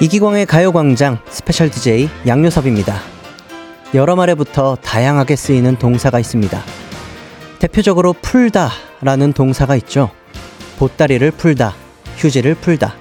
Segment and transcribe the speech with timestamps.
[0.00, 2.98] 이기광의 가요광장 special DJ 양요섭입니다.
[3.92, 6.62] 여러 말에 붙어 다양하게 쓰이는 동사가 있습니다.
[7.58, 8.70] 대표적으로 풀다
[9.02, 10.10] 라는 동사가 있죠.
[10.78, 11.74] 보따리를 풀다,
[12.16, 12.94] 휴지를 풀다,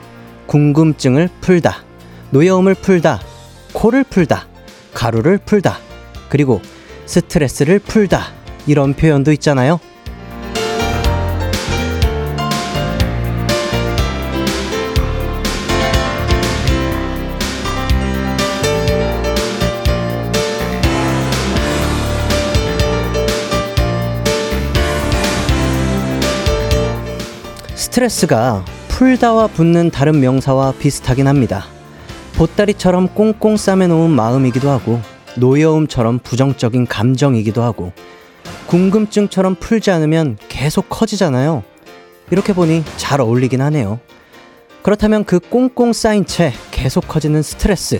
[0.47, 1.77] 궁금증을 풀다,
[2.31, 3.21] 노여움을 풀다,
[3.71, 4.47] 코를 풀다,
[4.93, 5.77] 가루를 풀다,
[6.27, 6.61] 그리고
[7.05, 8.27] 스트레스를 풀다.
[8.67, 9.79] 이런 표현도 있잖아요.
[27.99, 31.65] 스트레스가 풀다와 붙는 다른 명사와 비슷하긴 합니다.
[32.35, 35.01] 보따리처럼 꽁꽁 싸매놓은 마음이기도 하고,
[35.35, 37.91] 노여움처럼 부정적인 감정이기도 하고,
[38.67, 41.63] 궁금증처럼 풀지 않으면 계속 커지잖아요.
[42.31, 43.99] 이렇게 보니 잘 어울리긴 하네요.
[44.81, 47.99] 그렇다면 그 꽁꽁 쌓인 채 계속 커지는 스트레스,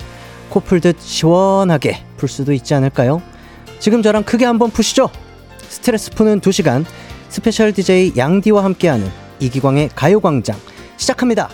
[0.49, 3.21] 코 풀듯 시원하게 풀 수도 있지 않을까요?
[3.79, 5.09] 지금 저랑 크게 한번 푸시죠!
[5.67, 6.85] 스트레스 푸는 2시간,
[7.27, 10.57] special DJ 양디와 함께하는 이기광의 가요광장
[10.97, 11.49] 시작합니다.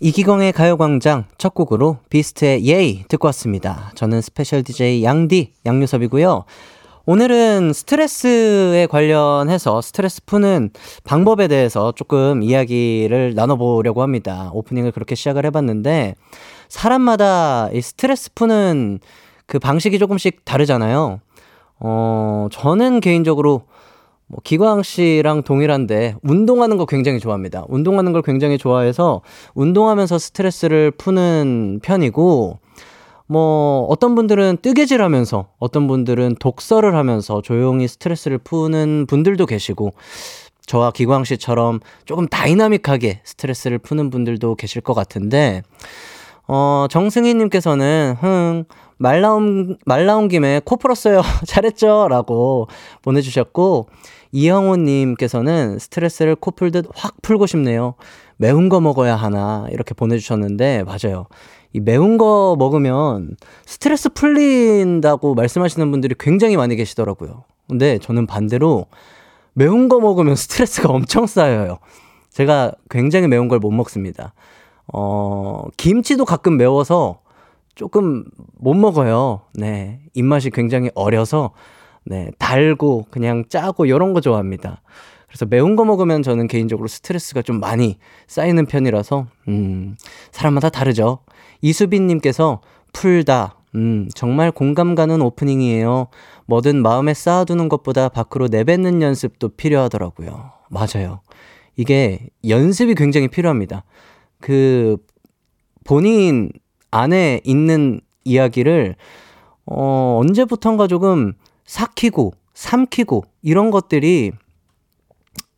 [0.00, 3.90] 이기광의 가요광장 첫 곡으로 비스트의 YeY 듣고 왔습니다.
[3.96, 6.44] 저는 special DJ 양디 양요섭이고요.
[7.06, 10.70] 오늘은 스트레스에 관련해서 스트레스 푸는
[11.02, 14.50] 방법에 대해서 조금 이야기를 나눠보려고 합니다.
[14.52, 16.14] 오프닝을 그렇게 시작을 해봤는데
[16.68, 19.00] 사람마다 이 스트레스 푸는
[19.46, 21.20] 그 방식이 조금씩 다르잖아요.
[21.80, 23.62] 어, 저는 개인적으로
[24.28, 27.64] 뭐 기광 씨랑 동일한데 운동하는 거 굉장히 좋아합니다.
[27.68, 29.22] 운동하는 걸 굉장히 좋아해서
[29.54, 32.58] 운동하면서 스트레스를 푸는 편이고
[33.26, 39.92] 뭐 어떤 분들은 뜨개질 하면서 어떤 분들은 독서를 하면서 조용히 스트레스를 푸는 분들도 계시고
[40.66, 45.62] 저와 기광 씨처럼 조금 다이나믹하게 스트레스를 푸는 분들도 계실 것 같은데
[46.46, 48.64] 어 정승희 님께서는 흥
[48.98, 51.22] 말 나온 말 나온 김에 코 풀었어요.
[51.46, 52.68] 잘했죠라고
[53.02, 53.88] 보내 주셨고
[54.32, 57.94] 이영호님께서는 스트레스를 코 풀듯 확 풀고 싶네요.
[58.36, 61.26] 매운 거 먹어야 하나 이렇게 보내주셨는데 맞아요.
[61.72, 67.44] 이 매운 거 먹으면 스트레스 풀린다고 말씀하시는 분들이 굉장히 많이 계시더라고요.
[67.68, 68.86] 근데 저는 반대로
[69.52, 71.78] 매운 거 먹으면 스트레스가 엄청 쌓여요.
[72.30, 74.32] 제가 굉장히 매운 걸 못 먹습니다.
[74.92, 77.20] 어, 김치도 가끔 매워서
[77.74, 78.24] 조금
[78.58, 79.42] 못 먹어요.
[79.54, 80.00] 네.
[80.14, 81.50] 입맛이 굉장히 어려서
[82.08, 84.80] 네, 달고 그냥 짜고 이런 거 좋아합니다.
[85.26, 89.96] 그래서 매운 거 먹으면 저는 개인적으로 스트레스가 좀 많이 쌓이는 편이라서 음,
[90.32, 91.18] 사람마다 다르죠.
[91.60, 92.62] 이수빈 님께서
[92.94, 93.56] 풀다.
[93.74, 96.08] 음, 정말 공감 가는 오프닝이에요.
[96.46, 100.52] 뭐든 마음에 쌓아두는 것보다 밖으로 내뱉는 연습도 필요하더라고요.
[100.70, 101.20] 맞아요.
[101.76, 103.84] 이게 연습이 굉장히 필요합니다.
[104.40, 104.96] 그
[105.84, 106.50] 본인
[106.90, 108.96] 안에 있는 이야기를
[109.66, 111.34] 어, 언제부턴가 조금
[111.68, 114.32] 삭히고 삼키고 이런 것들이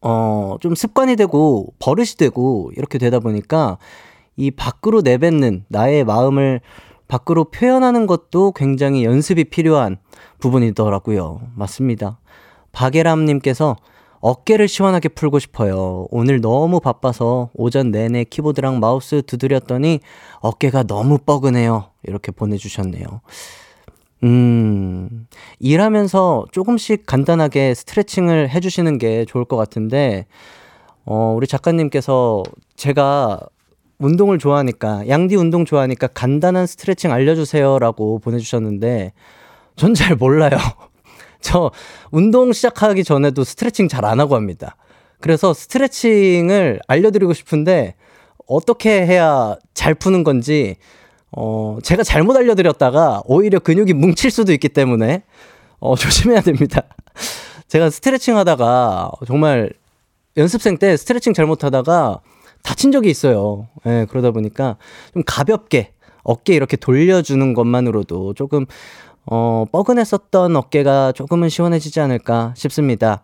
[0.03, 3.79] 어, 좀 습관이 되고 버릇이 되고 이렇게 되다 보니까
[4.37, 6.61] 이 밖으로 내뱉는 나의 마음을
[7.09, 9.99] 밖으로 표현하는 것도 굉장히 연습이 필요한
[10.41, 11.41] 부분이더라고요.
[11.55, 12.19] 맞습니다.
[12.73, 13.77] 박예람님께서
[14.21, 16.07] 어깨를 시원하게 풀고 싶어요.
[16.11, 20.01] 오늘 너무 바빠서 오전 내내 키보드랑 마우스 두드렸더니
[20.41, 21.87] 어깨가 너무 뻐근해요.
[22.05, 23.07] 이렇게 보내주셨네요.
[24.23, 25.27] 음,
[25.61, 30.27] 일하면서 조금씩 간단하게 스트레칭을 해주시는 게 좋을 것 같은데,
[31.07, 32.43] 어, 우리 작가님께서
[32.77, 33.41] 제가
[33.99, 39.13] 운동을 좋아하니까, 양디 운동 좋아하니까 간단한 스트레칭 알려주세요라고 보내주셨는데,
[39.77, 40.51] 전 잘 몰라요.
[41.41, 41.71] 저
[42.11, 44.77] 운동 시작하기 전에도 스트레칭 잘 안 하고 합니다.
[45.21, 47.95] 그래서 스트레칭을 알려드리고 싶은데,
[48.47, 50.77] 어떻게 해야 잘 푸는 건지,
[51.33, 55.23] 어, 제가 잘못 알려드렸다가 오히려 근육이 뭉칠 수도 있기 때문에
[55.79, 56.83] 어, 조심해야 됩니다.
[57.69, 59.71] 제가 스트레칭 하다가 정말
[60.37, 62.21] 연습생 때 스트레칭 잘못하다가
[62.63, 63.69] 다친 적이 있어요.
[63.87, 64.77] 예, 네, 그러다 보니까
[65.13, 65.93] 좀 가볍게
[66.23, 68.67] 어깨 이렇게 돌려주는 것만으로도 조금
[69.27, 73.23] 어, 뻐근했었던 어깨가 조금은 시원해지지 않을까 싶습니다.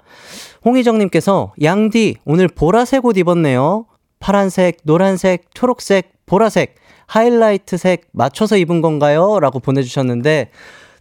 [0.64, 3.86] 홍희정님께서 양디 오늘 보라색 옷 입었네요.
[4.20, 6.76] 파란색, 노란색, 초록색, 보라색.
[7.06, 9.38] 하이라이트 색 맞춰서 입은 건가요?
[9.40, 10.50] 라고 보내주셨는데,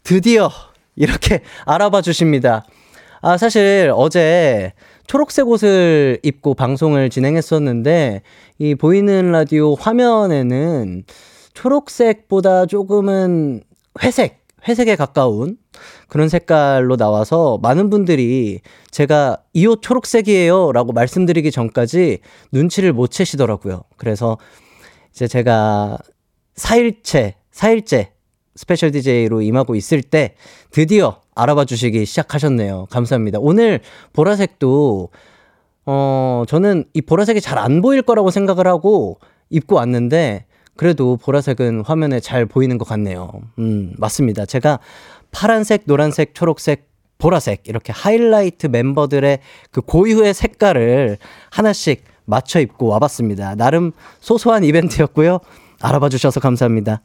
[0.03, 0.49] 드디어
[0.95, 2.65] 이렇게 알아봐 주십니다.
[3.21, 4.73] 아, 사실 어제
[5.07, 8.21] 초록색 옷을 입고 방송을 진행했었는데,
[8.59, 11.03] 이 보이는 라디오 화면에는
[11.53, 13.63] 초록색보다 조금은
[14.03, 15.57] 회색, 회색에 가까운
[16.07, 18.61] 그런 색깔로 나와서 많은 분들이
[18.91, 22.19] 제가 이 옷 초록색이에요 라고 말씀드리기 전까지
[22.51, 23.83] 눈치를 못 채시더라고요.
[23.97, 24.37] 그래서
[25.15, 25.97] 이제 제가
[26.55, 28.07] 4일째, 4일째
[28.55, 30.35] special DJ로 임하고 있을 때
[30.71, 32.87] 드디어 알아봐 주시기 시작하셨네요.
[32.89, 33.39] 감사합니다.
[33.41, 33.79] 오늘
[34.11, 35.09] 보라색도
[35.85, 39.19] 어, 저는 이 보라색이 잘 안 보일 거라고 생각을 하고
[39.49, 40.45] 입고 왔는데
[40.75, 43.31] 그래도 보라색은 화면에 잘 보이는 것 같네요.
[43.59, 44.45] 음, 맞습니다.
[44.45, 44.79] 제가
[45.31, 46.89] 파란색, 노란색, 초록색,
[47.19, 49.39] 보라색 이렇게 하이라이트 멤버들의
[49.71, 51.17] 그 고유의 색깔을
[51.51, 53.55] 하나씩 맞춰 입고 와봤습니다.
[53.55, 55.39] 나름 소소한 이벤트였고요.
[55.81, 57.01] 알아봐 주셔서 감사합니다.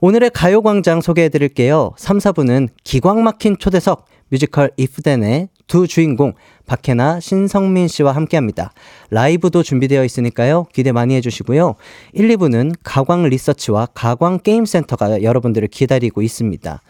[0.00, 1.92] 오늘의 가요광장 소개해 드릴게요.
[1.96, 6.32] 3, 4부는 기광 막힌 초대석 뮤지컬 이프덴의 두 주인공
[6.66, 8.72] 박해나 신성민 씨와 함께 합니다.
[9.10, 10.66] 라이브도 준비되어 있으니까요.
[10.72, 11.74] 기대 많이 해주시고요.
[12.14, 16.80] 1, 2부는 가광 리서치와 가광 게임센터가 여러분들을 기다리고 있습니다.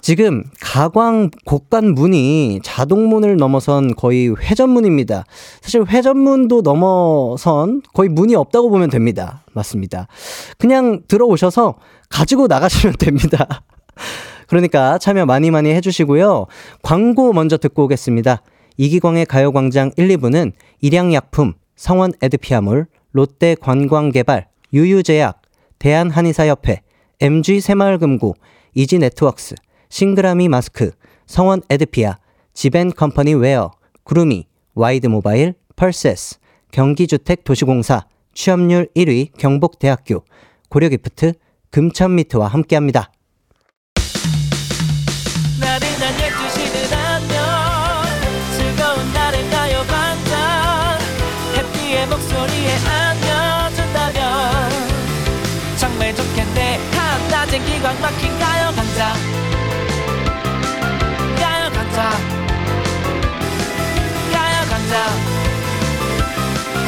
[0.00, 5.24] 지금 가광 곡간 문이 자동문을 넘어선 거의 회전문입니다.
[5.60, 9.42] 사실 회전문도 넘어선 거의 문이 없다고 보면 됩니다.
[9.52, 10.06] 맞습니다.
[10.56, 11.76] 그냥 들어오셔서
[12.08, 13.62] 가지고 나가시면 됩니다.
[14.46, 16.46] 그러니까 참여 많이 많이 해주시고요.
[16.82, 18.42] 광고 먼저 듣고 오겠습니다.
[18.76, 25.42] 이기광의 가요광장 1, 2부는 일양약품, 성원 에드피아몰, 롯데 관광개발, 유유제약,
[25.78, 26.82] 대한한의사협회,
[27.20, 28.36] MG 새마을금고,
[28.74, 29.56] 이지네트웍스,
[29.88, 30.90] 싱그라미 마스크,
[31.26, 32.18] 성원 에드피아,
[32.54, 33.70] 지벤 컴퍼니 웨어,
[34.04, 36.38] 구루미, 와이드 모바일, 펄세스,
[36.72, 40.24] 경기주택 도시공사, 취업률 1위 경북대학교,
[40.68, 41.32] 고려기프트,
[41.70, 43.10] 금천미트와 함께합니다.
[57.78, 58.37] 기광 막힌
[64.88, 65.04] 가요광장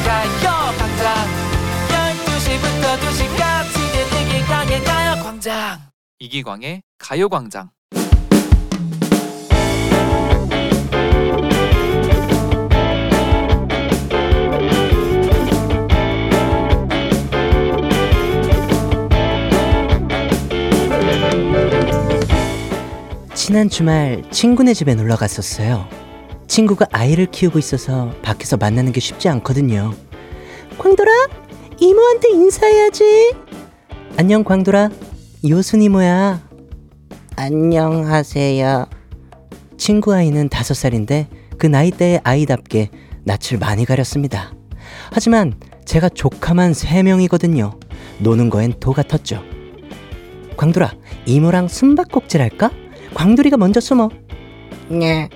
[0.05, 1.05] 가요광장
[1.89, 3.75] 12시부터 2시까지
[4.23, 5.81] 이기광의 가요광장.
[6.19, 7.71] 이기광의 가요광장.
[23.35, 26.00] 지난 주말 친구네 집에 놀러 갔었어요.
[26.51, 29.95] 친구가 아이를 키우고 있어서 밖에서 만나는 게 쉽지 않거든요.
[30.79, 31.13] 광돌아,
[31.79, 33.35] 이모한테 인사해야지.
[34.17, 34.91] 안녕, 광돌아.
[35.49, 36.43] 요순 이모야.
[37.37, 38.87] 안녕하세요.
[39.79, 42.91] 친구 아이는 다섯 살인데 그 나이대의 아이답게
[43.23, 44.53] 낯을 많이 가렸습니다.
[45.13, 45.55] 하지만
[45.85, 47.79] 제가 조카만 세 명이거든요.
[48.19, 49.41] 노는 거엔 도 같았죠.
[50.57, 50.95] 광돌아,
[51.27, 52.73] 이모랑 숨바꼭질 할까?
[53.15, 54.09] 광돌이가 먼저 숨어.
[54.89, 55.29] 네.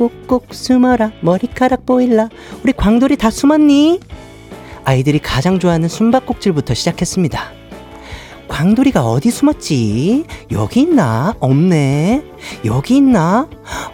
[0.00, 2.30] 꾹꾹 숨어라 머리카락 보일라
[2.62, 4.00] 우리 광돌이 다 숨었니?
[4.84, 7.52] 아이들이 가장 좋아하는 숨바꼭질부터 시작했습니다.
[8.48, 10.24] 광돌이가 어디 숨었지?
[10.52, 11.34] 여기 있나?
[11.38, 12.24] 없네.
[12.64, 13.46] 여기 있나?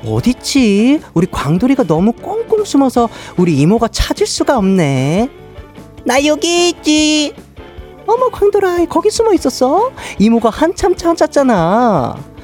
[0.06, 1.00] 어딨지?
[1.12, 5.28] 우리 광돌이가 너무 꽁꽁 숨어서 우리 이모가 찾을 수가 없네.
[6.04, 7.34] 나 여기 있지.
[8.06, 9.90] 어머 광돌아 거기 숨어 있었어?
[10.20, 12.35] 이모가 한참 찾았잖아.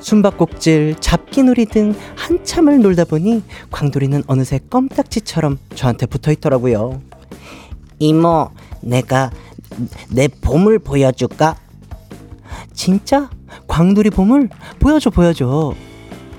[0.00, 7.00] 숨바꼭질, 잡기놀이 등 한참을 놀다 보니 광돌이는 어느새 껌딱지처럼 저한테 붙어 있더라고요.
[7.98, 9.30] 이모, 내가
[10.08, 11.56] 내 보물 보여줄까?
[12.72, 13.30] 진짜?
[13.66, 14.48] 광돌이 보물?
[14.78, 15.74] 보여줘, 보여줘.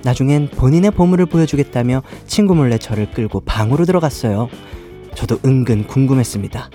[0.03, 4.49] 나중엔 본인의 보물을 보여주겠다며 친구 몰래 저를 끌고 방으로 들어갔어요.
[5.13, 6.69] 저도 은근 궁금했습니다.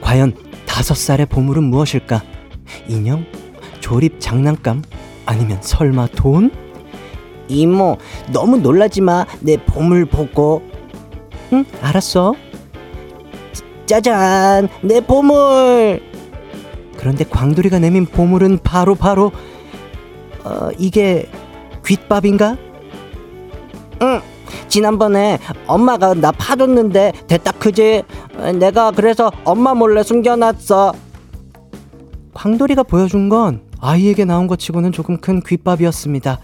[0.00, 0.34] 과연
[0.66, 2.22] 다섯 살의 보물은 무엇일까?
[2.88, 3.24] 인형?
[3.80, 4.82] 조립 장난감?
[5.26, 6.50] 아니면 설마 돈?
[7.48, 7.98] 이모,
[8.32, 9.26] 너무 놀라지 마.
[9.40, 10.62] 내 보물 보고.
[11.52, 12.34] 응, 알았어.
[13.86, 16.00] 짜잔, 내 보물.
[16.96, 19.32] 그런데 광돌이가 내민 보물은 바로 바로
[20.44, 21.28] 어, 이게
[21.84, 22.56] 귓밥인가?
[24.02, 24.20] 응.
[24.68, 28.02] 지난번에 엄마가 나 파줬는데 됐다 크지?
[28.58, 30.94] 내가 그래서 엄마 몰래 숨겨놨어.
[32.32, 36.38] 광돌이가 보여준 건 아이에게 나온 것 치고는 조금 큰 귓밥이었습니다.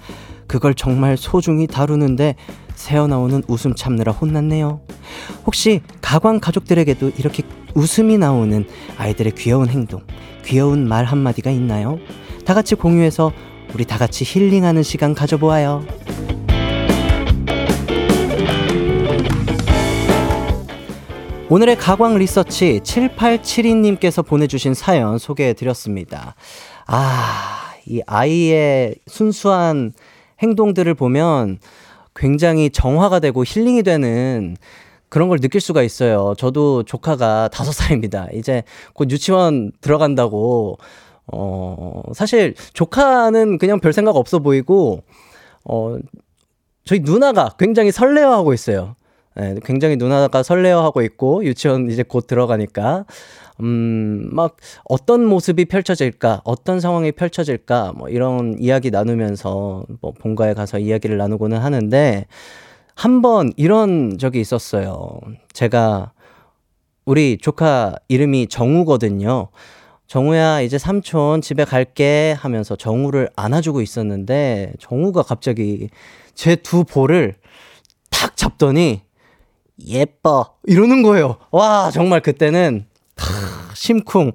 [0.49, 2.35] 그걸 정말 소중히 다루는데
[2.75, 4.80] 새어나오는 웃음 참느라 혼났네요.
[5.47, 8.66] 혹시 가광 가족들에게도 이렇게 웃음이 나오는
[8.97, 10.02] 아이들의 귀여운 행동,
[10.45, 11.99] 귀여운 말 한마디가 있나요?
[12.45, 13.33] 다 같이 공유해서
[13.73, 15.85] 우리 다 같이 힐링하는 시간 가져보아요.
[21.50, 26.35] 오늘의 가광 리서치 7872님께서 보내주신 사연 소개해 드렸습니다.
[26.90, 29.92] 아, 이 아이의 순수한
[30.40, 31.59] 행동들을 보면
[32.16, 34.57] 굉장히 정화가 되고 힐링이 되는
[35.11, 36.35] 그런 걸 느낄 수가 있어요.
[36.38, 38.28] 저도 조카가 다섯 살입니다.
[38.33, 38.62] 이제
[38.95, 40.78] 곧 유치원 들어간다고,
[41.26, 45.02] 어, 사실 조카는 그냥 별 생각 없어 보이고,
[45.64, 45.99] 어,
[46.85, 48.97] 저희 누나가 굉장히 설레어하고 있어요.
[49.38, 53.04] 네, 굉장히 누나가 설레어하고 있고, 유치원 이제 곧 들어가니까.
[53.61, 60.78] 음, 막 어떤 모습이 펼쳐질까, 어떤 상황이 펼쳐질까, 뭐 이런 이야기 나누면서 뭐 본가에 가서
[60.78, 62.26] 이야기를 나누고는 하는데,
[62.95, 65.21] 한 번 이런 적이 있었어요.
[65.52, 66.12] 제가
[67.04, 69.49] 우리 조카 이름이 정우거든요.
[70.09, 75.90] 정우야, 이제 삼촌 집에 갈게 하면서 정우를 안아주고 있었는데, 정우가 갑자기
[76.35, 77.37] 제 두 볼을
[78.11, 79.02] 탁 잡더니,
[79.87, 80.54] 예뻐.
[80.64, 81.37] 이러는 거예요.
[81.50, 82.87] 와, 정말 그때는
[83.75, 84.32] 심쿵.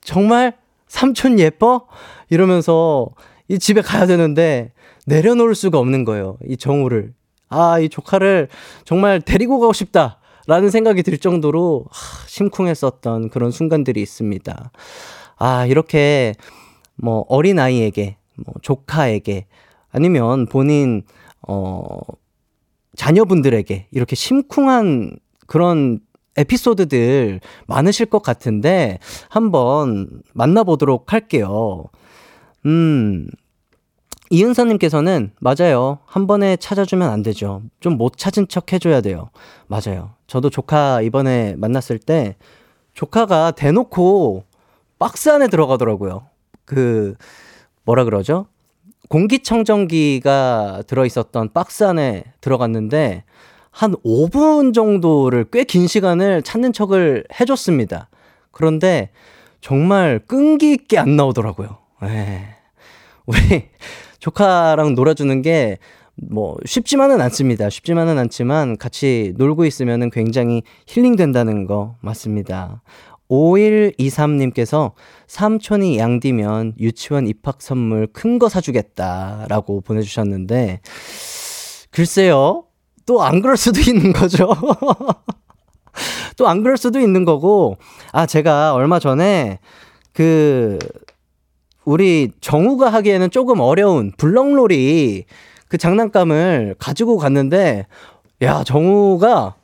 [0.00, 0.56] 정말
[0.88, 1.86] 삼촌 예뻐?
[2.30, 3.08] 이러면서
[3.48, 4.72] 이 집에 가야 되는데
[5.06, 6.38] 내려놓을 수가 없는 거예요.
[6.46, 7.12] 이 정우를.
[7.48, 8.48] 아, 이 조카를
[8.84, 10.18] 정말 데리고 가고 싶다.
[10.46, 14.72] 라는 생각이 들 정도로 하, 심쿵했었던 그런 순간들이 있습니다.
[15.36, 16.34] 아, 이렇게
[16.96, 19.46] 뭐 어린아이에게, 뭐 조카에게
[19.90, 21.02] 아니면 본인,
[21.46, 21.84] 어,
[22.96, 26.00] 자녀분들에게 이렇게 심쿵한 그런
[26.36, 31.84] 에피소드들 많으실 것 같은데 한번 만나보도록 할게요.
[32.66, 33.26] 음,
[34.30, 35.98] 이은서님께서는 맞아요.
[36.06, 37.62] 한 번에 찾아주면 안 되죠.
[37.80, 39.30] 좀 못 찾은 척 해줘야 돼요.
[39.66, 40.14] 맞아요.
[40.26, 42.36] 저도 조카 이번에 만났을 때
[42.94, 44.44] 조카가 대놓고
[44.98, 46.26] 박스 안에 들어가더라고요.
[46.64, 47.14] 그,
[47.84, 48.46] 뭐라 그러죠?
[49.08, 53.24] 공기청정기가 들어있었던 박스 안에 들어갔는데
[53.70, 58.08] 한 5분 정도를 꽤 긴 시간을 찾는 척을 해줬습니다.
[58.50, 59.10] 그런데
[59.60, 61.78] 정말 끈기 있게 안 나오더라고요.
[62.04, 62.48] 에 예.
[63.26, 63.38] 우리
[64.18, 65.78] 조카랑 놀아주는 게
[66.16, 67.70] 뭐 쉽지만은 않습니다.
[67.70, 72.82] 쉽지만은 않지만 같이 놀고 있으면 굉장히 힐링된다는 거 맞습니다.
[73.32, 74.92] 5123님께서
[75.26, 80.80] 삼촌이 양디면 유치원 입학 선물 큰 거 사주겠다라고 보내주셨는데
[81.90, 82.64] 글쎄요.
[83.06, 84.48] 또 안 그럴 수도 있는 거죠.
[86.36, 87.76] 또 안 그럴 수도 있는 거고,
[88.12, 89.58] 아, 제가 얼마 전에
[90.12, 90.78] 그,
[91.84, 95.24] 우리 정우가 하기에는 조금 어려운 블럭놀이
[95.68, 97.86] 그 장난감을 가지고 갔는데,
[98.42, 99.56] 야, 정우가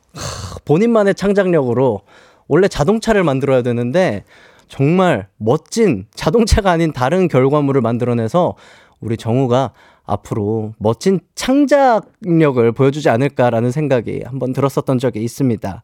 [0.65, 2.01] 본인만의 창작력으로
[2.49, 4.25] 원래 자동차를 만들어야 되는데,
[4.67, 8.55] 정말 멋진 자동차가 아닌 다른 결과물을 만들어내서
[8.99, 9.71] 우리 정우가
[10.05, 15.81] 앞으로 멋진 창작력을 보여주지 않을까라는 생각이 한번 들었었던 적이 있습니다.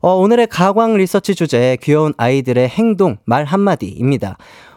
[0.00, 4.36] 어, 오늘의 가광 리서치 주제 귀여운 아이들의 행동 말 한마디입니다.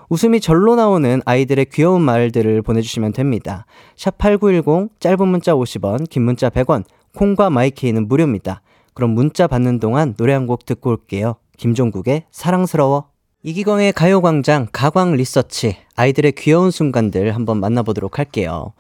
[0.10, 3.66] 웃음이 절로 나오는 아이들의 귀여운 말들을 보내주시면 됩니다.
[3.98, 8.62] 샵 8910 짧은 문자 50원 긴 문자 100원 콩과 마이케이는 무료입니다.
[8.98, 11.36] 그럼 문자 받는 동안 노래 한 곡 듣고 올게요.
[11.58, 13.10] 김종국의 사랑스러워
[13.44, 18.74] 이기광의 가요광장 가광 리서치 아이들의 귀여운 순간들 한번 만나보도록 할게요.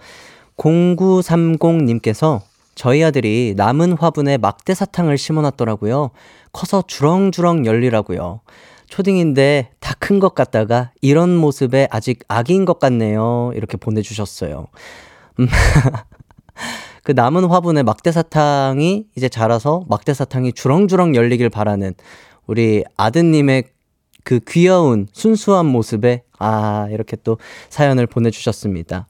[0.57, 2.41] 0930님께서
[2.75, 6.11] 저희 아들이 남은 화분에 막대 사탕을 심어놨더라고요.
[6.51, 8.41] 커서 주렁주렁 열리라고요.
[8.89, 13.51] 초딩인데 다 큰 것 같다가 이런 모습에 아직 아기인 것 같네요.
[13.55, 14.67] 이렇게 보내주셨어요.
[17.07, 21.93] 음, 그 남은 화분에 막대 사탕이 이제 자라서 막대 사탕이 주렁주렁 열리길 바라는
[22.47, 23.63] 우리 아드님의
[24.25, 27.37] 그 귀여운 순수한 모습에 아 이렇게 또
[27.69, 29.07] 사연을 보내주셨습니다.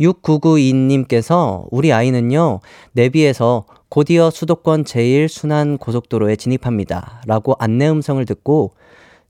[0.00, 2.60] 6992님께서 우리 아이는요
[2.92, 7.22] 내비에서 곧이어 수도권 제일 순환 고속도로에 진입합니다.
[7.26, 8.72] 라고 안내 음성을 듣고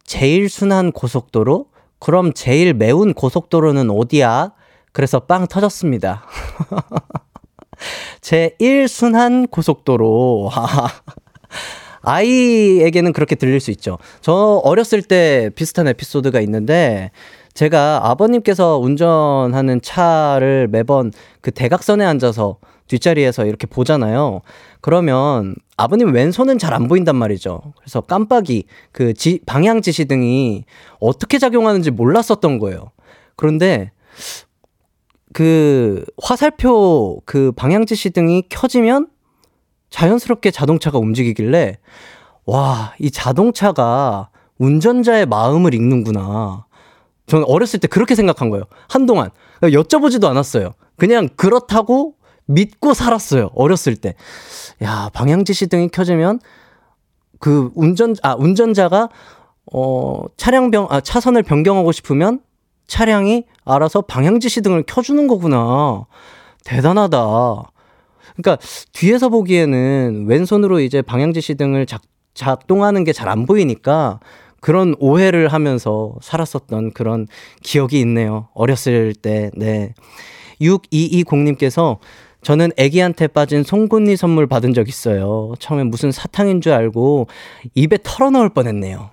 [0.05, 1.67] 제일 순환 고속도로?
[1.99, 4.53] 그럼 제일 매운 고속도로는 어디야?
[4.93, 6.25] 그래서 빵 터졌습니다.
[8.21, 10.51] 제 1순환 고속도로.
[12.03, 13.99] 아이에게는 그렇게 들릴 수 있죠.
[14.21, 17.11] 저 어렸을 때 비슷한 에피소드가 있는데
[17.53, 22.57] 제가 아버님께서 운전하는 차를 매번 그 대각선에 앉아서
[22.87, 24.41] 뒷자리에서 이렇게 보잖아요.
[24.81, 27.61] 그러면 아버님 왼손은 잘 안 보인단 말이죠.
[27.79, 30.65] 그래서 깜빡이 그 지, 방향 지시등이
[31.01, 32.91] 어떻게 작용하는지 몰랐었던 거예요.
[33.37, 33.93] 그런데
[35.33, 39.09] 그 화살표 그 방향 지시등이 켜지면
[39.91, 41.79] 자연스럽게 자동차가 움직이길래
[42.47, 46.67] 와, 이 자동차가 운전자의 마음을 읽는구나.
[47.27, 48.65] 저는 어렸을 때 그렇게 생각한 거예요.
[48.89, 49.31] 한동안.
[49.63, 50.75] 여쭤보지도 않았어요.
[50.97, 52.15] 그냥 그렇다고
[52.47, 53.51] 믿고 살았어요.
[53.55, 54.15] 어렸을 때.
[54.83, 56.41] 야, 방향지시등이 켜지면
[57.39, 59.09] 그 운전, 아, 운전자가
[59.73, 62.41] 어, 차량 병, 아, 차선을 변경하고 싶으면
[62.91, 66.07] 차량이 알아서 방향 지시 등을 켜주는 거구나.
[66.65, 67.17] 대단하다.
[68.37, 68.59] 그러니까
[68.93, 72.03] 뒤에서 보기에는 왼손으로 이제 방향 지시 등을 작,
[72.35, 74.19] 작동하는 게 잘 안 보이니까
[74.61, 77.29] 그런 오해를 하면서 살았었던 그런
[77.63, 78.49] 기억이 있네요.
[78.55, 79.95] 어렸을 때, 네.
[80.61, 81.99] 6220님께서
[82.43, 85.53] 저는 애기한테 빠진 송곳니 선물 받은 적 있어요.
[85.61, 87.29] 처음에 무슨 사탕인 줄 알고
[87.75, 89.11] 입에 털어 넣을 뻔 했네요.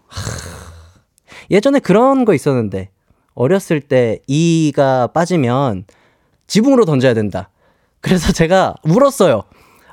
[1.52, 2.90] 예전에 그런 거 있었는데,
[3.38, 5.86] 어렸을 때 이가 빠지면
[6.48, 7.50] 지붕으로 던져야 된다.
[8.02, 9.44] 그래서 제가 울었어요.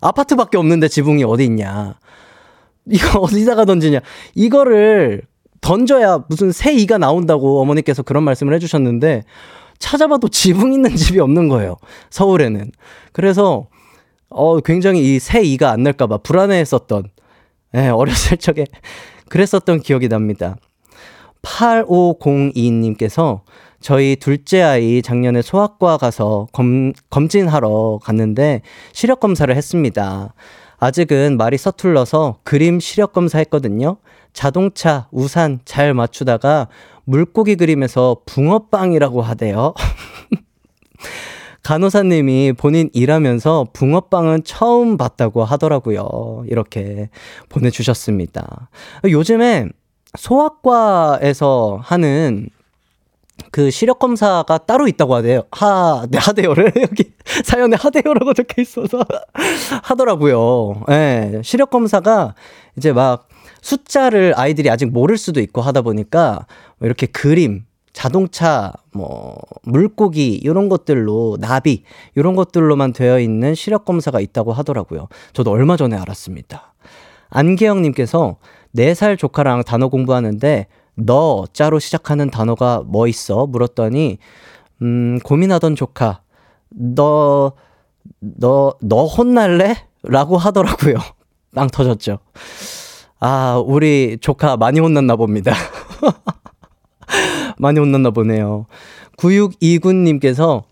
[0.01, 1.99] 아파트밖에 없는데 지붕이 어디 있냐.
[2.87, 4.01] 이거 어디다가 던지냐.
[4.35, 5.23] 이거를
[5.61, 9.25] 던져야 무슨 새 이가 나온다고 어머니께서 그런 말씀을 해주셨는데
[9.79, 11.77] 찾아봐도 지붕 있는 집이 없는 거예요.
[12.11, 12.73] 서울에는.
[13.13, 13.69] 그래서
[14.31, 17.05] 어 굉장히 이 새 이가 안 날까봐 불안해했었던
[17.77, 18.65] 예, 어렸을 적에
[19.29, 20.57] 그랬었던 기억이 납니다.
[21.45, 23.41] 8502님께서
[23.81, 30.33] 저희 둘째 아이 작년에 소아과 가서 검, 검진하러 갔는데 시력 검사를 했습니다.
[30.79, 33.99] 아직은 말이 서툴러서 그림 시력 검사 했거든요.
[34.33, 36.69] 자동차, 우산 잘 맞추다가
[37.05, 39.75] 물고기 그림에서 붕어빵이라고 하대요.
[41.63, 46.45] 간호사님이 본인 일하면서 붕어빵은 처음 봤다고 하더라고요.
[46.47, 47.09] 이렇게
[47.49, 48.69] 보내주셨습니다.
[49.05, 49.69] 요즘에
[50.19, 52.49] 소아과에서 하는
[53.51, 55.43] 그 시력 검사가 따로 있다고 하대요.
[55.51, 57.13] 하, 네, 하대요를 여기
[57.45, 59.05] 사연에 하대요라고 적혀 있어서
[59.83, 60.83] 하더라고요.
[60.91, 60.95] 예.
[60.95, 62.35] 네, 시력 검사가
[62.77, 63.29] 이제 막
[63.63, 66.47] 숫자를 아이들이 아직 모를 수도 있고 하다 보니까
[66.81, 74.53] 이렇게 그림, 자동차, 뭐 물고기 이런 것들로 나비 이런 것들로만 되어 있는 시력 검사가 있다고
[74.53, 75.09] 하더라고요.
[75.33, 76.75] 저도 얼마 전에 알았습니다.
[77.31, 78.37] 안계영 님께서
[78.77, 80.67] 4살 조카랑 단어 공부하는데
[80.97, 83.47] 너 자로 시작하는 단어가 뭐 있어?
[83.47, 84.19] 물었더니
[84.83, 86.21] 음, 고민하던 조카
[86.71, 87.53] 너
[88.19, 89.77] 너, 너 혼날래?
[90.03, 90.97] 라고 하더라고요.
[91.55, 92.19] 빵 터졌죠.
[93.21, 95.55] 아, 우리 조카 많이 혼났나 봅니다.
[97.59, 98.67] 많이 혼났나 보네요.
[99.17, 100.65] 9629님께서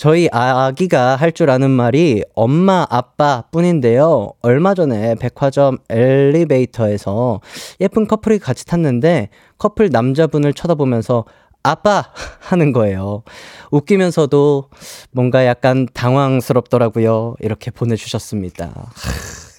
[0.00, 4.32] 저희 아기가 할 줄 아는 말이 엄마, 아빠 뿐인데요.
[4.40, 7.42] 얼마 전에 백화점 엘리베이터에서
[7.82, 11.26] 예쁜 커플이 같이 탔는데 커플 남자분을 쳐다보면서
[11.62, 12.04] 아빠!
[12.40, 13.24] 하는 거예요.
[13.70, 14.70] 웃기면서도
[15.10, 17.34] 뭔가 약간 당황스럽더라고요.
[17.40, 18.72] 이렇게 보내주셨습니다.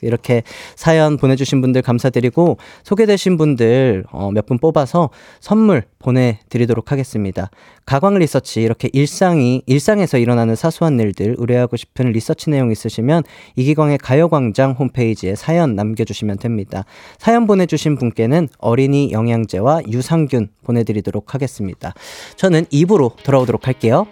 [0.01, 0.43] 이렇게
[0.75, 7.49] 사연 보내주신 분들 감사드리고 소개되신 분들 어, 몇 분 뽑아서 선물 보내드리도록 하겠습니다.
[7.85, 13.23] 가광 리서치 이렇게 일상이 일상에서 일어나는 사소한 일들 의뢰하고 싶은 리서치 내용 있으시면
[13.55, 16.85] 이기광의 가요광장 홈페이지에 사연 남겨주시면 됩니다.
[17.17, 21.93] 사연 보내주신 분께는 어린이 영양제와 유산균 보내드리도록 하겠습니다.
[22.35, 24.07] 저는 입으로 돌아오도록 할게요.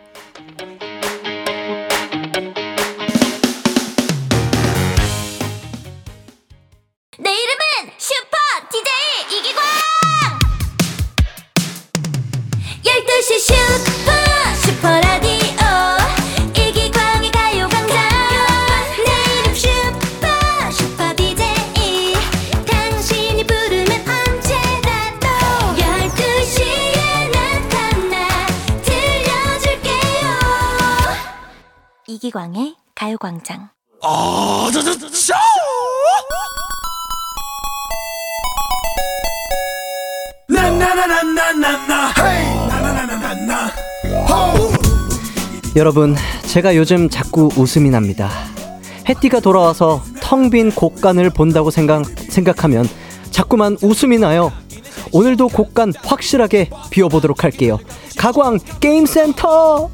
[45.80, 46.14] 여러분,
[46.46, 48.30] 제가 요즘 자꾸 웃음이 납니다.
[49.08, 52.86] 해띠가 돌아와서 텅 빈 곡간을 본다고 생각, 생각하면
[53.32, 54.52] 자꾸만 웃음이 나요.
[55.14, 57.80] 오늘도 곡간 확실하게 비워보도록 할게요.
[58.18, 59.90] 가광 게임센터!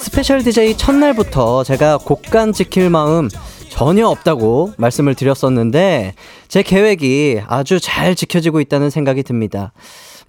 [0.00, 3.28] special DJ 첫날부터 제가 곳간 지킬 마음
[3.72, 6.12] 전혀 없다고 말씀을 드렸었는데
[6.46, 9.72] 제 계획이 아주 잘 지켜지고 있다는 생각이 듭니다.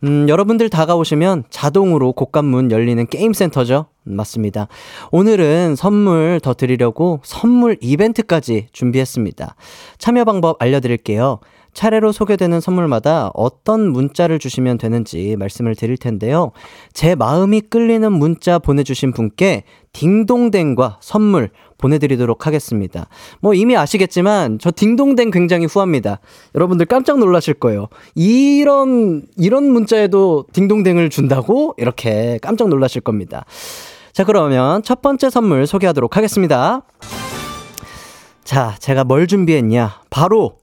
[0.05, 3.87] 음, 여러분들 다가오시면 자동으로 곳간문 열리는 게임센터죠.
[4.03, 4.69] 맞습니다.
[5.11, 9.55] 오늘은 선물 더 드리려고 선물 이벤트까지 준비했습니다.
[9.97, 11.39] 참여 방법 알려드릴게요.
[11.73, 16.51] 차례로 소개되는 선물마다 어떤 문자를 주시면 되는지 말씀을 드릴 텐데요.
[16.93, 23.07] 제 마음이 끌리는 문자 보내주신 분께 딩동댕과 선물 보내드리도록 하겠습니다.
[23.41, 26.19] 뭐 이미 아시겠지만 저 딩동댕 굉장히 후합니다.
[26.55, 27.87] 여러분들 깜짝 놀라실 거예요.
[28.15, 31.73] 이런, 이런 문자에도 딩동댕을 준다고?
[31.77, 33.45] 이렇게 깜짝 놀라실 겁니다.
[34.13, 36.83] 자, 그러면 첫 번째 선물 소개하도록 하겠습니다.
[38.43, 40.01] 자, 제가 뭘 준비했냐?
[40.09, 40.57] 바로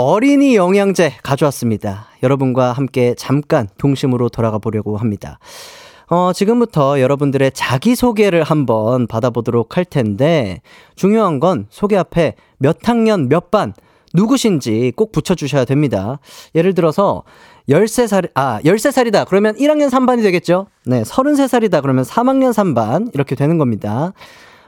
[0.00, 2.06] 어린이 영양제 가져왔습니다.
[2.22, 5.40] 여러분과 함께 잠깐 동심으로 돌아가 보려고 합니다.
[6.06, 10.62] 어, 지금부터 여러분들의 자기소개를 한번 받아보도록 할 텐데,
[10.94, 13.74] 중요한 건 소개 앞에 몇 학년, 몇 반,
[14.14, 16.20] 누구신지 꼭 붙여주셔야 됩니다.
[16.54, 17.24] 예를 들어서,
[17.68, 19.26] 13살, 아, 13살이다.
[19.26, 20.68] 그러면 1학년 3반이 되겠죠?
[20.86, 21.82] 네, 33살이다.
[21.82, 23.12] 그러면 3학년 3반.
[23.14, 24.12] 이렇게 되는 겁니다.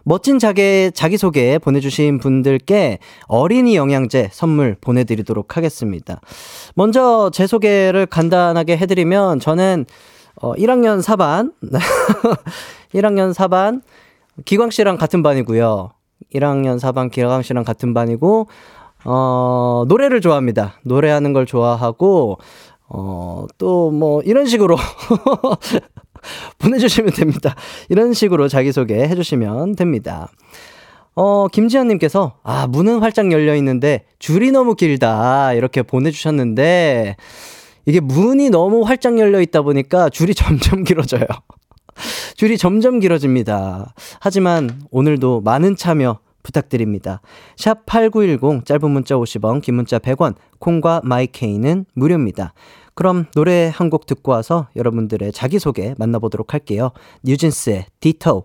[0.04, 6.20] 멋진 자기, 자기소개 보내주신 분들께 어린이 영양제 선물 보내드리도록 하겠습니다.
[6.74, 9.86] 먼저 제 소개를 간단하게 해드리면 저는
[10.40, 11.52] 어, 1학년 4반,
[12.94, 13.82] 1학년 4반,
[14.44, 15.90] 기광 씨랑 같은 반이고요.
[16.34, 18.48] 1학년 4반 기광 씨랑 같은 반이고,
[19.04, 20.74] 어, 노래를 좋아합니다.
[20.84, 22.38] 노래하는 걸 좋아하고,
[22.88, 24.76] 어, 또 뭐, 이런 식으로
[26.58, 27.54] 보내주시면 됩니다.
[27.88, 30.28] 이런 식으로 자기소개 해주시면 됩니다.
[31.14, 35.52] 어, 김지현님께서, 아, 문은 활짝 열려 있는데, 줄이 너무 길다.
[35.54, 37.16] 이렇게 보내주셨는데,
[37.86, 41.26] 이게 문이 너무 활짝 열려 있다 보니까 줄이 점점 길어져요.
[42.36, 43.94] 줄이 점점 길어집니다.
[44.20, 47.20] 하지만 오늘도 많은 참여 부탁드립니다.
[47.56, 52.54] 샵 8910 짧은 문자 50원, 긴 문자 100원, 콩과 마이케이는 무료입니다.
[53.00, 56.90] 그럼 노래 한 곡 듣고 와서 여러분들의 자기소개 만나보도록 할게요.
[57.22, 58.44] 뉴진스의 Ditto.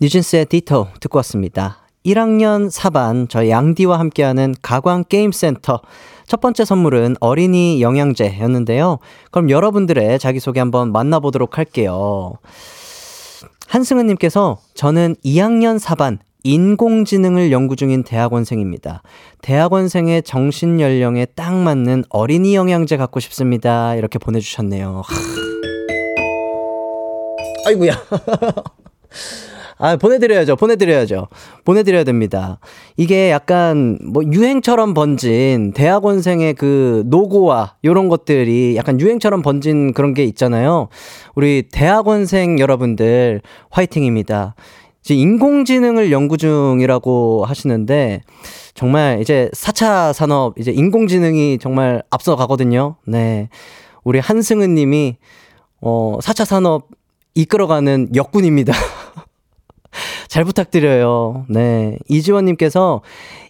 [0.00, 1.78] 뉴진스의 Ditto 듣고 왔습니다.
[2.06, 5.80] 1학년 4반 저희 양디와 함께하는 가광 게임 센터
[6.28, 8.98] 첫 번째 선물은 어린이 영양제였는데요.
[9.32, 12.34] 그럼 여러분들의 자기소개 한번 만나보도록 할게요.
[13.66, 19.02] 한승은님께서 저는 2학년 4반 인공지능을 연구 중인 대학원생입니다.
[19.42, 23.96] 대학원생의 정신 연령에 딱 맞는 어린이 영양제 갖고 싶습니다.
[23.96, 25.02] 이렇게 보내주셨네요.
[27.66, 27.94] 아이구야
[29.78, 30.56] 아, 보내드려야죠.
[30.56, 31.28] 보내드려야죠.
[31.64, 32.60] 보내드려야 됩니다.
[32.96, 40.24] 이게 약간 뭐 유행처럼 번진 대학원생의 그 노고와 이런 것들이 약간 유행처럼 번진 그런 게
[40.24, 40.88] 있잖아요.
[41.34, 44.54] 우리 대학원생 여러분들 화이팅입니다.
[45.04, 48.22] 이제 인공지능을 연구 중이라고 하시는데
[48.72, 52.96] 정말 이제 4차 산업 이제 인공지능이 정말 앞서 가거든요.
[53.06, 53.50] 네.
[54.02, 55.16] 우리 한승은 님이
[55.82, 56.88] 어 4차 산업
[57.34, 58.72] 이끌어가는 역군입니다.
[60.26, 61.44] 잘 부탁드려요.
[61.50, 61.98] 네.
[62.08, 63.02] 이지원 님께서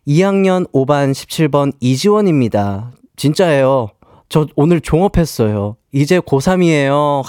[0.08, 2.90] 2학년 5반 17번 이지원입니다.
[3.16, 3.90] 진짜예요.
[4.28, 5.76] 저 오늘 종업했어요.
[5.92, 7.22] 이제 고3이에요.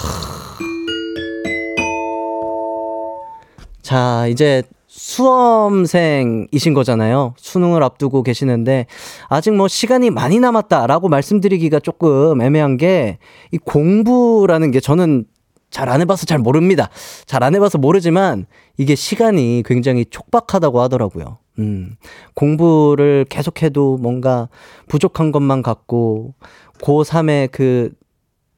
[3.86, 7.34] 자, 이제 수험생이신 거잖아요.
[7.36, 8.86] 수능을 앞두고 계시는데,
[9.28, 13.18] 아직 뭐 시간이 많이 남았다라고 말씀드리기가 조금 애매한 게,
[13.52, 15.26] 이 공부라는 게 저는
[15.70, 16.90] 잘 안 해봐서 잘 모릅니다.
[17.26, 18.46] 잘 안 해봐서 모르지만
[18.76, 21.38] 이게 시간이 굉장히 촉박하다고 하더라고요.
[21.60, 21.94] 음,
[22.34, 24.48] 공부를 계속해도 뭔가
[24.88, 26.34] 부족한 것만 같고,
[26.80, 27.92] 고3의 그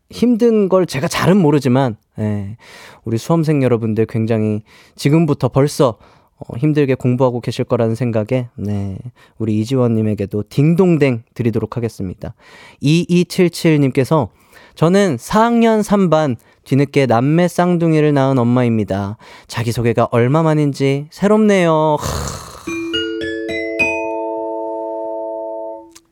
[0.09, 2.57] 힘든 걸 제가 잘은 모르지만, 예,
[3.04, 4.62] 우리 수험생 여러분들 굉장히
[4.96, 5.98] 지금부터 벌써
[6.38, 8.98] 어, 힘들게 공부하고 계실 거라는 생각에, 네,
[9.38, 12.35] 우리 이지원님에게도 딩동댕 드리도록 하겠습니다.
[12.83, 14.28] 2277님께서
[14.74, 19.16] 저는 4학년 3반 뒤늦게 남매 쌍둥이를 낳은 엄마입니다.
[19.48, 21.96] 자기소개가 얼마 만인지 새롭네요.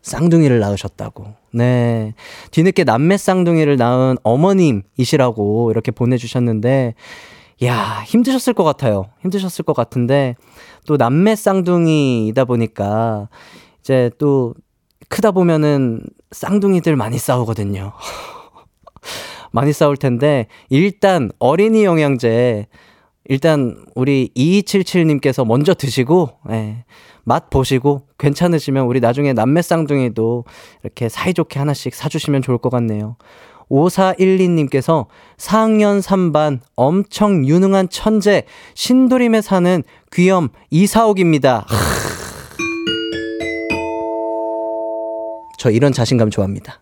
[0.07, 1.27] 쌍둥이를 낳으셨다고.
[1.53, 2.15] 네.
[2.53, 6.95] 뒤늦게 남매 쌍둥이를 낳은 어머님이시라고 이렇게 보내주셨는데,
[7.65, 9.07] 야 힘드셨을 것 같아요.
[9.23, 10.37] 힘드셨을 것 같은데,
[10.87, 13.29] 또 남매 쌍둥이이다 보니까,
[13.81, 14.55] 이제 또
[15.09, 17.93] 크다 보면은 쌍둥이들 많이 싸우거든요.
[19.51, 22.67] 많이 싸울 텐데 일단 어린이 영양제
[23.29, 26.85] 일단 우리 2277님께서 먼저 드시고 예,
[27.25, 30.45] 맛 보시고 괜찮으시면 우리 나중에 남매 쌍둥이도
[30.85, 33.17] 이렇게 사이좋게 하나씩 사주시면 좋을 것 같네요.
[33.69, 35.07] 5412님께서
[35.39, 41.67] 4학년 3반 엄청 유능한 천재 신도림에 사는 귀염 이사옥입니다.
[45.59, 46.81] 저 이런 자신감 좋아합니다.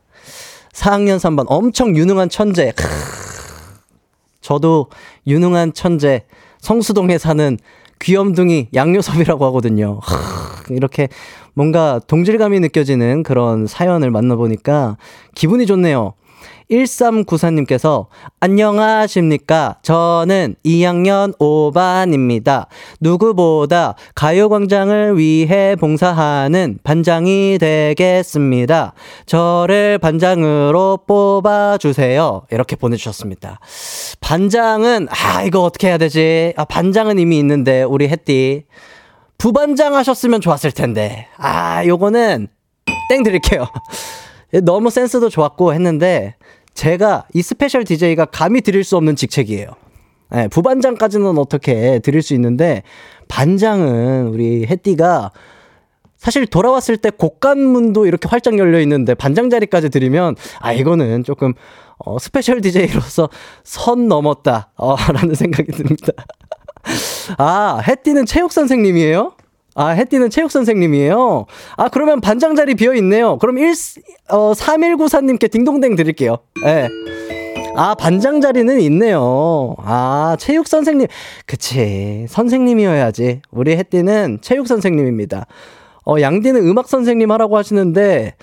[0.74, 2.74] 4학년 3반 엄청 유능한 천재.
[4.44, 4.88] 크 저도
[5.26, 6.24] 유능한 천재
[6.58, 7.58] 성수동에 사는
[8.00, 10.00] 귀염둥이 양요섭이라고 하거든요.
[10.70, 11.08] 이렇게
[11.54, 14.98] 뭔가 동질감이 느껴지는 그런 사연을 만나보니까
[15.34, 16.12] 기분이 좋네요.
[16.70, 18.06] 1394님께서
[18.40, 19.76] 안녕하십니까.
[19.82, 22.66] 저는 2학년 5반입니다.
[23.00, 28.94] 누구보다 가요광장을 위해 봉사하는 반장이 되겠습니다.
[29.26, 32.46] 저를 반장으로 뽑아주세요.
[32.50, 33.60] 이렇게 보내주셨습니다.
[34.20, 36.54] 반장은, 아, 이거 어떻게 해야 되지?
[36.56, 38.64] 아, 반장은 이미 있는데, 우리 햇띠.
[39.38, 41.28] 부반장 하셨으면 좋았을 텐데.
[41.36, 42.48] 아, 요거는
[43.10, 43.66] 땡 드릴게요.
[44.60, 46.36] 너무 센스도 좋았고 했는데
[46.74, 49.68] 제가 이 스페셜 DJ가 감히 드릴 수 없는 직책이에요.
[50.30, 52.82] 네, 부반장까지는 어떻게 드릴 수 있는데
[53.28, 55.30] 반장은 우리 햇디가
[56.16, 61.52] 사실 돌아왔을 때 곡간문도 이렇게 활짝 열려 있는데 반장 자리까지 드리면 아 이거는 조금
[61.98, 63.28] 어, 스페셜 DJ로서
[63.62, 66.12] 선 넘었다 어, 라는 생각이 듭니다.
[67.38, 69.34] 아 햇디는 체육 선생님이에요?
[69.74, 71.46] 아, 해띠는 체육 선생님이에요.
[71.76, 73.38] 아, 그러면 반장 자리 비어 있네요.
[73.38, 73.72] 그럼 1,
[74.30, 76.38] 어, 3194님께 딩동댕 드릴게요.
[76.64, 76.88] 예.
[76.88, 76.88] 네.
[77.76, 79.74] 아, 반장 자리는 있네요.
[79.78, 81.08] 아, 체육 선생님.
[81.44, 82.26] 그치.
[82.28, 83.42] 선생님이어야지.
[83.50, 85.46] 우리 해띠는 체육 선생님입니다.
[86.06, 88.34] 어, 양디는 음악 선생님 하라고 하시는데,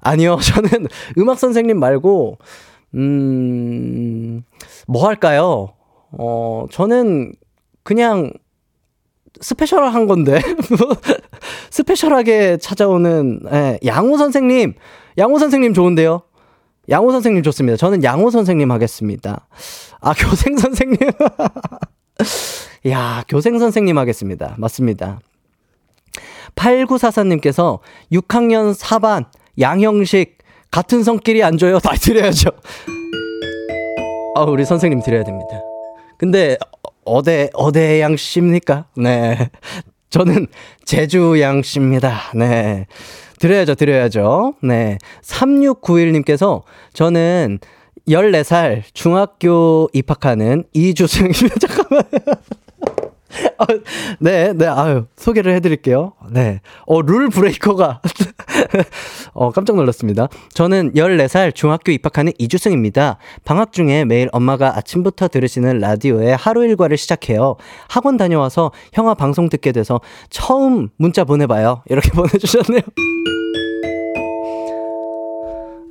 [0.00, 0.38] 아니요.
[0.42, 2.38] 저는 음악 선생님 말고,
[2.94, 4.42] 음,
[4.88, 5.74] 뭐 할까요?
[6.10, 7.32] 어, 저는
[7.84, 8.32] 그냥
[9.40, 10.40] 스페셜한 건데.
[11.70, 14.74] 스페셜하게 찾아오는, 예, 양호 선생님.
[15.18, 16.22] 양호 선생님 좋은데요?
[16.88, 17.76] 양호 선생님 좋습니다.
[17.76, 19.46] 저는 양호 선생님 하겠습니다.
[20.00, 20.98] 아, 교생 선생님.
[22.88, 24.54] 야, 교생 선생님 하겠습니다.
[24.58, 25.20] 맞습니다.
[26.56, 27.78] 8944님께서
[28.12, 29.26] 6학년 4반
[29.58, 30.38] 양형식
[30.70, 31.78] 같은 성끼리 안 줘요.
[31.78, 32.50] 다 드려야죠.
[34.34, 35.60] 아, 우리 선생님 드려야 됩니다.
[36.16, 36.56] 근데
[37.04, 38.86] 어대 어대 양 씨입니까?
[38.96, 39.50] 네.
[40.10, 40.46] 저는
[40.84, 42.32] 제주 양 씨입니다.
[42.34, 42.86] 네.
[43.38, 44.54] 드려야죠, 드려야죠.
[44.62, 44.98] 네.
[45.22, 47.58] 3691님께서 저는
[48.08, 51.58] 14살 중학교 입학하는 이주승입니다.
[51.66, 52.04] 잠깐만요.
[53.58, 53.66] 아,
[54.18, 56.12] 네, 네, 아유, 소개를 해드릴게요.
[56.30, 56.60] 네.
[56.86, 58.00] 어, 룰 브레이커가.
[59.32, 60.28] 어, 깜짝 놀랐습니다.
[60.52, 63.18] 저는 14살 중학교 입학하는 이주승입니다.
[63.44, 67.56] 방학 중에 매일 엄마가 아침부터 들으시는 라디오에 하루 일과를 시작해요.
[67.88, 71.82] 학원 다녀와서 형아 방송 듣게 돼서 처음 문자 보내봐요.
[71.88, 72.82] 이렇게 보내주셨네요.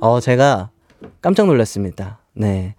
[0.00, 0.70] 어, 제가
[1.20, 2.18] 깜짝 놀랐습니다.
[2.34, 2.74] 네.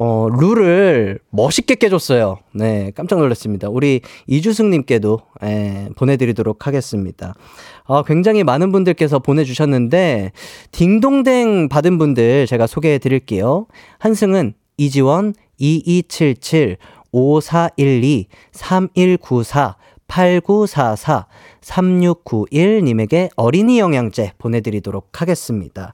[0.00, 2.38] 어, 룰을 멋있게 깨줬어요.
[2.54, 3.68] 네, 깜짝 놀랐습니다.
[3.68, 7.34] 우리 이주승님께도 예, 보내드리도록 하겠습니다.
[7.82, 10.30] 어, 굉장히 많은 분들께서 보내주셨는데,
[10.70, 13.66] 딩동댕 받은 분들 제가 소개해 드릴게요.
[13.98, 16.76] 한승은 이지원 2277
[17.10, 21.26] 5412 3194 8944
[21.60, 25.92] 3691님에게 어린이 영양제 보내드리도록 하겠습니다.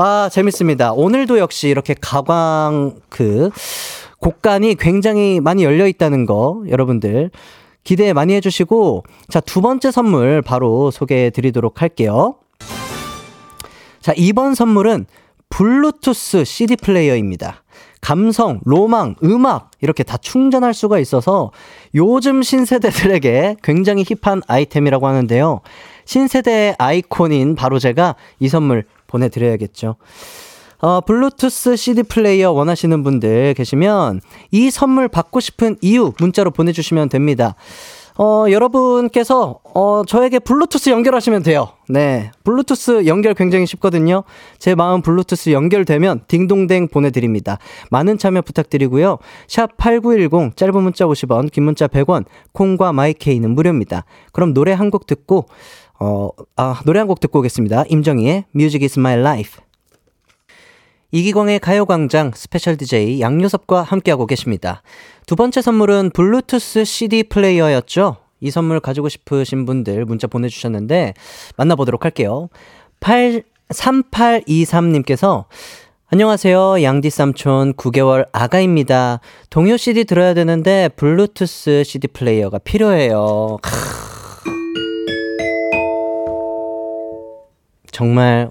[0.00, 0.92] 아, 재밌습니다.
[0.92, 3.50] 오늘도 역시 이렇게 가광 그
[4.20, 7.32] 곡간이 굉장히 많이 열려 있다는 거 여러분들
[7.82, 12.36] 기대 많이 해주시고 자, 두 번째 선물 바로 소개해 드리도록 할게요.
[14.00, 15.06] 자, 이번 선물은
[15.48, 17.64] 블루투스 CD 플레이어입니다.
[18.00, 21.50] 감성, 로망, 음악 이렇게 다 충전할 수가 있어서
[21.96, 25.60] 요즘 신세대들에게 굉장히 힙한 아이템이라고 하는데요.
[26.04, 29.96] 신세대의 아이콘인 바로 제가 이 선물 보내드려야겠죠.
[30.80, 34.20] 어, 블루투스 CD 플레이어 원하시는 분들 계시면
[34.52, 37.56] 이 선물 받고 싶은 이유 문자로 보내주시면 됩니다.
[38.20, 41.68] 어, 여러분께서, 어, 저에게 블루투스 연결하시면 돼요.
[41.88, 42.32] 네.
[42.42, 44.24] 블루투스 연결 굉장히 쉽거든요.
[44.58, 47.58] 제 마음 블루투스 연결되면 딩동댕 보내드립니다.
[47.92, 49.18] 많은 참여 부탁드리고요.
[49.46, 54.04] 샵 8910, 짧은 문자 50원, 긴 문자 100원, 콩과 마이케이는 무료입니다.
[54.32, 55.46] 그럼 노래 한 곡 듣고,
[56.00, 57.84] 어, 아, 노래 한 곡 듣고 오겠습니다.
[57.88, 59.60] 임정희의 Music is my life.
[61.10, 64.82] 이기광의 가요광장 스페셜 DJ 양요섭과 함께하고 계십니다.
[65.26, 68.16] 두 번째 선물은 블루투스 CD 플레이어였죠.
[68.40, 71.14] 이 선물 가지고 싶으신 분들 문자 보내주셨는데
[71.56, 72.48] 만나보도록 할게요.
[73.00, 75.44] 8, 3823님께서
[76.10, 76.82] 안녕하세요.
[76.82, 79.20] 양디 삼촌 9개월 아가입니다.
[79.50, 83.58] 동요 CD 들어야 되는데 블루투스 CD 플레이어가 필요해요.
[87.98, 88.48] 정말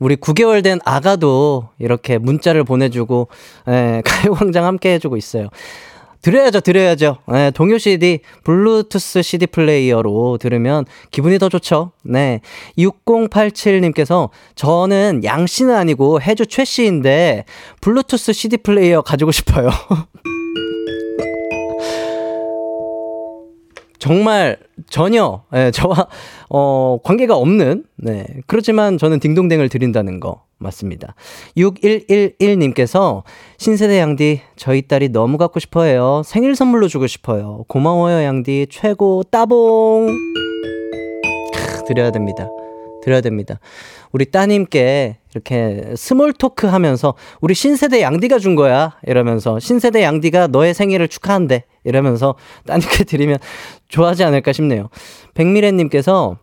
[0.00, 3.28] 우리 9개월 된 아가도 이렇게 문자를 보내주고,
[3.68, 5.50] 예, 가요광장 함께 해주고 있어요.
[6.20, 7.18] 드려야죠, 드려야죠.
[7.32, 11.92] 예, 동요 CD, 블루투스 CD 플레이어로 들으면 기분이 더 좋죠.
[12.02, 12.40] 네.
[12.76, 17.44] 6087님께서 저는 양씨는 아니고 해주 최씨인데
[17.80, 19.70] 블루투스 CD 플레이어 가지고 싶어요.
[24.02, 24.56] 정말
[24.90, 26.08] 전혀 예, 저와
[26.50, 28.26] 어, 관계가 없는 네.
[28.48, 31.14] 그렇지만 저는 딩동댕을 드린다는 거 맞습니다.
[31.56, 33.22] 6111님께서
[33.58, 36.22] 신세대 양디 저희 딸이 너무 갖고 싶어해요.
[36.24, 37.64] 생일 선물로 주고 싶어요.
[37.68, 40.08] 고마워요 양디 최고 따봉
[41.54, 42.48] 크, 드려야 됩니다.
[43.04, 43.60] 드려야 됩니다.
[44.10, 50.74] 우리 따님께 이렇게 small talk 하면서 우리 신세대 양디가 준 거야 이러면서 신세대 양디가 너의
[50.74, 52.34] 생일을 축하한대 이러면서
[52.66, 53.38] 따님께 드리면
[53.92, 54.88] 좋아하지 않을까 싶네요.
[55.34, 56.38] 백미래님께서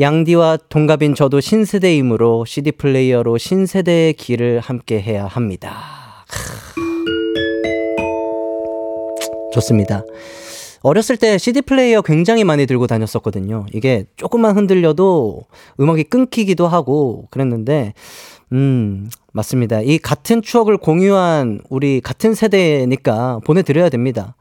[0.00, 6.24] 양디와 동갑인 저도 신세대이므로 CD 플레이어로 신세대의 길을 함께 해야 합니다.
[9.52, 10.04] 좋습니다.
[10.82, 13.66] 어렸을 때 CD 플레이어 굉장히 많이 들고 다녔었거든요.
[13.72, 15.42] 이게 조금만 흔들려도
[15.80, 17.94] 음악이 끊기기도 하고 그랬는데,
[18.52, 19.80] 음, 맞습니다.
[19.80, 24.36] 이 같은 추억을 공유한 우리 같은 세대니까 보내드려야 됩니다.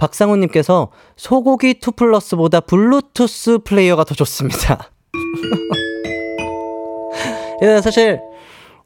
[0.00, 4.90] 박상훈님께서 소고기 2 플러스보다 블루투스 플레이어가 더 좋습니다.
[7.62, 8.20] 예, 사실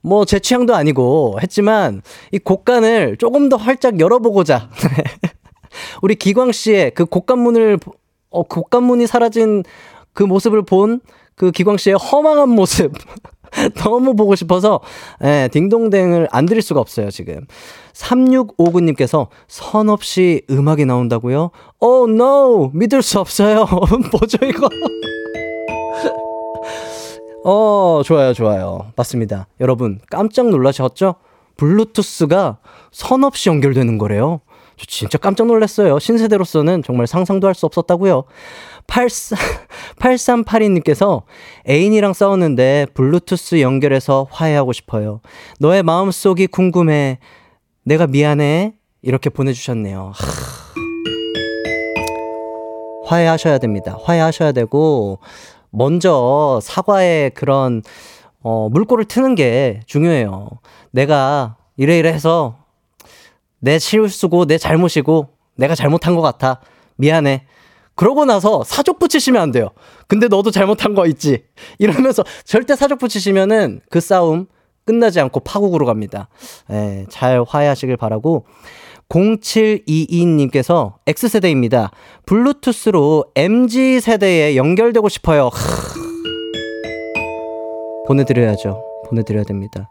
[0.03, 4.69] 뭐 제 취향도 아니고 했지만 이 곡간을 조금 더 활짝 열어보고자
[6.03, 7.79] 우리 기광 씨의 그 곡간문을
[8.31, 9.63] 어 곡간문이 사라진
[10.13, 11.01] 그 모습을 본
[11.37, 12.93] 그 기광 씨의 허망한 모습
[13.77, 14.81] 너무 보고 싶어서
[15.23, 17.47] 예, 딩동댕을 안 드릴 수가 없어요, 지금.
[17.93, 21.51] 3659님께서 선 없이 음악이 나온다고요?
[21.81, 22.71] Oh no!
[22.75, 23.67] 믿을 수 없어요.
[24.11, 24.69] 뭐죠, 이거?
[27.45, 28.93] 어, 좋아요, 좋아요.
[28.97, 29.47] 맞습니다.
[29.61, 31.17] 여러분, 깜짝 놀라셨죠?
[31.57, 32.59] 블루투스가
[32.91, 34.41] 선 없이 연결되는 거래요.
[34.77, 35.99] 저 진짜 깜짝 놀랐어요.
[36.01, 38.25] 신세대로서는 정말 상상도 할 수 없었다고요.
[38.87, 39.39] 83,
[39.99, 41.23] 8382님께서
[41.69, 45.21] 애인이랑 싸웠는데 블루투스 연결해서 화해하고 싶어요.
[45.61, 47.19] 너의 마음속이 궁금해.
[47.85, 48.75] 내가 미안해.
[49.03, 50.13] 이렇게 보내주셨네요.
[50.15, 50.75] 하...
[53.07, 53.99] 화해하셔야 됩니다.
[54.03, 55.19] 화해하셔야 되고,
[55.71, 57.83] 먼저 사과의 그런,
[58.41, 60.49] 어, 물꼬를 트는 게 중요해요.
[60.91, 62.57] 내가 이래 이래 해서
[63.59, 66.61] 내 실수고 내 잘못이고 내가 잘못한 것 같아.
[66.97, 67.47] 미안해.
[67.95, 69.71] 그러고 나서 사족 붙이시면 안 돼요.
[70.09, 71.45] 근데 너도 잘못한 거 있지.
[71.79, 74.47] 이러면서 절대 사족 붙이시면은 그 싸움
[74.85, 76.29] 끝나지 않고 파국으로 갑니다.
[76.71, 78.47] 예, 잘 화해하시길 바라고.
[79.09, 81.91] 0722님께서 X세대입니다.
[82.27, 85.51] 블루투스로 MG세대에 연결되고 싶어요.
[88.07, 88.83] 보내드려야죠.
[89.07, 89.89] 보내드려야 됩니다.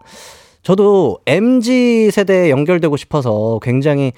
[0.61, 4.13] 저도 MG세대에 연결되고 싶어서 굉장히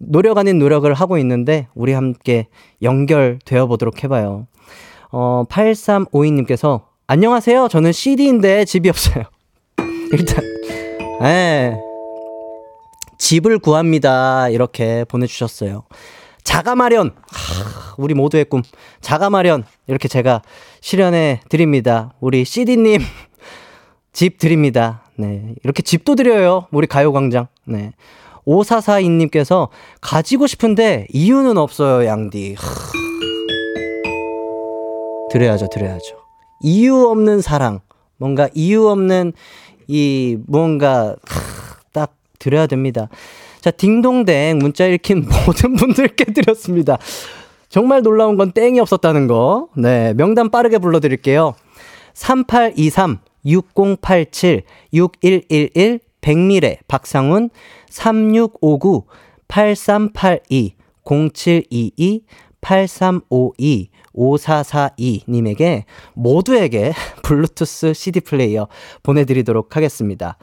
[0.00, 2.48] 노력 아닌 노력을 하고 있는데 우리 함께
[2.82, 4.46] 연결되어 보도록 해봐요.
[5.12, 7.68] 어, 8352님께서 안녕하세요.
[7.68, 9.24] 저는 CD인데 집이 없어요.
[10.12, 10.44] 일단,
[11.22, 11.76] 에
[13.18, 14.48] 집을 구합니다.
[14.48, 15.84] 이렇게 보내주셨어요.
[16.44, 17.10] 자가 마련.
[17.30, 18.62] 하, 우리 모두의 꿈.
[19.02, 19.64] 자가 마련.
[19.86, 20.40] 이렇게 제가
[20.80, 22.14] 실현해 드립니다.
[22.20, 23.02] 우리 CD님
[24.12, 25.02] 집 드립니다.
[25.16, 25.54] 네.
[25.62, 26.66] 이렇게 집도 드려요.
[26.70, 27.48] 우리 가요광장.
[27.66, 27.92] 네.
[28.46, 29.68] 5442님께서
[30.00, 32.56] 가지고 싶은데 이유는 없어요, 양디.
[35.30, 36.16] 드려야죠, 드려야죠.
[36.62, 37.80] 이유 없는 사랑.
[38.16, 39.32] 뭔가 이유 없는
[39.86, 41.16] 이 뭔가
[41.92, 43.08] 딱 드려야 됩니다.
[43.60, 46.98] 자, 딩동댕 문자 읽힌 모든 분들께 드렸습니다.
[47.68, 49.68] 정말 놀라운 건 땡이 없었다는 거.
[49.76, 51.54] 네, 명단 빠르게 불러드릴게요.
[52.14, 57.50] 3823 6087 6111 백미래 박상훈
[57.88, 59.04] 3659
[59.48, 62.24] 8382 0722
[62.60, 68.68] 8352 5442님에게 모두에게 블루투스 CD 플레이어
[69.02, 70.36] 보내드리도록 하겠습니다.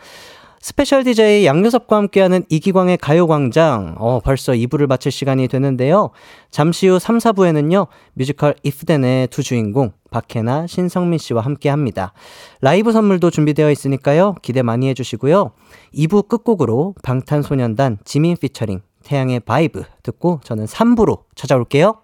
[0.59, 3.95] 스페셜 DJ 양요섭과 함께하는 이기광의 가요광장.
[3.99, 6.09] 어, 벌써 2부를 마칠 시간이 되는데요.
[6.51, 12.13] 잠시 후 3, 4부에는요, 뮤지컬 이프덴의 두 주인공, 박혜나 신성민 씨와 함께 합니다.
[12.61, 15.51] 라이브 선물도 준비되어 있으니까요, 기대 많이 해주시고요.
[15.93, 21.95] 2부 끝곡으로 방탄소년단 지민 피처링 태양의 바이브 듣고 저는 3부로 찾아올게요.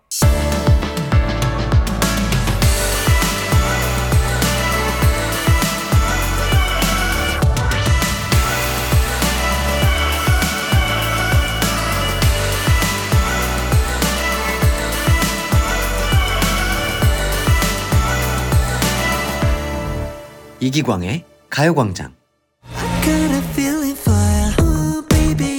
[20.63, 22.13] 이기광의 가요광장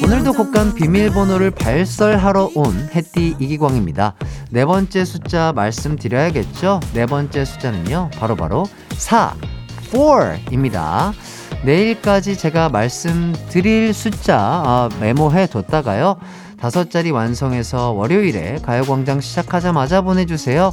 [0.02, 4.14] 오늘도 곡간 비밀번호를 발설하러 온 해띠 이기광입니다.
[4.50, 6.80] 네 번째 숫자 말씀드려야겠죠?
[6.94, 9.34] 네 번째 숫자는요, 바로바로 바로 4,
[9.92, 11.12] 4입니다.
[11.66, 16.16] 내일까지 제가 말씀드릴 숫자 아, 메모해 뒀다가요.
[16.58, 20.72] 다섯 자리 완성해서 월요일에 가요광장 시작하자마자 보내주세요.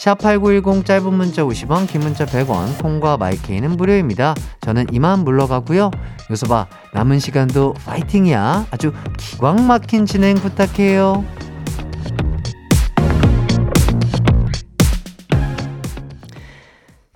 [0.00, 4.34] 샵8910 짧은 문자 50원, 긴 문자 100원, 콩과 마이케이는 무료입니다.
[4.62, 5.90] 저는 이만 물러가고요.
[6.30, 8.68] 요섭아, 남은 시간도 파이팅이야.
[8.70, 11.22] 아주 기광 막힌 진행 부탁해요.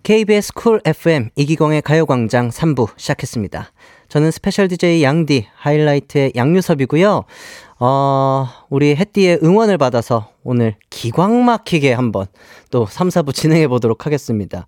[0.03, 3.73] KBS 쿨 FM 이기광의 가요광장 3부 시작했습니다.
[4.09, 7.25] 저는 스페셜 DJ 양디 하이라이트의 양요섭이고요.
[7.87, 12.25] 어, 우리 햇띠의 응원을 받아서 오늘 기광 막히게 한번
[12.71, 14.67] 또 3, 4부 진행해 보도록 하겠습니다.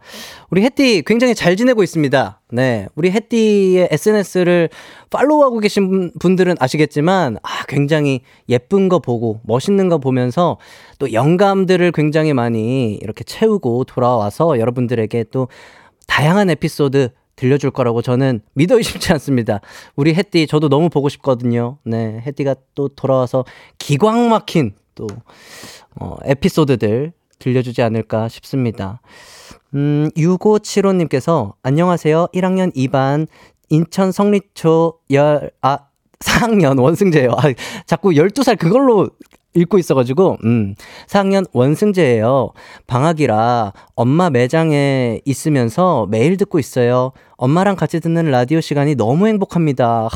[0.51, 2.43] 우리 햇띠 굉장히 잘 지내고 있습니다.
[2.53, 2.89] 네.
[2.95, 4.69] 우리 햇띠의 SNS를
[5.09, 10.59] 팔로우하고 계신 분들은 아시겠지만, 아, 굉장히 예쁜 거 보고 멋있는 거 보면서
[10.99, 15.49] 또 영감들을 굉장히 많이 이렇게 채우고 돌아와서 여러분들에게 또
[16.07, 19.61] 다양한 에피소드 들려줄 거라고 저는 믿어 의심치 않습니다.
[19.95, 21.79] 우리 햇띠 저도 너무 보고 싶거든요.
[21.85, 23.45] 네, 햇띠가 또 돌아와서
[23.79, 25.07] 기광 막힌 또
[25.95, 29.01] 어, 에피소드들 들려주지 않을까 싶습니다.
[29.75, 32.29] 음, 6575님께서 안녕하세요.
[32.35, 33.27] 1학년 2반
[33.69, 35.79] 인천 성리초 열, 아,
[36.21, 37.33] 4학년 원승재요.
[37.33, 37.43] 아,
[37.85, 39.11] 자꾸 12살 그걸로
[39.57, 40.75] 읽고 있어가지고, 음,
[41.09, 42.51] 4학년 원승재예요.
[42.87, 47.13] 방학이라 엄마 매장에 있으면서 매일 듣고 있어요.
[47.37, 50.09] 엄마랑 같이 듣는 라디오 시간이 너무 행복합니다.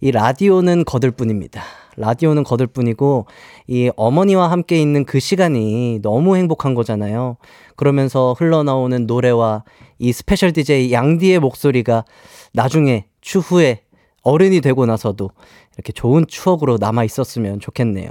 [0.00, 1.62] 이 라디오는 거들 뿐입니다.
[1.96, 3.26] 라디오는 거들 뿐이고,
[3.66, 7.36] 이 어머니와 함께 있는 그 시간이 너무 행복한 거잖아요.
[7.76, 9.64] 그러면서 흘러나오는 노래와
[9.98, 12.04] 이 스페셜 DJ 양디의 목소리가
[12.52, 13.82] 나중에 추후에
[14.22, 15.30] 어른이 되고 나서도
[15.74, 18.10] 이렇게 좋은 추억으로 남아 있었으면 좋겠네요.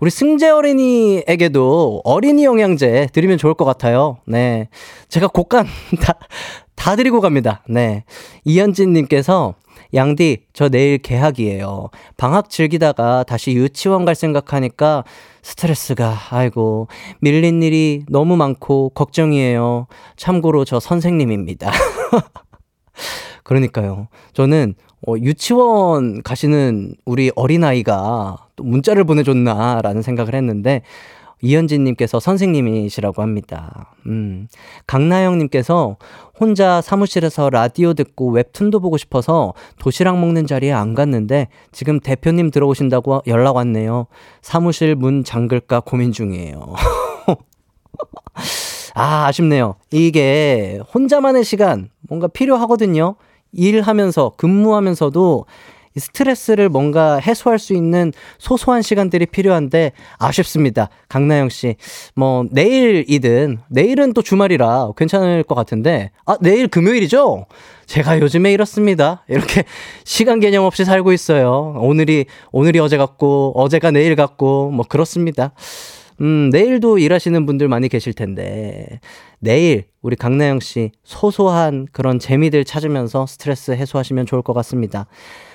[0.00, 4.18] 우리 승재 어린이에게도 어린이 영양제 드리면 좋을 것 같아요.
[4.26, 4.68] 네.
[5.08, 5.66] 제가 곡간
[6.02, 6.14] 다,
[6.74, 7.62] 다 드리고 갑니다.
[7.68, 8.04] 네.
[8.44, 9.54] 이현진님께서
[9.94, 11.90] 양디, 저 내일 개학이에요.
[12.16, 15.04] 방학 즐기다가 다시 유치원 갈 생각하니까
[15.42, 16.88] 스트레스가, 아이고,
[17.20, 19.86] 밀린 일이 너무 많고 걱정이에요.
[20.16, 21.70] 참고로 저 선생님입니다.
[23.44, 24.08] 그러니까요.
[24.32, 24.74] 저는
[25.06, 30.82] 어, 유치원 가시는 우리 어린아이가 또 문자를 보내줬나라는 생각을 했는데,
[31.44, 33.94] 이현진님께서 선생님이시라고 합니다.
[34.06, 34.48] 음.
[34.86, 35.96] 강나영님께서
[36.40, 43.22] 혼자 사무실에서 라디오 듣고 웹툰도 보고 싶어서 도시락 먹는 자리에 안 갔는데 지금 대표님 들어오신다고
[43.26, 44.06] 연락 왔네요.
[44.40, 46.74] 사무실 문 잠글까 고민 중이에요.
[48.94, 49.74] 아, 아쉽네요.
[49.90, 53.16] 이게 혼자만의 시간 뭔가 필요하거든요.
[53.54, 55.46] 일하면서 근무하면서도
[55.96, 60.88] 스트레스를 뭔가 해소할 수 있는 소소한 시간들이 필요한데 아쉽습니다.
[61.08, 61.76] 강나영 씨.
[62.14, 67.46] 뭐 내일이든 내일은 또 주말이라 괜찮을 것 같은데 아, 내일 금요일이죠?
[67.86, 69.24] 제가 요즘에 이렇습니다.
[69.28, 69.64] 이렇게
[70.04, 71.74] 시간 개념 없이 살고 있어요.
[71.78, 75.52] 오늘이 오늘이 어제 같고 어제가 내일 같고 뭐 그렇습니다.
[76.20, 79.00] 음, 내일도 일하시는 분들 많이 계실 텐데,
[79.38, 85.06] 내일 우리 강나영 씨 소소한 그런 재미들 찾으면서 스트레스 해소하시면 좋을 것 같습니다.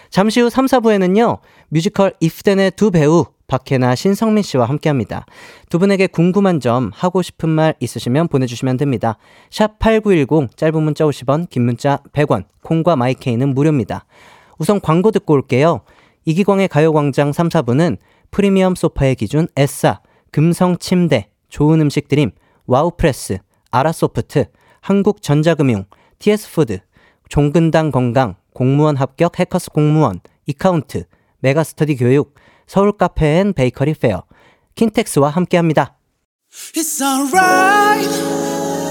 [0.10, 1.40] 잠시 후 3, 4부에는요,
[1.70, 5.26] 뮤지컬 이프덴의 두 배우, 박혜나, 신성민 씨와 함께 합니다.
[5.70, 9.18] 두 분에게 궁금한 점, 하고 싶은 말 있으시면 보내주시면 됩니다.
[9.50, 14.06] 샵 8910, 짧은 문자 50원, 긴 문자 100원, 콩과 마이케이는 무료입니다.
[14.58, 15.82] 우선 광고 듣고 올게요.
[16.26, 17.98] 이기광의 가요광장 3, 4부는
[18.30, 20.00] 프리미엄 소파의 기준 에싸,
[20.32, 22.32] 금성 침대, 좋은 음식 드림,
[22.66, 23.40] 와우프레스,
[23.72, 24.46] 아라소프트,
[24.82, 25.86] 한국전자금융,
[26.20, 26.80] TS푸드,
[27.30, 31.06] 종근당 건강, 공무원 합격 해커스 공무원, 이카운트,
[31.40, 32.36] 메가스터디 교육,
[32.68, 34.24] 서울 카페 앤 베이커리 페어,
[34.76, 35.98] 킨텍스와 함께합니다.
[36.52, 38.10] It's alright.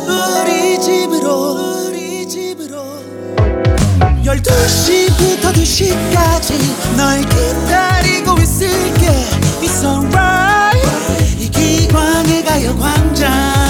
[0.08, 2.78] 우리 집으로 우리 집으로
[4.24, 9.06] 12시부터 2시까지 널 기다리고 있을게
[9.60, 10.47] It's alright
[11.92, 13.68] 광의 가요 광장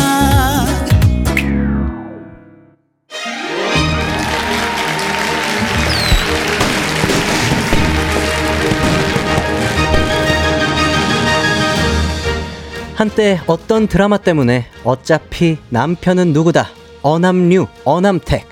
[12.98, 16.66] 한때 어떤 드라마 때문에 어차피 남편은 누구다.
[17.02, 18.44] 어남류, 어남택.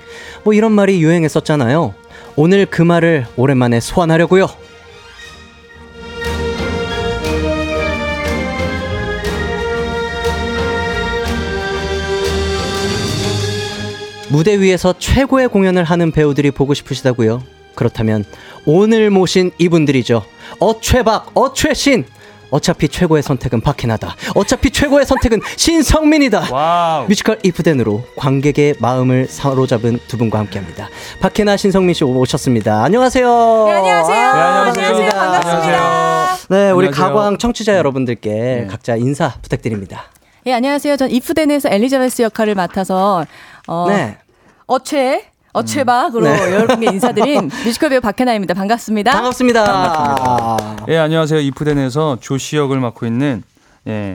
[0.45, 1.93] 뭐 이런 말이 유행했었잖아요.
[2.37, 4.47] 오늘 그 말을 오랜만에 소환하려고요.
[14.29, 17.41] 무대 위에서 최고의 공연을 하는 배우들이 보고 싶으시다고요?
[17.75, 18.25] 그렇다면
[18.65, 20.23] 오늘 모신 이분들이죠.
[20.59, 22.05] 어최박, 어최신,
[22.49, 24.15] 어차피 최고의 선택은 박혜나다.
[24.35, 26.47] 어차피 최고의 선택은 신성민이다.
[26.51, 27.07] 와우.
[27.07, 30.89] 뮤지컬 이프덴으로 관객의 마음을 사로잡은 두 분과 함께합니다.
[31.21, 32.83] 박혜나 신성민 씨 오셨습니다.
[32.83, 33.65] 안녕하세요.
[33.67, 34.15] 네, 안녕하세요.
[34.15, 34.87] 네, 안녕하세요.
[34.87, 35.09] 안녕하세요.
[35.11, 36.35] 반갑습니다.
[36.49, 36.91] 네, 우리 안녕하세요.
[36.91, 38.67] 가광 청취자 여러분들께 네.
[38.69, 40.05] 각자 인사 부탁드립니다.
[40.45, 40.95] 예, 안녕하세요.
[40.95, 43.25] 전 이프덴에서 엘리자베스 역할을 맡아서
[43.67, 44.17] 어, 네.
[44.65, 46.53] 어최 어최박으로 네.
[46.53, 48.53] 여러분께 인사드린 뮤지컬 배우 박혜나입니다.
[48.53, 49.11] 반갑습니다.
[49.11, 49.63] 반갑습니다.
[49.63, 50.85] 반갑습니다.
[50.89, 51.39] 예, 안녕하세요.
[51.39, 53.43] 이프덴에서 조시 역을 맡고 있는
[53.87, 54.13] 예,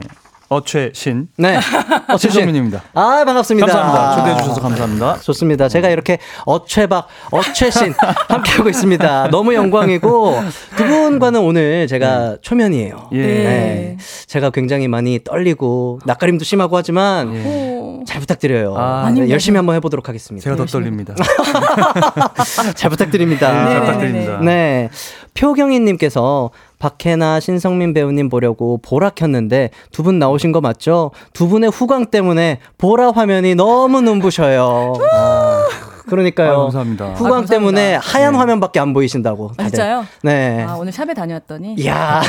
[0.53, 1.27] 어최신.
[1.37, 1.59] 네.
[2.09, 2.83] 어최신입니다.
[2.93, 3.67] 아, 반갑습니다.
[3.67, 4.15] 감사합니다.
[4.17, 5.19] 초대해 주셔서 감사합니다.
[5.19, 5.67] 좋습니다.
[5.67, 7.93] 제가 이렇게 어최박, 어최신
[8.29, 9.29] 함께하고 있습니다.
[9.29, 10.41] 너무 영광이고
[10.75, 12.37] 두 분과는 오늘 제가 네.
[12.41, 13.09] 초면이에요.
[13.13, 13.17] 예.
[13.21, 13.97] 네.
[14.27, 18.03] 제가 굉장히 많이 떨리고 낯가림도 심하고 하지만 예.
[18.05, 18.75] 잘 부탁드려요.
[18.77, 20.43] 아, 네, 열심히 한번 해보도록 하겠습니다.
[20.43, 21.15] 제가 더 떨립니다.
[22.75, 23.51] 잘 부탁드립니다.
[23.51, 24.39] 네, 잘 부탁드립니다.
[24.41, 24.89] 네.
[25.33, 26.51] 표경희님께서
[26.83, 31.11] 박해나 신성민 배우님 보려고 보라 켰는데 두 분 나오신 거 맞죠?
[31.31, 34.93] 두 분의 후광 때문에 보라 화면이 너무 눈부셔요.
[35.13, 35.63] 아.
[36.05, 36.51] 그러니까요.
[36.51, 37.13] 아, 감사합니다.
[37.13, 38.39] 후광 아, 때문에 하얀 네.
[38.39, 39.51] 화면밖에 안 보이신다고.
[39.57, 40.05] 아, 진짜요?
[40.21, 40.65] 네.
[40.67, 41.87] 아, 오늘 샵에 다녀왔더니.
[41.87, 42.21] 야,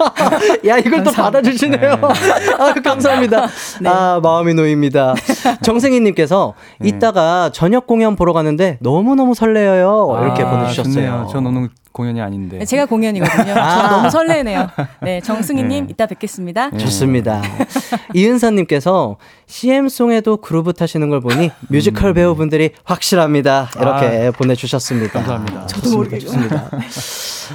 [0.66, 1.96] 야 이걸 또 받아주시네요.
[1.96, 2.54] 네.
[2.58, 3.46] 아, 감사합니다.
[3.82, 3.90] 네.
[3.90, 5.14] 아 마음이 놓입니다.
[5.60, 6.88] 정승희님께서 네.
[6.88, 10.20] 이따가 저녁 공연 보러 가는데 너무 너무 설레어요.
[10.22, 11.28] 이렇게 아, 보내주셨어요.
[11.30, 12.58] 전 오늘 공연이 아닌데.
[12.58, 13.54] 네, 제가 공연이거든요.
[13.54, 13.88] 아.
[13.88, 14.68] 너무 설레네요.
[15.00, 15.90] 네, 정승희님 네.
[15.92, 16.70] 이따 뵙겠습니다.
[16.70, 16.78] 네.
[16.78, 17.40] 좋습니다.
[18.12, 19.16] 이은사님께서
[19.46, 22.14] CM송에도 그루브 타시는 걸 보니 뮤지컬 음.
[22.14, 23.70] 배우분들이 확실합니다.
[23.76, 24.30] 이렇게 아.
[24.32, 25.12] 보내주셨습니다.
[25.12, 25.66] 감사합니다.
[25.68, 26.68] 저도 모르게 좋습니다.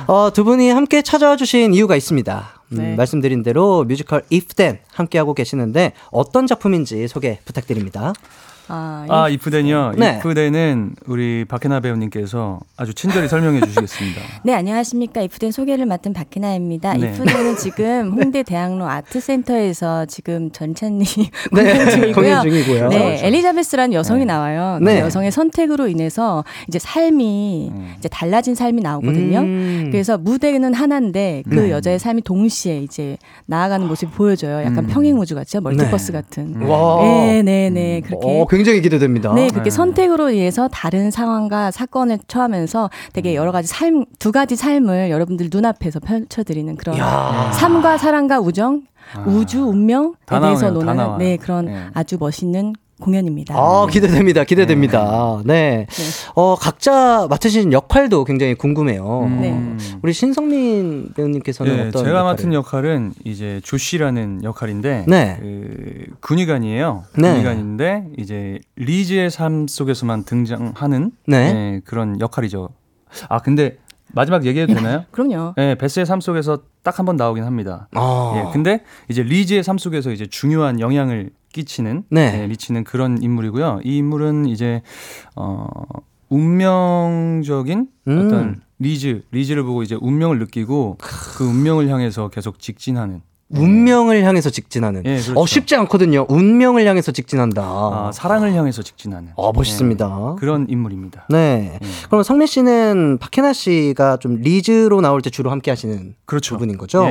[0.07, 2.61] 어, 두 분이 함께 찾아와 주신 이유가 있습니다.
[2.71, 2.95] 음, 네.
[2.95, 8.13] 말씀드린 대로 뮤지컬 If Then 함께하고 계시는데 어떤 작품인지 소개 부탁드립니다.
[8.69, 9.93] 아, 아 이프덴이요.
[9.97, 10.17] 네.
[10.17, 14.21] 이프덴은 우리 박혜나 배우님께서 아주 친절히 설명해 주시겠습니다.
[14.43, 15.21] 네, 안녕하십니까.
[15.21, 16.93] 이프덴 소개를 맡은 박해나입니다.
[16.93, 17.07] 네.
[17.07, 21.03] 이프덴은 지금 홍대 대학로 아트센터에서 지금 전찬리
[21.51, 22.13] 네, 공연 중이고요.
[22.13, 22.89] 공연 중이고요.
[22.89, 23.25] 네, 그렇죠.
[23.25, 24.25] 엘리자베스라는 여성이 네.
[24.25, 24.77] 나와요.
[24.79, 24.99] 그 네.
[24.99, 27.93] 여성의 선택으로 인해서 이제 삶이 음.
[27.97, 29.39] 이제 달라진 삶이 나오거든요.
[29.39, 29.89] 음.
[29.91, 31.71] 그래서 무대는 하나인데 그 네.
[31.71, 33.17] 여자의 삶이 동시에 이제
[33.47, 34.59] 나아가는 모습이 보여져요.
[34.59, 34.87] 약간 음.
[34.87, 35.61] 평행 우주 같죠?
[35.61, 36.21] 멀티버스 네.
[36.21, 36.61] 같은.
[36.61, 37.01] 와.
[37.01, 38.01] 네, 네, 네.
[38.01, 38.27] 그렇게.
[38.41, 39.33] 어, 굉장히 기대됩니다.
[39.33, 39.69] 네, 그렇게 네.
[39.69, 46.01] 선택으로 인해서 다른 상황과 사건을 처하면서 되게 여러 가지 삶, 두 가지 삶을 여러분들 눈앞에서
[46.01, 47.51] 펼쳐드리는 그런 야.
[47.53, 48.81] 삶과 사랑과 우정,
[49.15, 49.21] 아.
[49.21, 51.85] 우주, 운명에 대해서 논하는 네, 그런 네.
[51.93, 53.55] 아주 멋있는 공연입니다.
[53.57, 54.43] 아, 기대됩니다.
[54.43, 55.41] 기대됩니다.
[55.45, 55.87] 네.
[55.89, 56.03] 네.
[56.35, 59.23] 어, 각자 맡으신 역할도 굉장히 궁금해요.
[59.23, 59.41] 음.
[59.41, 59.97] 네.
[60.01, 62.23] 우리 신성민 배우님께서는 네, 어떤 제가 역할을?
[62.23, 65.37] 맡은 역할은 이제 조씨라는 역할인데 네.
[65.39, 67.03] 그 군의관이에요.
[67.17, 67.29] 네.
[67.31, 71.53] 군의관인데 이제 리즈의 삶 속에서만 등장하는 네.
[71.53, 72.69] 네, 그런 역할이죠.
[73.29, 73.77] 아, 근데
[74.11, 75.05] 마지막 얘기해도 되나요?
[75.11, 75.53] 그럼요.
[75.55, 77.87] 네, 베스의 삶 속에서 딱 한 번 나오긴 합니다.
[77.93, 78.33] 아.
[78.47, 82.31] 예, 근데 이제 리즈의 삶 속에서 이제 중요한 영향을 끼치는 네.
[82.31, 83.81] 네, 미치는 그런 인물이고요.
[83.83, 84.81] 이 인물은 이제
[85.35, 85.65] 어
[86.29, 88.17] 운명적인 음.
[88.19, 93.21] 어떤 리즈 리즈를 보고 이제 운명을 느끼고 그 운명을 향해서 계속 직진하는
[93.51, 95.01] 운명을 향해서 직진하는.
[95.03, 95.33] 네, 그렇죠.
[95.39, 96.25] 어, 쉽지 않거든요.
[96.29, 97.61] 운명을 향해서 직진한다.
[97.63, 99.31] 아, 사랑을 향해서 직진하는.
[99.35, 100.07] 어, 멋있습니다.
[100.07, 101.25] 네, 그런 인물입니다.
[101.29, 101.79] 네.
[101.81, 101.87] 네.
[102.07, 106.55] 그럼 성민 씨는 박혜나 씨가 좀 리즈로 나올 때 주로 함께 하시는 그렇죠.
[106.55, 107.05] 부분인 거죠?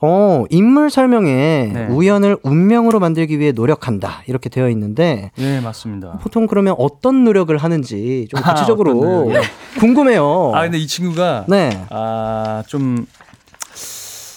[0.00, 0.08] 네.
[0.08, 1.86] 어, 인물 설명에 네.
[1.90, 4.22] 우연을 운명으로 만들기 위해 노력한다.
[4.26, 5.30] 이렇게 되어 있는데.
[5.36, 6.18] 네, 맞습니다.
[6.20, 9.40] 보통 그러면 어떤 노력을 하는지 좀 아, 구체적으로 아,
[9.80, 10.52] 궁금해요.
[10.54, 11.46] 아, 근데 이 친구가.
[11.48, 11.84] 네.
[11.90, 13.06] 아, 좀,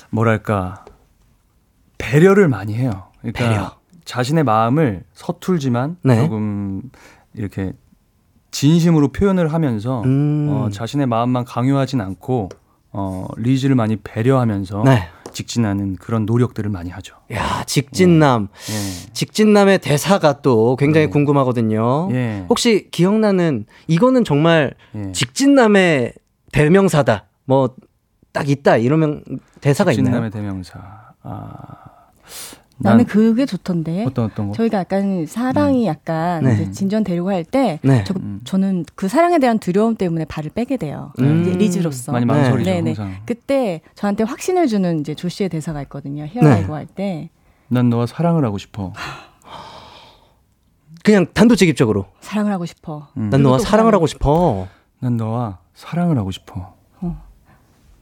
[0.09, 0.85] 뭐랄까.
[1.97, 3.05] 배려를 많이 해요.
[3.21, 3.71] 그러니까 배려.
[4.05, 6.15] 자신의 마음을 서툴지만 네.
[6.21, 6.83] 조금
[7.33, 7.73] 이렇게
[8.51, 10.47] 진심으로 표현을 하면서 음.
[10.49, 12.49] 어, 자신의 마음만 강요하진 않고
[12.93, 15.09] 어, 리즈를 많이 배려하면서 네.
[15.34, 17.15] 직진하는 그런 노력들을 많이 하죠.
[17.34, 18.47] 야, 직진남.
[18.69, 19.13] 예.
[19.13, 21.09] 직진남의 대사가 또 굉장히 예.
[21.09, 22.09] 궁금하거든요.
[22.11, 22.45] 예.
[22.49, 25.11] 혹시 기억나는 이거는 정말 예.
[25.11, 26.13] 직진남의
[26.51, 27.25] 대명사다.
[27.45, 27.75] 뭐
[28.38, 29.23] 딱 있다 이러면
[29.61, 30.30] 대사가 직진남의 있나요?
[30.30, 30.80] 직진남의 대명사.
[31.23, 31.86] 아.
[32.80, 34.05] 나는 그게 좋던데.
[34.05, 34.53] 어떤 어떤 거?
[34.53, 35.88] 저희가 약간 사랑이 음.
[35.88, 36.71] 약간 네.
[36.71, 38.03] 진전 되려고 할때 네.
[38.05, 38.41] 저, 음.
[38.43, 41.11] 저는 그 사랑에 대한 두려움 때문에 발을 빼게 돼요.
[41.19, 41.41] 음.
[41.41, 42.11] 이제 리즈로서.
[42.11, 42.69] 많이 망설이죠.
[42.69, 42.82] 네.
[42.82, 42.93] 네.
[42.93, 43.21] 네.
[43.25, 46.25] 그때 저한테 확신을 주는 이제 조씨의 대사가 있거든요.
[46.25, 46.73] 히어라이고 네.
[46.73, 47.30] 할 때.
[47.67, 48.93] 난 너와 사랑을 하고 싶어.
[51.03, 52.05] 그냥 단도직입적으로.
[52.19, 53.07] 사랑을 하고 싶어.
[53.17, 53.30] 음.
[53.30, 54.67] 난 너와 사랑을 하고 싶어.
[54.99, 56.73] 난 너와 사랑을 하고 싶어.
[57.01, 57.23] 어.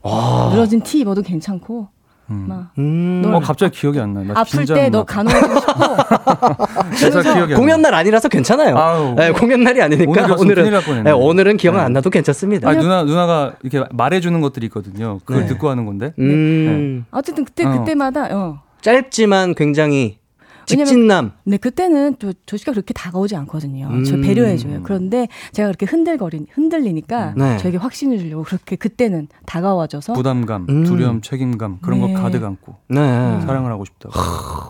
[0.02, 0.50] 와.
[0.52, 1.88] 늘어진 티 입어도 괜찮고.
[2.30, 2.66] 음.
[2.78, 3.22] 음.
[3.26, 4.22] 어, 갑자기 기억이 안 나.
[4.22, 5.74] 나 아플 때 너 간호하고 싶고.
[6.98, 8.76] 그래서 기억이 공연 날 아니라서 괜찮아요.
[8.76, 11.80] 아유, 네, 공연 날이 아니니까 오늘은 네, 오늘은 기억 네.
[11.82, 12.68] 안 나도 괜찮습니다.
[12.68, 15.20] 아, 누나 누나가 이렇게 말해주는 것들이 있거든요.
[15.24, 15.48] 그걸 네.
[15.48, 16.12] 듣고 하는 건데.
[16.18, 17.04] 음.
[17.04, 17.08] 네.
[17.10, 17.70] 어쨌든 그때 어.
[17.70, 18.62] 그때마다 어.
[18.80, 20.18] 짧지만 굉장히
[20.66, 21.32] 직진남.
[21.44, 23.88] 네, 그때는 또 조씨가 그렇게 다가오지 않거든요.
[23.88, 24.04] 음.
[24.04, 24.82] 저 배려해줘요.
[24.82, 27.56] 그런데 제가 그렇게 흔들거리, 흔들리니까 네.
[27.58, 30.12] 저에게 확신을 주려고 그렇게 그때는 다가와줘서.
[30.12, 30.84] 부담감, 음.
[30.84, 32.12] 두려움, 책임감, 그런 네.
[32.12, 32.76] 거 가득 안고.
[32.88, 32.98] 네.
[33.42, 34.14] 사랑을 하고 싶다고.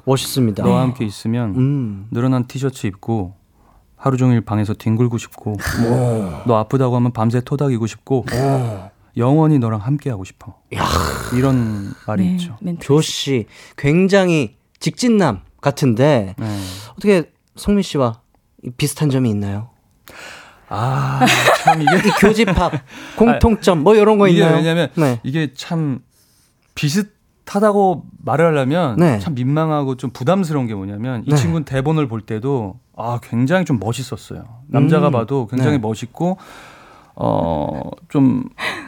[0.04, 0.62] 멋있습니다.
[0.62, 2.06] 너와 함께 있으면 음.
[2.10, 3.34] 늘어난 티셔츠 입고
[3.96, 5.56] 하루 종일 방에서 뒹굴고 싶고
[6.46, 8.26] 너 아프다고 하면 밤새 토닥이고 싶고
[9.16, 10.58] 영원히 너랑 함께 하고 싶어.
[10.74, 10.84] 야.
[11.34, 12.58] 이런 말이 네, 있죠.
[12.80, 16.46] 조씨 굉장히 직진남 같은데 네.
[16.92, 18.20] 어떻게 성민 씨와
[18.76, 19.70] 비슷한 점이 있나요?
[20.68, 21.20] 아,
[21.64, 22.72] 참 이게 교집합
[23.16, 24.56] 공통점 뭐 이런 거 있나요?
[24.56, 25.20] 왜냐면 네.
[25.24, 26.00] 이게 참
[26.74, 29.18] 비슷하다고 말을 하려면 네.
[29.18, 31.36] 참 민망하고 좀 부담스러운 게 뭐냐면 이 네.
[31.36, 34.44] 친구는 대본을 볼 때도 아 굉장히 좀 멋있었어요.
[34.68, 35.12] 남자가 음.
[35.12, 35.78] 봐도 굉장히 네.
[35.78, 36.38] 멋있고
[37.14, 38.44] 어 좀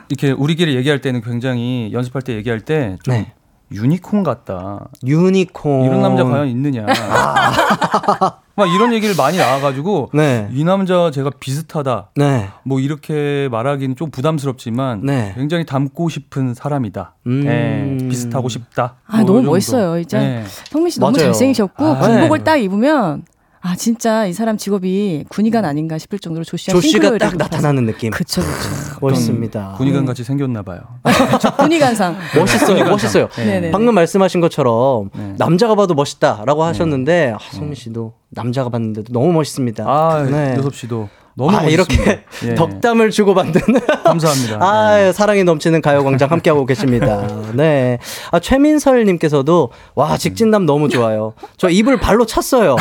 [0.08, 3.32] 이렇게 우리끼리 얘기할 때는 굉장히 연습할 때 얘기할 때좀 네.
[3.72, 4.88] 유니콘 같다.
[5.06, 5.84] 유니콘.
[5.84, 6.86] 이런 남자 과연 있느냐.
[6.88, 8.38] 아.
[8.56, 10.48] 막 이런 얘기를 많이 나와가지고 네.
[10.52, 12.10] 이 남자 제가 비슷하다.
[12.16, 12.48] 네.
[12.64, 15.32] 뭐 이렇게 말하기는 좀 부담스럽지만 네.
[15.36, 17.14] 굉장히 닮고 싶은 사람이다.
[17.26, 17.44] 음.
[17.44, 18.08] 네.
[18.08, 18.96] 비슷하고 싶다.
[19.06, 19.98] 아 뭐 너무 멋있어요.
[20.00, 20.44] 이제 네.
[20.70, 23.22] 성민 씨 너무 잘생기셨고 아, 군복을 딱 입으면
[23.60, 27.86] 아 진짜 이 사람 직업이 군의관 아닌가 싶을 정도로 조 씨가 조 씨가 딱 나타나는
[27.86, 28.10] 느낌.
[28.10, 28.98] 그쵸 그쵸.
[29.00, 29.74] 멋있습니다.
[29.76, 30.80] 군의관 같이 생겼나 봐요.
[31.58, 32.16] 군의관상.
[32.36, 33.28] 멋있어요, 멋있어요.
[33.36, 33.70] 네.
[33.70, 35.34] 방금 말씀하신 것처럼 네.
[35.38, 39.84] 남자가 봐도 멋있다라고 하셨는데 아, 성민 씨도 남자가 봤는데도 너무 멋있습니다.
[39.86, 40.54] 아, 네.
[40.56, 42.54] 요섭 씨도 너무 아, 이렇게 예.
[42.56, 43.52] 덕담을 주고받는
[44.02, 44.58] 감사합니다.
[44.60, 45.12] 아 네.
[45.12, 47.28] 사랑이 넘치는 가요광장 함께하고 계십니다.
[47.54, 47.98] 네.
[48.32, 51.34] 아, 최민설님께서도 와 직진남 너무 좋아요.
[51.56, 52.74] 저 입을 발로 찼어요.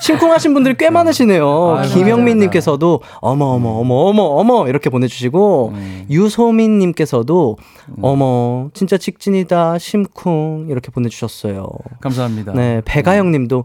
[0.00, 1.76] 심쿵하신 분들이 꽤 많으시네요.
[1.78, 6.06] 아, 김영민님께서도 어머 어머 어머 어머 어머 이렇게 보내주시고 음.
[6.10, 7.94] 유소민님께서도 음.
[8.00, 11.68] 어머 진짜 직진이다 심쿵 이렇게 보내주셨어요.
[12.00, 12.52] 감사합니다.
[12.54, 13.64] 네 배가영님도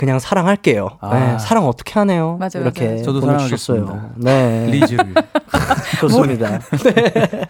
[0.00, 0.88] 그냥 사랑할게요.
[1.02, 1.14] 아.
[1.14, 2.38] 네, 사랑 어떻게 하네요.
[2.40, 3.02] 맞아요, 이렇게 맞아요.
[3.02, 4.10] 저도 사랑하겠습니다.
[4.16, 5.04] 네, 리즈를
[6.00, 6.58] 좋습니다.
[6.84, 7.46] 네.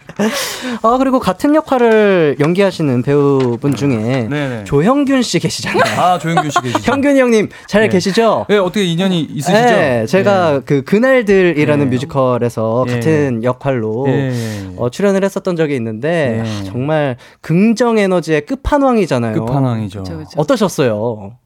[0.83, 4.65] 아 그리고 같은 역할을 연기하시는 배우분 중에 네네.
[4.65, 5.97] 조형균 씨 계시잖아요.
[5.97, 6.91] 아 조형균 씨 계시죠.
[6.91, 7.87] 형균이 형님 잘 네.
[7.87, 8.47] 계시죠?
[8.49, 9.53] 네 어떻게 인연이 있으시죠?
[9.53, 10.59] 네, 제가 네.
[10.65, 11.89] 그 그날들이라는 네.
[11.89, 12.93] 뮤지컬에서 예.
[12.95, 14.33] 같은 역할로 예.
[14.75, 16.63] 어, 출연을 했었던 적이 있는데 네.
[16.65, 19.35] 정말 긍정 에너지의 끝판왕이잖아요.
[19.45, 20.03] 끝판왕이죠.
[20.03, 20.29] 그쵸, 그쵸.
[20.35, 21.37] 어떠셨어요?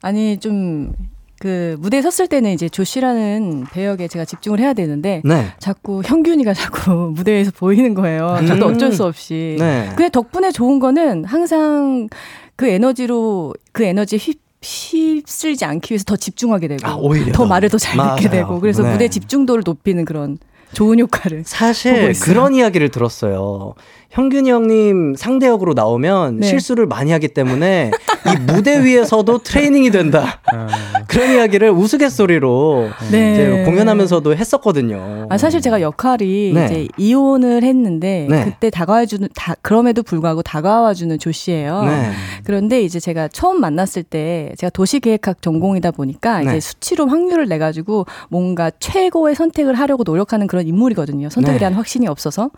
[0.00, 0.92] 아니 좀
[1.40, 5.52] 그 무대에 섰을 때는 이제 조 씨라는 배역에 제가 집중을 해야 되는데 네.
[5.58, 8.38] 자꾸 형균이가 자꾸 무대에서 보이는 거예요.
[8.46, 8.74] 저도 음.
[8.74, 9.56] 어쩔 수 없이.
[9.58, 9.86] 네.
[9.90, 12.08] 근데 덕분에 좋은 거는 항상
[12.56, 16.98] 그 에너지로 그 에너지에 휩 휩쓸지 않기 위해서 더 집중하게 되고 아,
[17.32, 18.90] 더 말을 더 잘 듣게 되고 그래서 네.
[18.90, 20.36] 무대 집중도를 높이는 그런
[20.72, 23.74] 좋은 효과를 사실 그런 이야기를 들었어요.
[24.10, 26.46] 형균이 형님 상대역으로 나오면 네.
[26.46, 27.90] 실수를 많이 하기 때문에
[28.26, 30.40] 이 무대 위에서도 트레이닝이 된다.
[30.50, 30.66] 아.
[31.06, 33.32] 그런 이야기를 우스갯소리로 네.
[33.32, 35.26] 이제 공연하면서도 했었거든요.
[35.28, 36.64] 아, 사실 제가 역할이 네.
[36.64, 38.44] 이제 이혼을 했는데 네.
[38.44, 41.84] 그때 다가와주는 다 그럼에도 불구하고 다가와주는 조 씨예요.
[41.84, 42.10] 네.
[42.44, 46.60] 그런데 이제 제가 처음 만났을 때 제가 도시계획학 전공이다 보니까 이제 네.
[46.60, 51.28] 수치로 확률을 내 가지고 뭔가 최고의 선택을 하려고 노력하는 그런 인물이거든요.
[51.28, 52.50] 선택에 대한 확신이 없어서.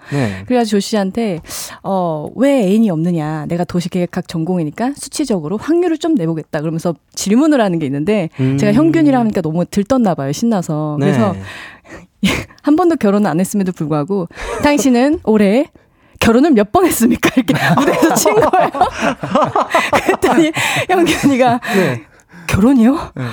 [0.46, 1.39] 그래가지고 조 씨한테
[1.82, 3.46] 어, 왜 애인이 없느냐.
[3.46, 6.60] 내가 도시계획학 전공이니까 수치적으로 확률을 좀 내보겠다.
[6.60, 8.58] 그러면서 질문을 하는 게 있는데 음.
[8.58, 10.32] 제가 형균이라 하니까 너무 들떴나 봐요.
[10.32, 10.96] 신나서.
[11.00, 11.06] 네.
[11.06, 11.34] 그래서
[12.62, 14.28] 한 번도 결혼을 안 했음에도 불구하고
[14.62, 15.66] 당신은 올해
[16.20, 17.30] 결혼을 몇 번 했습니까?
[17.34, 18.70] 이렇게 무대에서 친 거예요.
[20.04, 20.52] 그랬더니
[20.88, 22.02] 형균이가 네.
[22.46, 22.92] 결혼이요?
[23.14, 23.24] 네.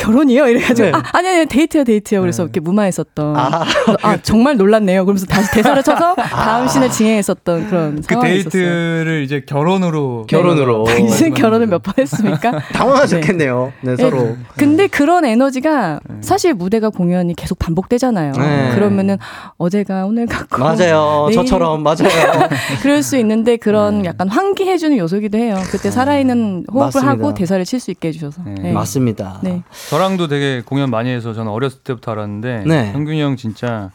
[0.00, 0.48] 결혼이요?
[0.48, 0.92] 이래가지고 네.
[0.94, 2.20] 아, 아니 아니 데이트요 데이트요.
[2.20, 2.44] 그래서 네.
[2.46, 3.36] 이렇게 무마했었던.
[3.36, 3.64] 아,
[4.02, 5.04] 아 정말 놀랐네요.
[5.04, 6.68] 그러면서 다시 대사를 쳐서 다음 아.
[6.68, 9.20] 씬을 진행했었던 그런 그 상황이 데이트를 있었어요.
[9.20, 10.84] 이제 결혼으로 결혼으로.
[10.86, 10.96] 네.
[10.98, 12.60] 당신 결혼을 몇 번 했습니까?
[12.74, 13.72] 당황하셨겠네요.
[13.82, 14.36] 네, 네 서로.
[14.56, 16.16] 근데 그런 에너지가 네.
[16.20, 18.32] 사실 무대가 공연이 계속 반복되잖아요.
[18.32, 18.70] 네.
[18.74, 19.16] 그러면은
[19.56, 21.26] 어제가 오늘 같고 맞아요.
[21.28, 21.36] 내일...
[21.36, 22.08] 저처럼 맞아요.
[22.82, 25.56] 그럴 수 있는데 그런 약간 환기해주는 요소기도 해요.
[25.70, 27.10] 그때 살아있는 호흡을 맞습니다.
[27.10, 28.42] 하고 대사를 칠 수 있게 해주셔서.
[28.74, 29.38] 맞습니다.
[29.42, 29.62] 네.
[29.90, 32.92] 저랑도 되게 공연 많이 해서 저는 어렸을 때부터 알았는데 네.
[32.92, 33.90] 형균이 형 진짜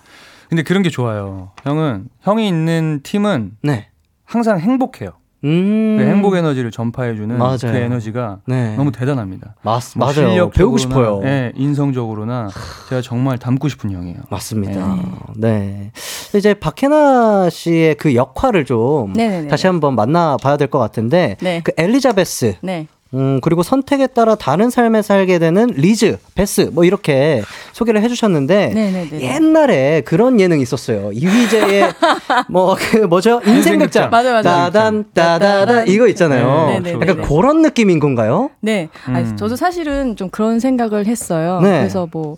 [0.49, 1.51] 근데 그런 게 좋아요.
[1.63, 3.87] 형은 형이 있는 팀은 네.
[4.25, 5.11] 항상 행복해요.
[5.43, 7.57] 음~ 그 행복 에너지를 전파해주는 맞아요.
[7.61, 8.75] 그 에너지가 네.
[8.75, 9.55] 너무 대단합니다.
[9.61, 10.49] 맞, 뭐 맞아요.
[10.49, 11.19] 배우고 싶어요.
[11.19, 12.49] 네, 인성적으로나
[12.89, 14.17] 제가 정말 닮고 싶은 형이에요.
[14.29, 14.97] 맞습니다.
[15.35, 15.91] 네.
[16.33, 16.37] 네.
[16.37, 19.47] 이제 박해나 씨의 그 역할을 좀 네네네.
[19.47, 21.61] 다시 한번 만나봐야 될 것 같은데 네.
[21.63, 22.87] 그 엘리자베스 네.
[23.16, 27.41] 음, 그리고 선택에 따라 다른 삶을 살게 되는 리즈, 베스, 뭐 이렇게
[27.72, 29.22] 소개를 해주셨는데, 네네네.
[29.22, 31.11] 옛날에 그런 예능이 있었어요.
[31.13, 31.89] 이휘재의,
[32.49, 33.41] 뭐, 그, 뭐죠?
[33.45, 34.09] 인생극장.
[34.09, 34.49] 맞아, 맞아.
[34.49, 36.68] 따단, 따다다, 이거 있잖아요.
[36.82, 37.07] 네네네.
[37.07, 38.49] 약간 그런 느낌인 건가요?
[38.59, 38.89] 네.
[39.07, 39.16] 음.
[39.16, 41.61] 아니, 저도 사실은 좀 그런 생각을 했어요.
[41.61, 41.80] 네.
[41.80, 42.36] 그래서 뭐,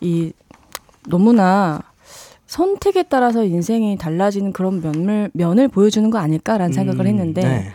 [0.00, 0.32] 이,
[1.08, 1.80] 너무나
[2.46, 7.72] 선택에 따라서 인생이 달라지는 그런 면을, 면을 보여주는 거 아닐까라는 음, 생각을 했는데, 네.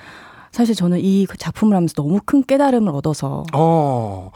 [0.52, 4.32] 사실 저는 이 작품을 하면서 너무 큰 깨달음을 얻어서 어.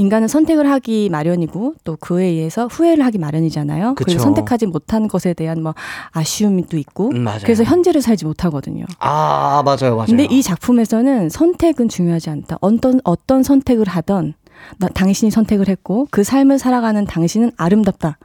[0.00, 3.96] 인간은 선택을 하기 마련이고 또 그에 의해서 후회를 하기 마련이잖아요.
[3.96, 4.06] 그쵸.
[4.06, 5.74] 그리고 선택하지 못한 것에 대한 뭐
[6.12, 8.86] 아쉬움도 있고 음, 그래서 현재를 살지 못하거든요.
[8.98, 10.06] 아 맞아요, 맞아요.
[10.06, 12.56] 근데 이 작품에서는 선택은 중요하지 않다.
[12.62, 14.32] 어떤 어떤 선택을 하던
[14.78, 18.16] 나, 당신이 선택을 했고 그 삶을 살아가는 당신은 아름답다.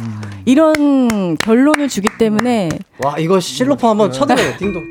[0.00, 0.20] 음.
[0.44, 2.68] 이런 결론을 주기 때문에
[3.04, 4.88] 와 이거 실로폰 한번 쳐드려요 딩동.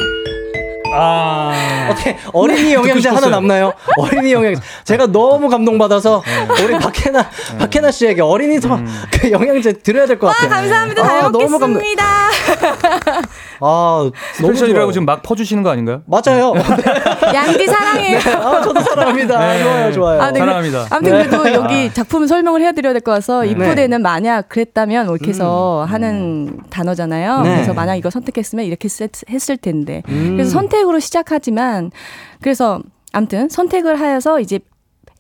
[0.94, 1.88] 아.
[1.92, 3.74] 어떻게 어린이 영양제 하나 남나요?
[3.98, 4.62] 어린이 영양제.
[4.84, 6.64] 제가 너무 감동받아서 네.
[6.64, 7.58] 우리 박해나 네.
[7.58, 9.04] 박해나 씨에게 어린이 음.
[9.12, 10.50] 그 영양제 드려야 될 것 같아요.
[10.52, 11.04] 아, 감사합니다.
[11.04, 11.58] 잘 아, 먹겠습니다.
[11.58, 11.82] 너무 감동.
[13.62, 16.02] 아, 스페셜이라고 지금 막 퍼주시는 거 아닌가요?
[16.08, 16.54] 맞아요.
[17.34, 18.20] 양디 사랑해요.
[18.20, 18.32] 네.
[18.34, 19.40] 아, 저도 사랑합니다.
[19.40, 19.64] 네.
[19.64, 20.22] 좋아요, 좋아요.
[20.22, 20.88] 아, 네, 사랑합니다.
[20.90, 21.54] 아무튼 그래도 네.
[21.54, 25.94] 여기 작품 설명을 해드려야 될 것 같아서 이 부대는 만약 그랬다면 이렇게 해서 음.
[25.94, 27.42] 하는 단어잖아요.
[27.42, 27.54] 네.
[27.56, 28.88] 그래서 만약 이거 선택했으면 이렇게
[29.30, 30.04] 했을 텐데.
[30.10, 30.34] 음.
[30.36, 31.92] 그래서 선택으로 시작하지만
[32.42, 32.80] 그래서
[33.14, 34.60] 아무튼 선택을 하여서 이제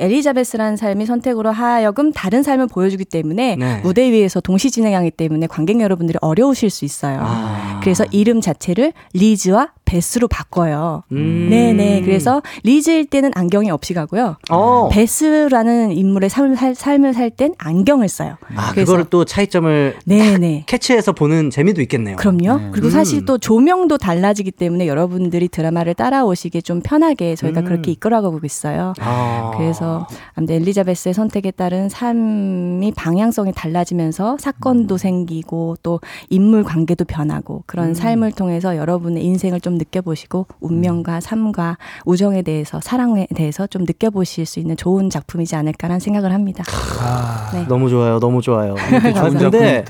[0.02, 3.80] 엘리자베스라는 삶이 선택으로 하여금 다른 삶을 보여주기 때문에 네.
[3.84, 7.20] 무대 위에서 동시 진행하기 때문에 관객 여러분들이 어려우실 수 있어요.
[7.22, 7.80] 아.
[7.84, 11.04] 그래서 이름 자체를 리즈와 베스로 바꿔요.
[11.12, 11.48] 음.
[11.50, 12.04] 네네.
[12.04, 14.38] 그래서 리즈일 때는 안경이 없이 가고요.
[14.50, 14.88] 어.
[14.90, 18.38] 베스라는 인물의 삶을 살, 삶을 살 땐 안경을 써요.
[18.56, 20.64] 아, 그거를 또 차이점을 네네.
[20.68, 22.16] 캐치해서 보는 재미도 있겠네요.
[22.18, 22.58] 그럼요.
[22.58, 22.70] 네.
[22.72, 23.26] 그리고 사실 음.
[23.26, 27.66] 또 조명도 달라지기 때문에 여러분들이 드라마를 따라오시기에 좀 편하게 저희가 음.
[27.66, 28.94] 그렇게 이끌어가고 있어요.
[29.00, 29.52] 아.
[29.58, 29.91] 그래서
[30.34, 34.98] 아무튼 엘리자베스의 선택에 따른 삶이 방향성이 달라지면서 사건도 음.
[34.98, 37.94] 생기고 또 인물 관계도 변하고 그런 음.
[37.94, 41.22] 삶을 통해서 여러분의 인생을 좀 느껴보시고 운명과 음.
[41.22, 46.64] 삶과 우정에 대해서 사랑에 대해서 좀 느껴보실 수 있는 좋은 작품이지 않을까라는 생각을 합니다.
[47.00, 47.66] 아, 네.
[47.68, 48.76] 너무 좋아요, 너무 좋아요.
[48.76, 49.84] 근데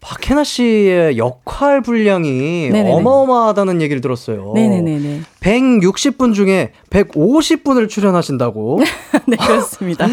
[0.00, 2.92] 박해나 씨의 역할 분량이 네네네.
[2.92, 4.52] 어마어마하다는 얘기를 들었어요.
[4.54, 5.20] 네네네.
[5.40, 8.80] 160분 중에 150분을 출연하신다고?
[9.26, 10.06] 네, 그렇습니다.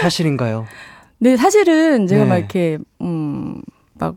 [0.00, 0.66] 사실인가요?
[1.18, 2.28] 네, 사실은 제가 네.
[2.28, 3.62] 막 이렇게, 음,
[3.94, 4.16] 막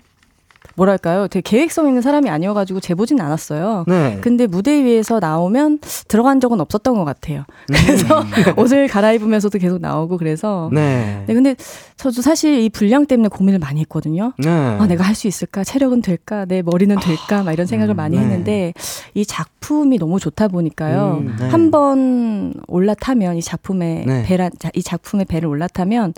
[0.76, 1.28] 뭐랄까요?
[1.28, 3.86] 되게 계획성 있는 사람이 아니어가지고 재보진 않았어요.
[3.88, 4.19] 네.
[4.21, 7.43] 근데 무대 위에서 나오면 들어간 적은 없었던 것 같아요.
[7.67, 8.28] 그래서 음.
[8.59, 10.69] 옷을 갈아입으면서도 계속 나오고 그래서.
[10.71, 11.23] 네.
[11.26, 11.34] 네.
[11.34, 11.55] 근데
[11.97, 14.34] 저도 사실 이 분량 때문에 고민을 많이 했거든요.
[14.38, 14.49] 네.
[14.49, 15.63] 아, 내가 할 수 있을까?
[15.63, 16.43] 체력은 될까?
[16.43, 17.41] 내 머리는 될까?
[17.41, 18.23] 막 이런 생각을 음, 많이 네.
[18.23, 18.73] 했는데
[19.13, 21.19] 이 작품이 너무 좋다 보니까요.
[21.21, 21.47] 음, 네.
[21.47, 24.23] 한번 올라타면 이 작품의 네.
[24.23, 26.13] 배란, 이 작품의 배를 올라타면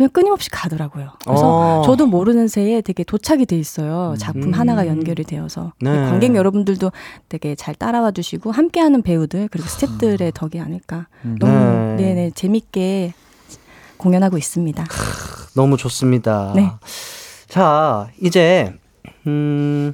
[0.00, 1.10] 그냥 끊임없이 가더라고요.
[1.22, 1.82] 그래서 어.
[1.84, 4.14] 저도 모르는 새에 되게 도착이 돼 있어요.
[4.18, 4.54] 작품 음.
[4.54, 5.94] 하나가 연결이 되어서 네.
[5.94, 6.90] 관객 여러분들도
[7.28, 11.06] 되게 잘 따라와 주시고 함께하는 배우들 그리고 스태프들의 덕이 아닐까.
[11.26, 11.36] 음.
[11.38, 12.14] 너무 네.
[12.14, 13.12] 네네 재밌게
[13.98, 14.86] 공연하고 있습니다.
[15.54, 16.54] 너무 좋습니다.
[16.56, 16.70] 네.
[17.46, 18.72] 자 이제
[19.26, 19.92] 음.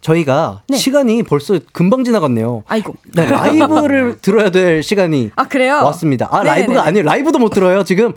[0.00, 0.76] 저희가 네.
[0.76, 2.62] 시간이 벌써 금방 지나갔네요.
[2.68, 2.94] 아이고.
[3.14, 5.80] 네, 라이브를 들어야 될 시간이 아, 그래요?
[5.84, 6.28] 왔습니다.
[6.30, 6.50] 아, 네네네.
[6.60, 7.04] 라이브가 아니에요.
[7.04, 8.12] 라이브도 못 들어요, 지금.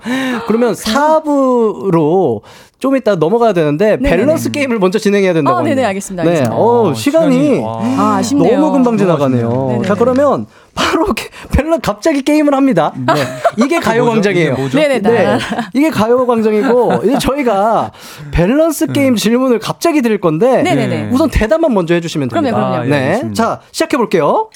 [0.47, 2.41] 그러면 4부로
[2.77, 4.09] 좀 이따 넘어가야 되는데 네네네.
[4.09, 5.57] 밸런스 게임을 먼저 진행해야 된다고.
[5.57, 6.23] 어, 네네, 알겠습니다.
[6.23, 6.29] 네.
[6.29, 6.55] 알겠습니다.
[6.55, 7.65] 어, 시간이, 시간이
[7.97, 8.21] 아.
[8.57, 9.81] 너무 금방 지나가네요.
[9.85, 11.07] 자, 그러면 바로
[11.51, 12.93] 밸런 갑자기 게임을 합니다.
[12.95, 13.13] 네.
[13.57, 14.55] 이게 가요광장이에요.
[14.73, 14.99] 네네.
[14.99, 15.37] 네.
[15.73, 17.91] 이게 가요광장이고 이제 저희가
[18.31, 18.93] 밸런스 네.
[18.93, 21.09] 게임 질문을 갑자기 드릴 건데 네네네.
[21.11, 22.55] 우선 대답만 먼저 해주시면 됩니다.
[22.55, 22.89] 그럼요, 그럼요.
[22.89, 23.21] 네.
[23.23, 24.49] 아, 자, 시작해 볼게요.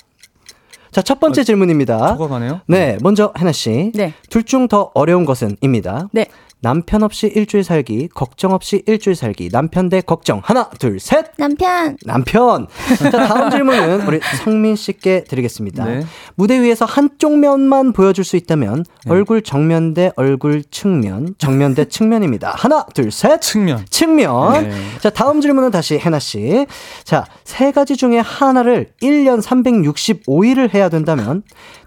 [0.92, 2.16] 자, 첫 번째 어, 질문입니다.
[2.18, 2.62] 가네요?
[2.68, 3.92] 네, 먼저 하나 씨.
[3.96, 4.14] 네.
[4.30, 6.08] 둘 중 더 어려운 것은입니다.
[6.14, 6.28] 네.
[6.66, 10.42] 남편 없이 일주일 살기, 걱정 없이 일주일 살기, 남편 대 걱정.
[10.44, 11.28] 하나, 둘, 셋.
[11.38, 11.96] 남편.
[12.04, 12.66] 남편.
[12.98, 15.86] 자, 다음 질문은 우리 성민 씨께 드리겠습니다.
[15.86, 16.04] 네.
[16.34, 19.12] 무대 위에서 한쪽 면만 보여줄 수 있다면 네.
[19.12, 22.56] 얼굴 정면 대 얼굴 측면, 정면 대 측면입니다.
[22.56, 23.42] 하나, 둘, 셋.
[23.42, 23.86] 측면.
[23.92, 24.68] 측면.
[24.68, 24.76] 네.
[25.00, 26.66] 자, 다음 질문은 다시 해나 씨.
[27.04, 31.44] 자, 세 가지 중에 하나를 1년 365일을 해야 된다면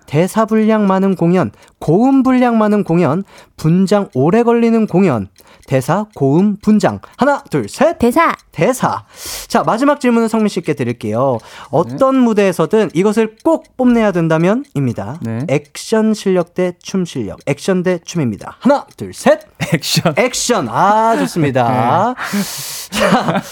[0.08, 3.24] 대사 분량 많은 공연, 고음 분량 많은 공연,
[3.58, 5.28] 분장 오래 걸리는 공연,
[5.66, 7.00] 대사, 고음, 분장.
[7.18, 7.98] 하나, 둘, 셋.
[7.98, 8.34] 대사.
[8.52, 9.04] 대사.
[9.48, 11.38] 자, 마지막 질문은 성민 씨께 드릴게요.
[11.70, 12.20] 어떤 네.
[12.22, 15.18] 무대에서든 이것을 꼭 뽐내야 된다면 입니다.
[15.20, 15.40] 네.
[15.48, 17.38] 액션 실력 대 춤 실력.
[17.46, 18.56] 액션 대 춤입니다.
[18.60, 19.40] 하나, 둘, 셋.
[19.74, 20.14] 액션.
[20.16, 20.68] 액션.
[20.70, 22.14] 아, 좋습니다.
[22.32, 22.98] 네.
[22.98, 23.42] 자,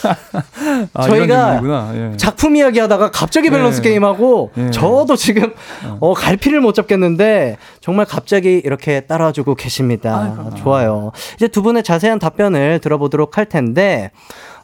[0.94, 1.60] 아, 저희가
[1.94, 2.16] 예.
[2.16, 3.90] 작품 이야기 하다가 갑자기 밸런스 네.
[3.90, 4.70] 게임하고 예.
[4.70, 5.52] 저도 지금
[5.84, 5.98] 어.
[6.00, 10.36] 어, 갈피 를 못 잡겠는데 정말 갑자기 이렇게 따라주고 계십니다.
[10.38, 10.54] 아이고.
[10.56, 11.12] 좋아요.
[11.36, 14.10] 이제 두 분의 자세한 답변을 들어보도록 할 텐데,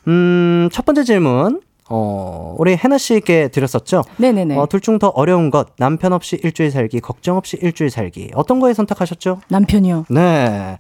[0.09, 1.61] 음, 첫 번째 질문.
[1.95, 4.03] 어, 우리 해나 씨께 드렸었죠?
[4.17, 4.57] 네네네.
[4.57, 8.31] 어, 둘 중 더 어려운 것, 남편 없이 일주일 살기, 걱정 없이 일주일 살기.
[8.35, 9.41] 어떤 거에 선택하셨죠?
[9.49, 10.07] 남편이요.
[10.09, 10.79] 네.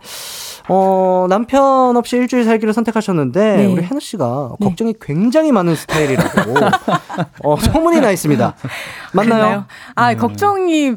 [0.69, 3.67] 어, 남편 없이 일주일 살기를 선택하셨는데, 네.
[3.67, 4.67] 우리 해나 씨가 네.
[4.67, 6.55] 걱정이 굉장히 많은 스타일이라고,
[7.45, 8.55] 어, 소문이 나 있습니다.
[9.13, 9.35] 맞나요?
[9.39, 9.65] 그러나요?
[9.95, 10.17] 아, 음.
[10.19, 10.95] 걱정이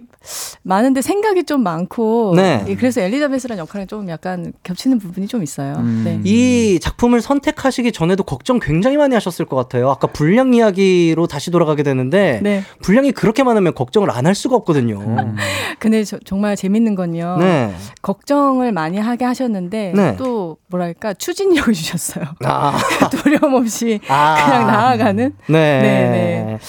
[0.63, 2.65] 많은데 생각이 좀 많고 네.
[2.67, 5.75] 예, 그래서 엘리자베스라는 역할이 좀 약간 겹치는 부분이 좀 있어요.
[5.75, 6.01] 음.
[6.03, 6.19] 네.
[6.23, 9.91] 이 작품을 선택하시기 전에도 걱정 굉장히 많이 하셨을 것 같아요.
[9.91, 12.63] 아까 분량 이야기로 다시 돌아가게 되는데 네.
[12.81, 14.99] 분량이 그렇게 많으면 걱정을 안 할 수가 없거든요.
[15.01, 15.35] 음.
[15.77, 17.37] 근데 저, 정말 재밌는 건요.
[17.39, 17.71] 네.
[18.01, 20.15] 걱정을 많이 하게 하셨는데 네.
[20.17, 22.25] 또 뭐랄까 추진력을 주셨어요.
[22.43, 22.75] 아.
[23.11, 24.35] 두려움 없이 아.
[24.45, 25.33] 그냥 나아가는.
[25.47, 25.53] 네.
[25.53, 26.09] 네.
[26.47, 26.59] 네.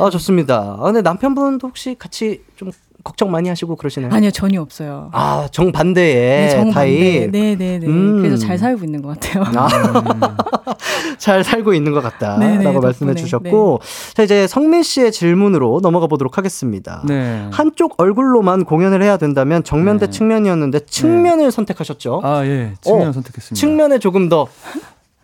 [0.00, 0.76] 아 좋습니다.
[0.80, 2.70] 아, 근데 남편분도 혹시 같이 좀
[3.06, 4.12] 걱정 많이 하시고 그러시나요?
[4.12, 5.10] 아니요, 전혀 없어요.
[5.12, 6.74] 아, 정반대의 네, 정반대.
[6.74, 7.30] 타입.
[7.30, 7.86] 네, 네, 네.
[7.86, 8.20] 음.
[8.20, 9.44] 그래서 잘 살고 있는 것 같아요.
[9.54, 10.36] 아.
[11.16, 13.80] 잘 살고 있는 것 같다라고 네, 네, 말씀해 주셨고.
[13.80, 14.14] 네.
[14.14, 17.02] 자, 이제 성민 씨의 질문으로 넘어가 보도록 하겠습니다.
[17.06, 17.46] 네.
[17.52, 22.22] 한쪽 얼굴로만 공연을 해야 된다면 정면 대 측면이었는데 측면을 선택하셨죠?
[22.24, 22.72] 아, 예.
[22.80, 23.54] 측면 어, 선택했습니다.
[23.54, 24.48] 측면에 조금 더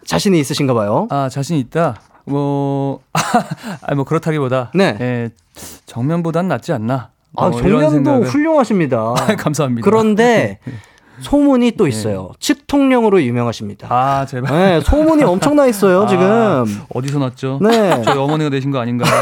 [0.06, 1.08] 자신이 있으신가 봐요.
[1.10, 1.96] 아, 자신 있다.
[2.26, 3.00] 뭐,
[3.82, 4.96] 아, 뭐 그렇다기보다 네.
[5.00, 5.30] 예,
[5.86, 7.11] 정면보단 낫지 않나.
[7.36, 9.14] 아, 뭐 정면도 훌륭하십니다.
[9.18, 9.84] 아, 감사합니다.
[9.84, 10.72] 그런데 네.
[11.20, 11.90] 소문이 또 네.
[11.90, 12.30] 있어요.
[12.32, 12.36] 네.
[12.40, 13.86] 측통령으로 유명하십니다.
[13.90, 14.52] 아, 제발.
[14.52, 16.80] 네, 소문이 엄청나 있어요, 아, 지금.
[16.88, 17.58] 어디서 났죠?
[17.62, 18.02] 네.
[18.02, 19.12] 저희 어머니가 내신 거 아닌가요?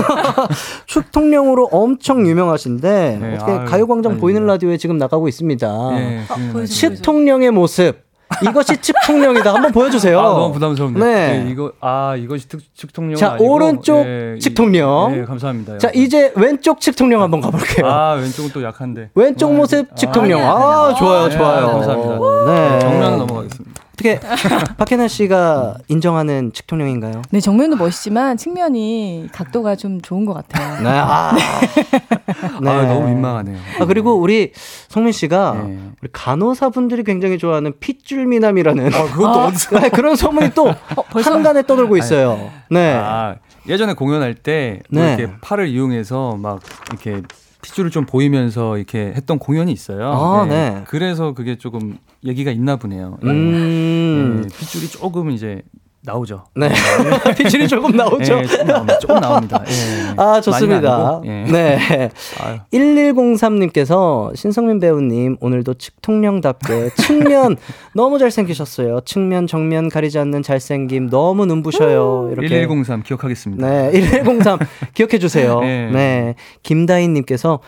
[0.86, 5.90] 측통령으로 엄청 유명하신데, 네, 가요광장 보이는 라디오에 지금 나가고 있습니다.
[5.90, 8.09] 네, 아, 측통령의 모습.
[8.42, 9.52] 이것이 측통령이다.
[9.52, 10.18] 한번 보여주세요.
[10.18, 11.04] 아, 너무 부담스럽네요.
[11.04, 11.42] 네.
[11.44, 11.50] 네.
[11.50, 13.16] 이거 아 이것이 측통령.
[13.16, 15.12] 자 아니고, 오른쪽 예, 측통령.
[15.12, 15.78] 네, 감사합니다.
[15.78, 17.86] 자 이제 왼쪽 측통령 한번 가볼게요.
[17.86, 19.10] 아 왼쪽은 또 약한데.
[19.14, 20.40] 왼쪽 모습 아, 측통령.
[20.40, 20.52] 아,
[20.90, 21.66] 아 좋아요, 네, 좋아요.
[21.66, 22.18] 감사합니다.
[22.46, 22.78] 네.
[22.78, 23.82] 정면 넘어가겠습니다.
[24.00, 24.18] 어떻게
[24.78, 27.22] 박혜나 씨가 인정하는 측통령인가요?
[27.30, 30.80] 네, 정면도 멋있지만 측면이 각도가 좀 좋은 것 같아요.
[30.82, 31.32] 네, 아,
[32.60, 32.70] 네.
[32.70, 33.58] 아, 너무 민망하네요.
[33.78, 34.52] 아 그리고 우리
[34.88, 35.78] 성민 씨가 네.
[36.00, 41.20] 우리 간호사분들이 굉장히 좋아하는 핏줄 미남이라는 아, 그것도 아, 어디서 네, 그런 소문이 또 어,
[41.22, 42.50] 한간에 떠돌고 있어요.
[42.70, 42.94] 네.
[42.94, 43.36] 아,
[43.68, 45.16] 예전에 공연할 때뭐 네.
[45.18, 47.22] 이렇게 팔을 이용해서 막 이렇게
[47.62, 50.10] 핏줄을 좀 보이면서 이렇게 했던 공연이 있어요.
[50.12, 50.70] 아, 네.
[50.70, 50.84] 네.
[50.86, 53.18] 그래서 그게 조금 얘기가 있나 보네요.
[53.24, 53.28] 예.
[53.28, 54.42] 음.
[54.42, 54.48] 네.
[54.56, 55.62] 핏줄이 조금 이제
[56.10, 56.44] 나오죠.
[56.56, 56.68] 네.
[57.38, 58.40] 핏줄이 조금 나오죠.
[58.40, 58.98] 네, 조금 나옵니다.
[58.98, 59.64] 조금 나옵니다.
[59.64, 60.14] 네.
[60.16, 61.20] 아, 좋습니다.
[61.24, 61.44] 네.
[61.44, 62.10] 네.
[62.72, 67.56] 1103님께서 신성민 배우님 오늘도 측통령답게 측면
[67.94, 69.00] 너무 잘생기셨어요.
[69.04, 72.30] 측면 정면 가리지 않는 잘생김 너무 눈부셔요.
[72.32, 73.68] 이렇게 1103 기억하겠습니다.
[73.68, 73.92] 네.
[73.92, 74.58] 1103
[74.94, 75.60] 기억해 주세요.
[75.62, 75.90] 네.
[75.90, 76.34] 네.
[76.62, 77.60] 김다인 님께서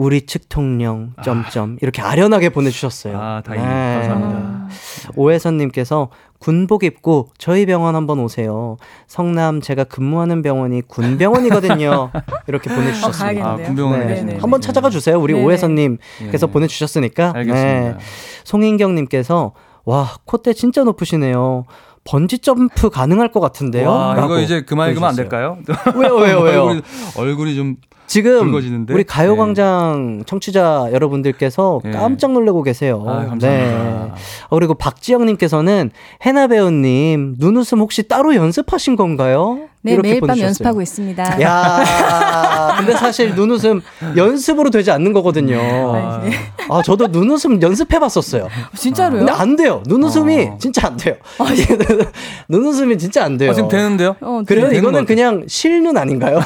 [0.00, 1.76] 우리 측 통령 점점 아.
[1.82, 3.18] 이렇게 아련하게 보내주셨어요.
[3.20, 4.08] 아 다행히 네.
[4.08, 4.68] 감사합니다.
[5.14, 8.78] 오혜선님께서 군복 입고 저희 병원 한번 오세요.
[9.06, 12.12] 성남 제가 근무하는 병원이 군병원이거든요.
[12.48, 13.46] 이렇게 보내주셨습니다.
[13.46, 14.22] 어, 아, 군병원에 네.
[14.22, 14.38] 네.
[14.38, 15.20] 한번 찾아가 주세요.
[15.20, 16.50] 우리 오혜선님께서 네.
[16.50, 17.32] 보내주셨으니까.
[17.36, 17.80] 알겠습니다.
[17.80, 17.96] 네.
[18.44, 19.52] 송인경님께서
[19.84, 21.66] 와 콧대 진짜 높으시네요.
[22.04, 23.88] 번지 점프 가능할 것 같은데요.
[23.88, 25.58] 와, 이거 이제 그만 읽으면 안 될까요?
[25.94, 26.62] 왜요, 왜요, 왜요?
[26.64, 26.82] 얼굴이,
[27.16, 27.76] 얼굴이 좀
[28.06, 28.92] 지금 붉어지는데?
[28.92, 30.24] 우리 가요광장 네.
[30.26, 31.92] 청취자 여러분들께서 네.
[31.92, 33.04] 깜짝 놀라고 계세요.
[33.06, 33.48] 아, 감사합니다.
[33.48, 34.12] 네.
[34.48, 35.90] 어, 그리고 박지영님께서는
[36.24, 39.60] 해나 배우님 눈웃음 혹시 따로 연습하신 건가요?
[39.82, 41.40] 네, 매일 밤 연습하고 있습니다.
[41.40, 43.80] 야, 근데 사실 눈웃음
[44.16, 45.58] 연습으로 되지 않는 거거든요.
[45.58, 46.32] 아, 네.
[46.68, 48.48] 아 저도 눈웃음 연습해봤었어요.
[48.76, 49.20] 진짜로요?
[49.20, 49.82] 근데 안 돼요.
[49.86, 50.58] 눈웃음이 아.
[50.58, 51.14] 진짜 안 돼요.
[51.38, 51.66] 아, 네.
[52.48, 53.50] 눈웃음이 진짜 안 돼요.
[53.50, 54.16] 아, 지금 되는데요?
[54.20, 54.70] 어, 그래요?
[54.70, 56.40] 이거는 그냥 실눈 아닌가요?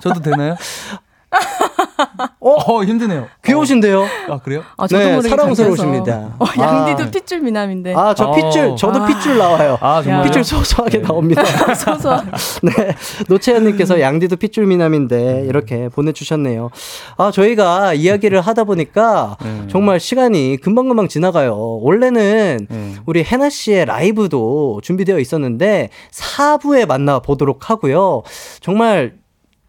[0.00, 0.56] 저도 되나요?
[2.40, 2.50] 어?
[2.50, 3.28] 어, 힘드네요.
[3.44, 4.06] 귀여우신데요?
[4.28, 4.62] 아, 그래요?
[4.76, 6.36] 아, 저도 네, 사랑스러우십니다.
[6.38, 7.10] 어, 양디도 아.
[7.10, 7.94] 핏줄 미남인데.
[7.94, 9.06] 아, 저 핏줄, 저도 아.
[9.06, 9.78] 핏줄 나와요.
[9.80, 11.04] 아, 정말 핏줄 소소하게 네.
[11.04, 11.44] 나옵니다.
[11.74, 12.16] 소소.
[12.62, 12.94] 네.
[13.28, 16.70] 노채연님께서 양디도 핏줄 미남인데 이렇게 보내주셨네요.
[17.16, 19.64] 아, 저희가 이야기를 하다 보니까 네.
[19.68, 21.56] 정말 시간이 금방금방 지나가요.
[21.82, 22.94] 원래는 네.
[23.06, 28.22] 우리 해나 씨의 라이브도 준비되어 있었는데 4부에 만나 보도록 하고요.
[28.60, 29.19] 정말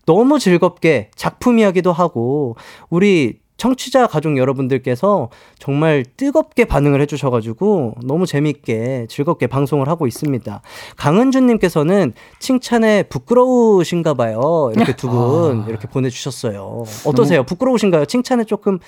[0.05, 2.55] 너무 즐겁게 작품 이야기도 하고
[2.89, 5.29] 우리 청취자 가족 여러분들께서
[5.59, 10.61] 정말 뜨겁게 반응을 해주셔가지고 너무 재밌게 즐겁게 방송을 하고 있습니다.
[10.97, 14.71] 강은주님께서는 칭찬에 부끄러우신가 봐요.
[14.75, 15.65] 이렇게 두분 아.
[15.69, 16.85] 이렇게 보내주셨어요.
[17.05, 17.43] 어떠세요?
[17.43, 18.05] 부끄러우신가요?
[18.05, 18.79] 칭찬에 조금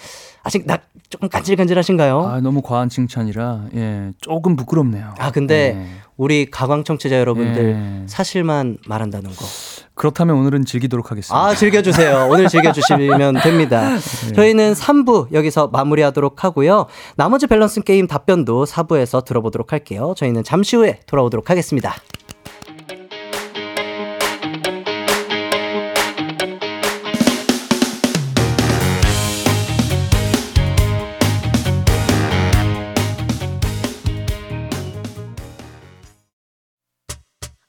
[0.41, 2.22] 아직 나 조금 간질간질하신가요?
[2.22, 5.14] 아 너무 과한 칭찬이라 예 조금 부끄럽네요.
[5.20, 5.88] 아 근데 네.
[6.18, 8.03] 우리 가광 청취자 여러분들 네.
[8.07, 9.45] 사실만 말한다는 거.
[9.95, 11.38] 그렇다면 오늘은 즐기도록 하겠습니다.
[11.45, 12.28] 아, 즐겨주세요.
[12.30, 13.89] 오늘 즐겨주시면 됩니다.
[14.30, 14.34] 네.
[14.34, 16.88] 저희는 3부 여기서 마무리하도록 하고요.
[17.16, 20.14] 나머지 밸런스 게임 답변도 4부에서 들어보도록 할게요.
[20.18, 21.95] 저희는 잠시 후에 돌아오도록 하겠습니다.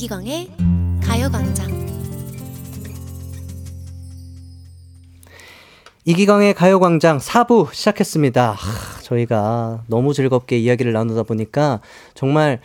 [0.00, 0.48] 이기광의
[1.02, 1.86] 가요광장
[6.06, 8.52] 이기광의 가요광장 4부 시작했습니다.
[8.52, 11.80] 하, 저희가 너무 즐겁게 이야기를 나누다 보니까
[12.14, 12.60] 정말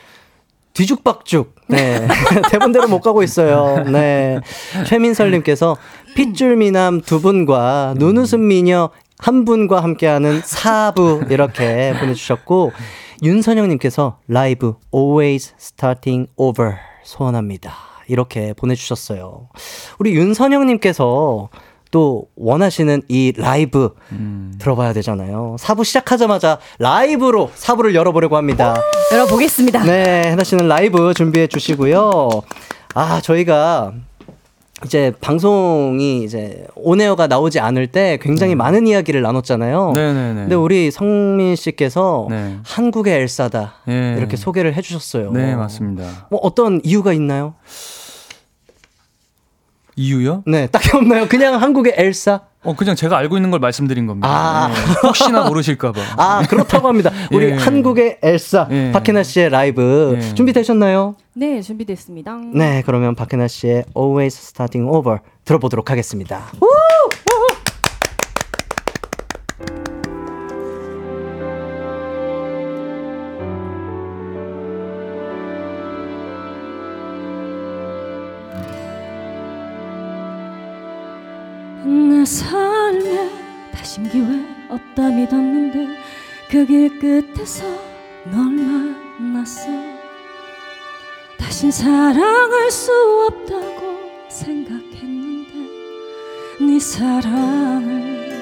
[0.71, 1.55] 뒤죽박죽.
[1.67, 2.07] 네.
[2.51, 3.83] 대본대로 못 가고 있어요.
[3.83, 4.39] 네.
[4.85, 5.75] 최민설님께서
[6.15, 12.71] 핏줄 미남 두 분과 눈웃음 미녀 한 분과 함께하는 4부 이렇게 보내주셨고,
[13.23, 16.75] 윤선영님께서 라이브 always starting over
[17.05, 17.73] 소원합니다.
[18.07, 19.49] 이렇게 보내주셨어요.
[19.99, 21.49] 우리 윤선영님께서
[21.91, 24.53] 또 원하시는 이 라이브 음.
[24.59, 25.55] 들어봐야 되잖아요.
[25.59, 28.75] 4부 시작하자마자 라이브로 4부를 열어보려고 합니다.
[29.13, 29.83] 열어보겠습니다.
[29.83, 32.29] 네, 해나 씨는 라이브 준비해 주시고요.
[32.95, 33.93] 아, 저희가
[34.83, 38.55] 이제 방송이 이제 온에어가 나오지 않을 때 굉장히 네.
[38.55, 39.93] 많은 이야기를 나눴잖아요.
[39.95, 40.41] 네네네.
[40.41, 42.57] 근데 우리 성민 씨께서 네.
[42.65, 44.15] 한국의 엘사다 네.
[44.17, 45.31] 이렇게 소개를 해주셨어요.
[45.31, 46.27] 네, 맞습니다.
[46.29, 47.53] 뭐 어떤 이유가 있나요?
[49.95, 50.43] 이유요?
[50.45, 51.27] 네, 딱히 없나요?
[51.27, 52.41] 그냥 한국의 엘사?
[52.63, 54.27] 어, 그냥 제가 알고 있는 걸 말씀드린 겁니다.
[54.27, 54.67] 아.
[54.67, 54.73] 네.
[55.07, 56.01] 혹시나 모르실까봐.
[56.17, 57.11] 아, 그렇다고 합니다.
[57.31, 57.53] 우리 예.
[57.53, 58.91] 한국의 엘사, 예.
[58.91, 60.33] 박혜나 씨의 라이브 예.
[60.33, 61.15] 준비되셨나요?
[61.35, 62.35] 네, 준비됐습니다.
[62.53, 66.45] 네, 그러면 박혜나 씨의 Always Starting Over 들어보도록 하겠습니다.
[66.59, 66.65] 우!
[83.95, 84.25] 다신 기회
[84.67, 85.87] 없다 믿었는데
[86.51, 87.63] 그 길 끝에서
[88.25, 89.69] 널 만났어.
[91.37, 92.91] 다신 사랑할 수
[93.29, 95.53] 없다고 생각했는데
[96.59, 98.35] 네 사랑을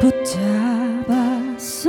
[0.00, 1.88] 붙잡았어.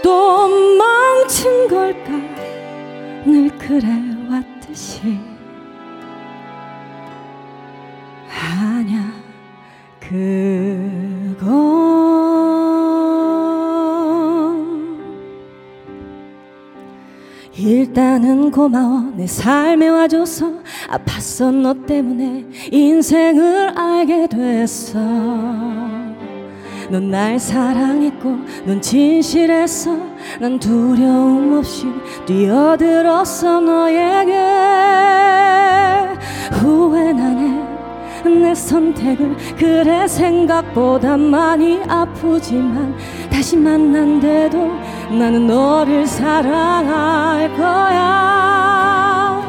[0.00, 2.12] 또 망친 걸까?
[3.26, 5.18] 늘 그래왔듯이
[10.08, 11.48] 그건
[17.54, 19.12] 일단은 고마워.
[19.16, 20.50] 내 삶에 와줘서
[20.88, 21.52] 아팠어.
[21.52, 24.98] 너 때문에 인생을 알게 됐어.
[26.90, 28.34] 넌 날 사랑했고
[28.64, 29.94] 넌 진실했어.
[30.40, 31.84] 난 두려움 없이
[32.24, 34.32] 뛰어들었어 너에게
[38.28, 42.94] 내 선택을 그래 생각보다 많이 아프지만
[43.30, 44.58] 다시 만난데도
[45.18, 49.42] 나는 너를 사랑할 거야.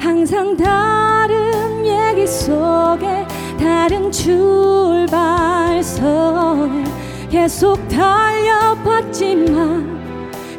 [0.00, 3.26] 항상 다른 얘기 속에
[3.58, 5.08] 다른 출발선에
[7.30, 9.48] 계속 달려봤지만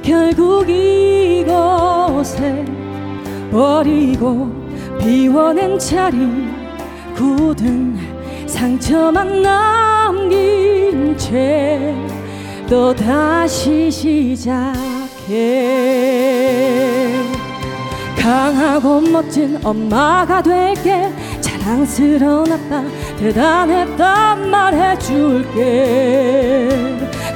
[0.02, 2.66] 결국 이곳에
[3.52, 4.50] 버리고
[5.00, 6.59] 비워낸 자리
[7.20, 12.10] 굳은 상처만 남긴 채
[12.70, 14.78] 또 다시 시작해.
[18.16, 21.12] 강하고 멋진 엄마가 될게.
[21.42, 22.84] 자랑스러운 아빠
[23.18, 26.70] 대단했단 말 해줄게.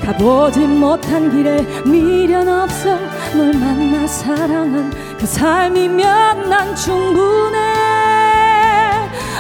[0.06, 2.96] 가보지 못한 길에 미련 없어.
[3.36, 7.63] 널 만나 사랑한 그 삶이면 난 충분해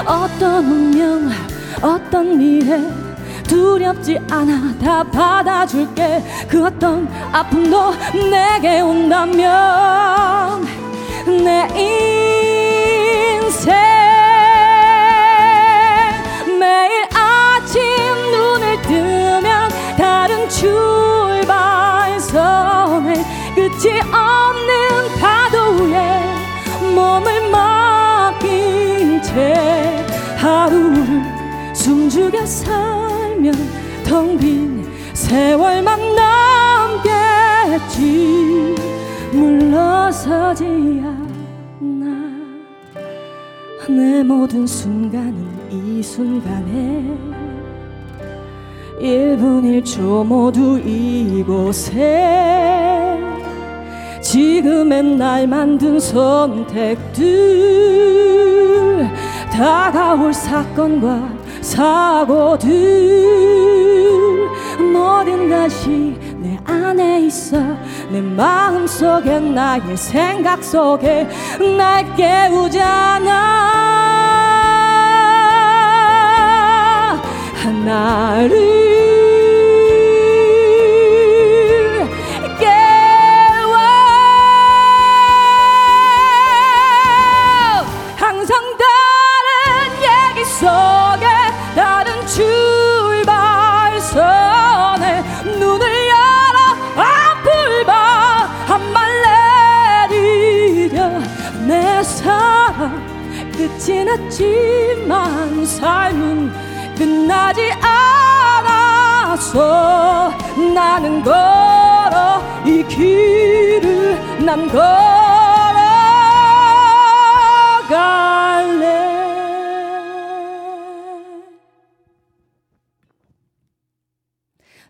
[0.05, 1.29] 어떤 운명
[1.81, 2.81] 어떤 미래
[3.47, 6.23] 두렵지 않아 다 받아줄게.
[6.47, 7.93] 그 어떤 아픔도
[8.29, 10.65] 내게 온다면
[11.27, 11.67] 내
[13.45, 13.73] 인생
[16.59, 17.81] 매일 아침
[18.31, 21.43] 눈을 뜨면 다른 출발선에
[23.55, 24.71] 끝이 없는
[25.19, 26.23] 파도 위에
[26.95, 29.92] 몸을 맡긴 채
[30.43, 31.23] 하루를
[31.73, 33.55] 숨죽여 살면
[34.03, 34.83] 텅 빈
[35.13, 35.99] 세월만
[37.71, 38.75] 남겠지.
[39.31, 41.23] 물러서지 않아.
[43.87, 47.17] 내 모든 순간은 이 순간에
[48.99, 51.97] 1분 1초 모두 이곳에
[54.21, 57.23] 지금의 날 만든 선택들
[59.53, 61.29] 다가올 사건과
[61.61, 62.71] 사고들.
[64.91, 67.57] 모든 것이 내 안에 있어.
[68.09, 71.27] 내 마음 속에 나의 생각 속에
[71.77, 73.31] 날 깨우잖아.
[77.63, 79.22] 하나를
[104.13, 106.51] 끝이 났지만 삶은
[106.95, 107.71] 끝나지
[108.61, 110.29] 않았어
[110.73, 114.93] 나는 걸어 이 길을 난 걸어갈래.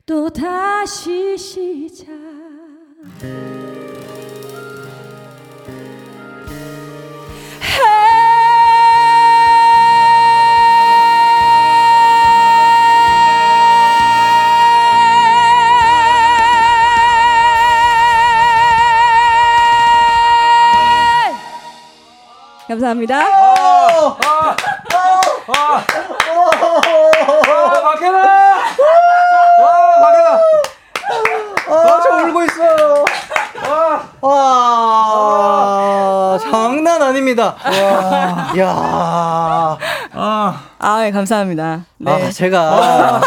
[0.06, 2.08] 또 다시 시작
[22.84, 23.16] 감사합니다.
[23.18, 24.56] 아, 아,
[25.48, 25.84] 아,
[27.82, 28.20] 박현아!
[29.60, 29.62] 아,
[30.02, 30.40] 박현아!
[31.70, 33.06] 아, 저 울고 있어요.
[33.64, 37.56] 와, 와 장난 아닙니다.
[37.64, 37.72] 와,
[38.58, 39.78] 야.
[40.12, 41.86] 아, 아, 예, 감사합니다.
[42.00, 42.12] 네.
[42.12, 43.22] 아, 제가 아.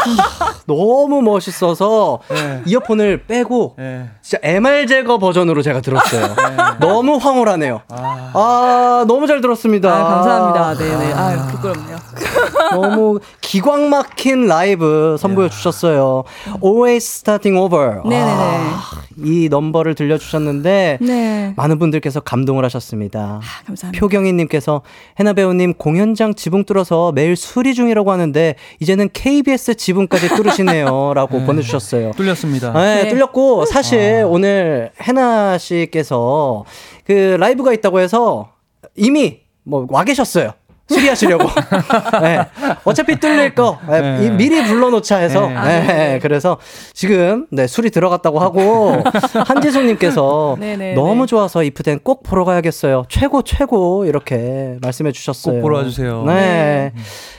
[0.67, 2.63] 너무 멋있어서 네.
[2.67, 4.09] 이어폰을 빼고 네.
[4.21, 6.27] 진짜 MR 제거 버전으로 제가 들었어요.
[6.27, 6.57] 네.
[6.81, 7.83] 너무 황홀하네요.
[7.89, 8.31] 아.
[8.35, 9.95] 아, 너무 잘 들었습니다.
[9.95, 10.75] 아, 감사합니다.
[10.75, 11.13] 네네.
[11.13, 11.97] 아, 부끄럽네요.
[12.73, 16.25] 너무 기광 막힌 라이브 선보여 주셨어요.
[16.65, 18.01] Always Starting Over.
[18.05, 18.33] 네네네.
[18.33, 18.83] 아,
[19.25, 21.53] 이 넘버를 들려주셨는데 네.
[21.57, 23.41] 많은 분들께서 감동을 하셨습니다.
[23.43, 24.01] 아, 감사합니다.
[24.01, 24.83] 표경희님께서
[25.21, 31.47] 해나 배우님 공연장 지붕 뚫어서 매일 수리 중이라고 하는데 이제는 KBS 지붕까지 뚫으시 네요라고 네.
[31.47, 32.13] 보내주셨어요.
[32.13, 32.73] 뚫렸습니다.
[32.73, 33.09] 네, 네.
[33.09, 34.27] 뚫렸고 사실 아.
[34.27, 36.65] 오늘 해나 씨께서
[37.07, 38.51] 그 라이브가 있다고 해서
[38.95, 40.53] 이미 뭐 와 계셨어요.
[40.89, 41.49] 수리하시려고.
[42.23, 42.39] 네.
[42.85, 44.01] 어차피 뚫릴 거 네.
[44.19, 44.31] 네.
[44.31, 45.49] 미리 불러놓자 해서.
[45.49, 45.57] 네.
[45.57, 45.81] 아, 네.
[45.87, 46.19] 네.
[46.23, 46.59] 그래서
[46.93, 49.03] 지금 네 수리 들어갔다고 하고
[49.47, 50.57] 한지숙님께서
[50.95, 53.05] 너무 좋아서 이프덴 꼭 보러 가야겠어요.
[53.09, 55.57] 최고 최고 이렇게 말씀해 주셨어요.
[55.57, 56.23] 꼭 보러 와주세요.
[56.25, 56.93] 네.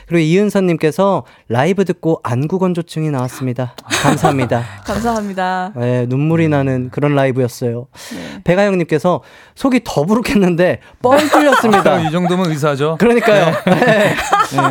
[0.08, 3.76] 그리고 이은선님께서 라이브 듣고 안구건조증이 나왔습니다.
[4.02, 4.64] 감사합니다.
[4.86, 5.74] 감사합니다.
[5.76, 7.88] 네, 눈물이 나는 그런 라이브였어요.
[8.14, 8.42] 네.
[8.44, 9.22] 배가영님께서
[9.56, 11.94] 속이 더부룩했는데 뻥 뚫렸습니다.
[11.94, 12.96] 아, 이 정도면 의사죠.
[13.00, 13.46] 그러니까요.
[13.66, 14.16] 네.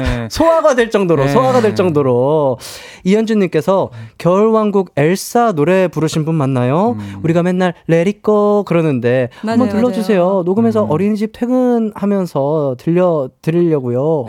[0.03, 0.29] 네.
[0.31, 1.33] 소화가 될 정도로, 네.
[1.33, 2.59] 소화가 될 정도로.
[3.05, 6.97] 이현주님께서 겨울왕국 엘사 노래 부르신 분 맞나요?
[6.99, 7.21] 음.
[7.23, 10.27] 우리가 맨날 레리꺼 그러는데 맞아요, 한번 들려주세요.
[10.27, 10.43] 맞아요.
[10.45, 10.91] 녹음해서 음.
[10.91, 14.01] 어린이집 퇴근하면서 들려 드리려고요.
[14.03, 14.27] 어.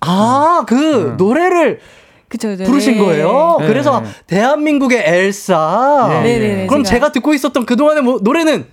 [0.00, 1.16] 아, 그 음.
[1.16, 1.80] 노래를
[2.28, 2.64] 그쵸, 그쵸.
[2.64, 2.98] 부르신 네.
[2.98, 3.56] 거예요.
[3.60, 3.66] 네.
[3.66, 6.20] 그래서 대한민국의 엘사.
[6.22, 6.38] 네.
[6.38, 6.94] 네 그럼 제가...
[6.94, 8.66] 제가 듣고 있었던 그동안의 뭐, 노래는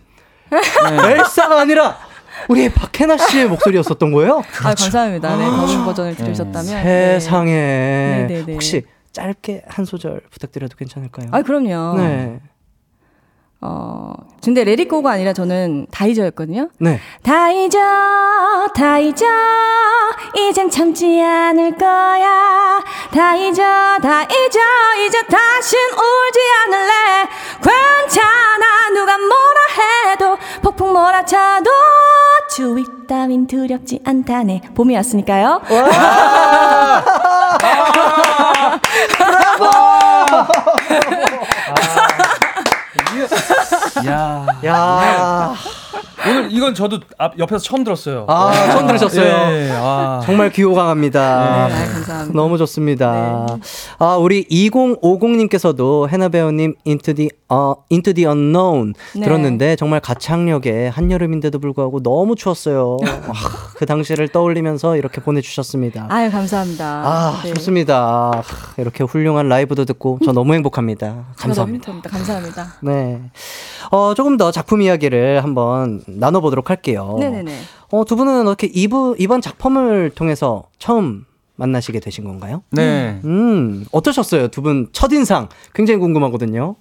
[0.51, 1.11] 네.
[1.11, 1.97] 엘사가 아니라
[2.49, 4.41] 우리 박해나 씨의 목소리였었던 거예요?
[4.51, 4.67] 그렇죠.
[4.67, 5.35] 아, 감사합니다.
[5.37, 5.85] 네, 더빙 아.
[5.85, 6.65] 버전을 들으셨다면.
[6.65, 7.51] 세상에.
[8.27, 8.45] 네.
[8.49, 11.29] 혹시 짧게 한 소절 부탁드려도 괜찮을까요?
[11.31, 11.97] 아, 그럼요.
[11.97, 12.39] 네.
[13.61, 16.69] 어, 근데 레디코가 아니라 저는 다이저였거든요.
[16.79, 16.99] 네.
[17.23, 17.79] 다이저,
[18.75, 19.25] 다이저,
[20.35, 22.83] 이젠 참지 않을 거야.
[23.11, 23.63] 다이저,
[24.03, 24.59] 다이저,
[25.07, 26.93] 이제 다신 울지 않을래.
[27.63, 31.71] 괜찮아, 누가 뭐라 해도, 폭풍 몰아쳐도,
[32.49, 34.61] 주위 따윈 두렵지 않다네.
[34.75, 35.61] 봄이 왔으니까요.
[39.17, 39.65] 브라보!
[44.05, 44.45] 야.
[44.63, 45.55] 야.
[46.27, 48.25] 오늘 이건 저도 앞 옆에서 처음 들었어요.
[48.27, 48.71] 아, 와.
[48.71, 49.49] 처음 들으셨어요?
[49.49, 49.69] 네.
[49.73, 50.21] 아.
[50.23, 51.67] 정말 귀호강합니다.
[51.67, 52.33] 네, 감사합니다.
[52.33, 53.45] 너무 좋습니다.
[53.49, 53.59] 네.
[53.99, 59.21] 아, 우리 2050님께서도 해나 배우님 Into the, uh, Into the Unknown 네.
[59.21, 62.97] 들었는데 정말 가창력에 한여름인데도 불구하고 너무 추웠어요.
[63.05, 63.33] 아,
[63.75, 66.07] 그 당시를 떠올리면서 이렇게 보내주셨습니다.
[66.09, 66.85] 아유, 감사합니다.
[66.85, 67.53] 아, 네.
[67.53, 68.43] 좋습니다.
[68.77, 71.25] 이렇게 훌륭한 라이브도 듣고 저 너무 행복합니다.
[71.37, 71.91] 감사합니다.
[72.09, 72.73] 감사합니다.
[72.81, 73.21] 네.
[73.91, 77.15] 어, 조금 더 작품 이야기를 한번 나눠보도록 할게요.
[77.19, 77.51] 네네네.
[77.91, 81.25] 어, 두 분은 어떻게 이부, 이번 작품을 통해서 처음
[81.55, 82.63] 만나시게 되신 건가요?
[82.71, 83.19] 네.
[83.23, 84.49] 음, 어떠셨어요?
[84.49, 86.75] 두 분 첫인상 굉장히 궁금하거든요.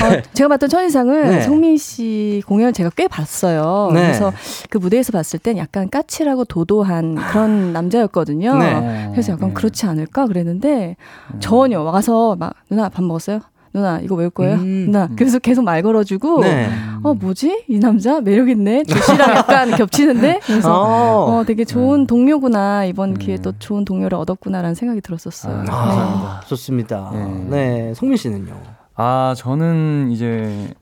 [0.00, 1.40] 어, 제가 봤던 첫인상은 네.
[1.40, 3.90] 성민 씨 공연 제가 꽤 봤어요.
[3.92, 4.02] 네.
[4.02, 4.32] 그래서
[4.70, 8.56] 그 무대에서 봤을 땐 약간 까칠하고 도도한 그런 남자였거든요.
[8.58, 9.08] 네.
[9.10, 9.54] 그래서 약간 네.
[9.54, 10.94] 그렇지 않을까 그랬는데
[11.34, 11.40] 음.
[11.40, 13.40] 전혀 와서 막 누나 밥 먹었어요?
[13.72, 14.56] 누나 이거 외울 거예요?
[14.56, 14.86] 음.
[14.86, 16.68] 누나 그래서 계속 말 걸어주고 네.
[17.02, 21.38] 어 뭐지 이 남자 매력 있네 조씨랑 약간 겹치는데 그래서 어.
[21.38, 22.06] 어 되게 좋은 네.
[22.06, 23.24] 동료구나 이번 네.
[23.24, 25.64] 기회에 또 좋은 동료를 얻었구나라는 생각이 들었었어요.
[25.68, 26.48] 아, 네.
[26.48, 27.10] 좋습니다.
[27.14, 27.46] 네.
[27.48, 28.54] 네, 성민 씨는요?
[28.94, 30.74] 아 저는 이제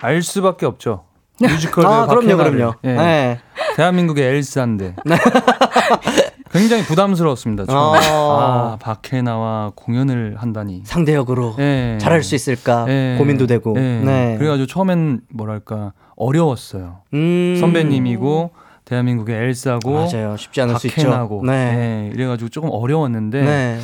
[0.00, 1.04] 알 수밖에 없죠.
[1.40, 2.74] 뮤지컬 아, 그럼요, 그럼요.
[2.84, 2.92] 예.
[2.92, 3.40] 네.
[3.76, 4.96] 대한민국의 엘사인데.
[6.52, 7.64] 굉장히 부담스러웠습니다.
[7.68, 7.94] 어.
[7.96, 10.82] 아, 박해나와 공연을 한다니.
[10.84, 11.96] 상대 역으로 네.
[11.98, 13.16] 잘할 수 있을까 네.
[13.18, 13.72] 고민도 되고.
[13.72, 14.00] 네.
[14.00, 14.36] 네.
[14.38, 17.00] 그래가지고 처음엔 뭐랄까 어려웠어요.
[17.14, 17.56] 음.
[17.58, 18.50] 선배님이고
[18.84, 20.36] 대한민국의 엘사고 맞아요.
[20.36, 21.40] 쉽지 않을 수 있죠.
[21.44, 21.50] 네.
[21.74, 22.10] 네.
[22.14, 23.80] 이래가지고 조금 어려웠는데 네.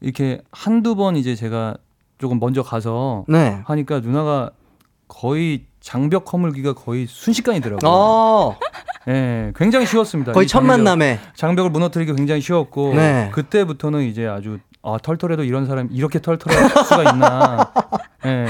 [0.00, 1.76] 이렇게 한두 번 이제 제가
[2.18, 3.60] 조금 먼저 가서 네.
[3.64, 4.50] 하니까 누나가
[5.08, 7.90] 거의 장벽 허물기가 거의 순식간이더라고요.
[7.90, 8.56] 어.
[9.06, 10.32] 네, 굉장히 쉬웠습니다.
[10.32, 13.28] 거의 첫 만남에 장벽을 무너뜨리기 굉장히 쉬웠고 네.
[13.32, 17.72] 그때부터는 이제 아주 아 털털해도 이런 사람 이렇게 털털할 수가 있나.
[18.24, 18.46] 네.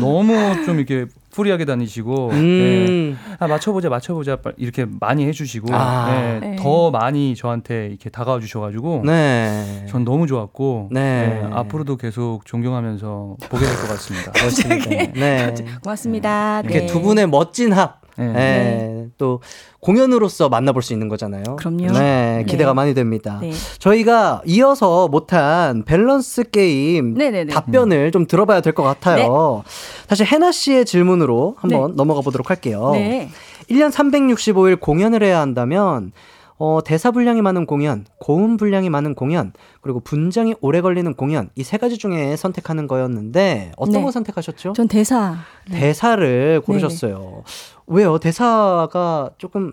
[0.00, 3.16] 너무 좀 이렇게 free하게 다니시고 음.
[3.18, 3.34] 네.
[3.38, 6.10] 아, 맞춰보자 맞춰보자 이렇게 많이 해주시고 아.
[6.10, 6.40] 네.
[6.50, 6.56] 네.
[6.56, 9.86] 더 많이 저한테 이렇게 다가와 주셔가지고 네.
[9.88, 11.40] 전 너무 좋았고 네.
[11.42, 11.48] 네.
[11.52, 14.32] 앞으로도 계속 존경하면서 보게 될 것 같습니다.
[14.36, 14.88] 그렇습니다.
[15.14, 15.54] 네.
[15.82, 16.60] 고맙습니다.
[16.60, 18.32] 이렇게 두 분의 멋진 합 네.
[18.32, 19.06] 네.
[19.18, 19.40] 또
[19.80, 21.56] 공연으로서 만나볼 수 있는 거잖아요.
[21.56, 21.92] 그럼요.
[21.92, 22.44] 네, 네.
[22.46, 22.74] 기대가 네.
[22.74, 23.38] 많이 됩니다.
[23.40, 23.52] 네.
[23.78, 27.52] 저희가 이어서 못한 밸런스 게임 네네네.
[27.52, 29.64] 답변을 좀 들어봐야 될 것 같아요.
[30.08, 32.90] 다시 혜나 씨의 질문으로 한번 넘어가 보도록 할게요.
[32.94, 33.28] 네.
[33.70, 36.12] 1년 365일 공연을 해야 한다면
[36.58, 41.62] 어, 대사 분량이 많은 공연, 고음 분량이 많은 공연, 그리고 분장이 오래 걸리는 공연 이
[41.64, 44.02] 세 가지 중에 선택하는 거였는데 어떤 네.
[44.02, 44.74] 거 선택하셨죠?
[44.74, 45.36] 전 대사.
[45.70, 45.80] 네.
[45.80, 47.18] 대사를 고르셨어요.
[47.18, 47.42] 네
[47.86, 48.18] 왜요?
[48.18, 49.72] 대사가 조금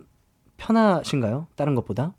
[0.58, 1.48] 편하신가요?
[1.56, 2.14] 다른 것보다?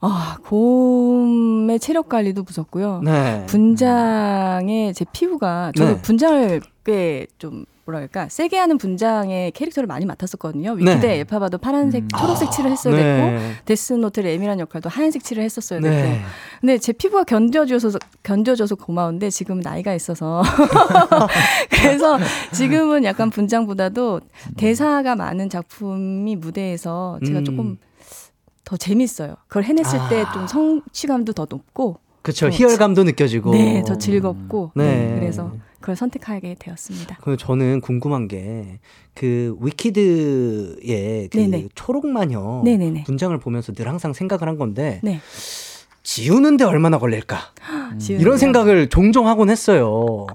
[0.00, 3.02] 아, 고음의 체력 관리도 무섭고요.
[3.04, 3.44] 네.
[3.46, 6.02] 분장의 제 피부가 저도 네.
[6.02, 10.72] 분장을 꽤 좀 뭐랄까 세게 하는 분장의 캐릭터를 많이 맡았었거든요.
[10.72, 11.18] 위키드 네.
[11.20, 12.08] 엘파바도 파란색, 음.
[12.08, 13.02] 초록색 칠을 했어야 네.
[13.02, 15.94] 됐고 데스노트의 렘이란 역할도 하얀색 칠을 했었어야 됐고.
[15.94, 16.22] 네.
[16.60, 20.42] 근데 제 피부가 견뎌줘서 견뎌줘서 고마운데 지금 나이가 있어서
[21.70, 22.18] 그래서
[22.52, 24.20] 지금은 약간 분장보다도
[24.56, 27.44] 대사가 많은 작품이 무대에서 제가 음.
[27.44, 27.78] 조금
[28.64, 29.34] 더 재밌어요.
[29.48, 30.08] 그걸 해냈을 아.
[30.08, 31.98] 때좀 성취감도 더 높고.
[32.22, 32.48] 그렇죠.
[32.48, 33.52] 희열감도 느껴지고.
[33.52, 34.72] 네, 더 즐겁고.
[34.74, 34.84] 네.
[34.84, 37.18] 네 그래서 그걸 선택하게 되었습니다.
[37.20, 38.78] 그 저는 궁금한 게
[39.14, 41.68] 그 위키드의 그 네네.
[41.74, 43.04] 초록 마녀 네네네.
[43.04, 45.20] 분장을 보면서 늘 항상 생각을 한 건데 네.
[46.02, 47.38] 지우는데 얼마나 걸릴까
[47.70, 47.98] 음.
[48.08, 50.26] 이런 생각을 종종 하곤 했어요.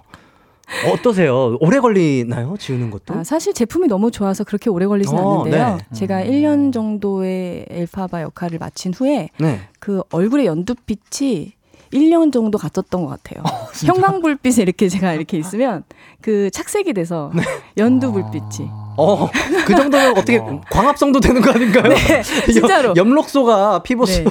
[0.91, 1.57] 어떠세요?
[1.61, 2.55] 오래 걸리나요?
[2.59, 3.13] 지우는 것도?
[3.13, 5.77] 아, 사실 제품이 너무 좋아서 그렇게 오래 걸리진 어, 않는데요.
[5.77, 5.95] 네.
[5.95, 9.61] 제가 1년 정도의 엘파바 역할을 마친 후에 네.
[9.79, 11.53] 그 얼굴의 연두빛이
[11.93, 13.43] 1년 정도 갔었던 것 같아요.
[13.45, 15.83] 어, 형광불빛에 이렇게 제가 이렇게 있으면
[16.21, 17.43] 그 착색이 돼서 네.
[17.77, 18.86] 연두 불빛이.
[18.97, 19.29] 어,
[19.65, 20.59] 그 정도면 어떻게 어.
[20.71, 21.93] 광합성도 되는 거 아닌가요?
[21.93, 22.93] 네, 진짜로.
[22.97, 24.23] 염 록소가 피부수.
[24.23, 24.29] 네.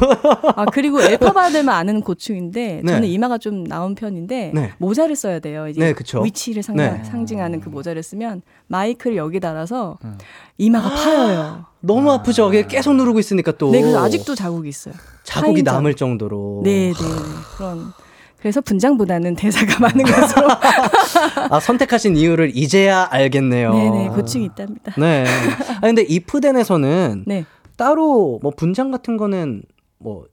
[0.56, 2.93] 아, 그리고 엘파바들만 아는 고충인데, 네.
[2.93, 4.72] 저는 이마가 좀 나온 편인데, 네.
[4.78, 5.68] 모자를 써야 돼요.
[5.68, 5.94] 이제 네,
[6.24, 7.02] 위치를 상, 네.
[7.05, 10.18] 상징하는 그 모자를 쓰면, 마이크를 여기 달아서 음.
[10.59, 11.64] 이마가 파여요.
[11.80, 12.22] 너무 아.
[12.22, 13.70] 프죠 계속 누르고 있으니까 또.
[13.70, 14.94] 네, 그래서 아직도 자국이 있어요.
[15.22, 15.62] 자국이.
[15.62, 16.62] 남을 정도로.
[16.64, 16.94] 네, 네.
[17.56, 17.93] 그런.
[18.38, 20.48] 그래서 분장보다는 대사가 많은 것으로.
[21.50, 23.72] 아, 선택하신 이유를 이제야 알겠네요.
[23.72, 24.92] 네네, 고충이 있답니다.
[24.98, 25.24] 네.
[25.76, 27.44] 아, 근데 이프덴에서는 네.
[27.76, 29.62] 따로 뭐 분장 같은 거는
[29.98, 30.26] 뭐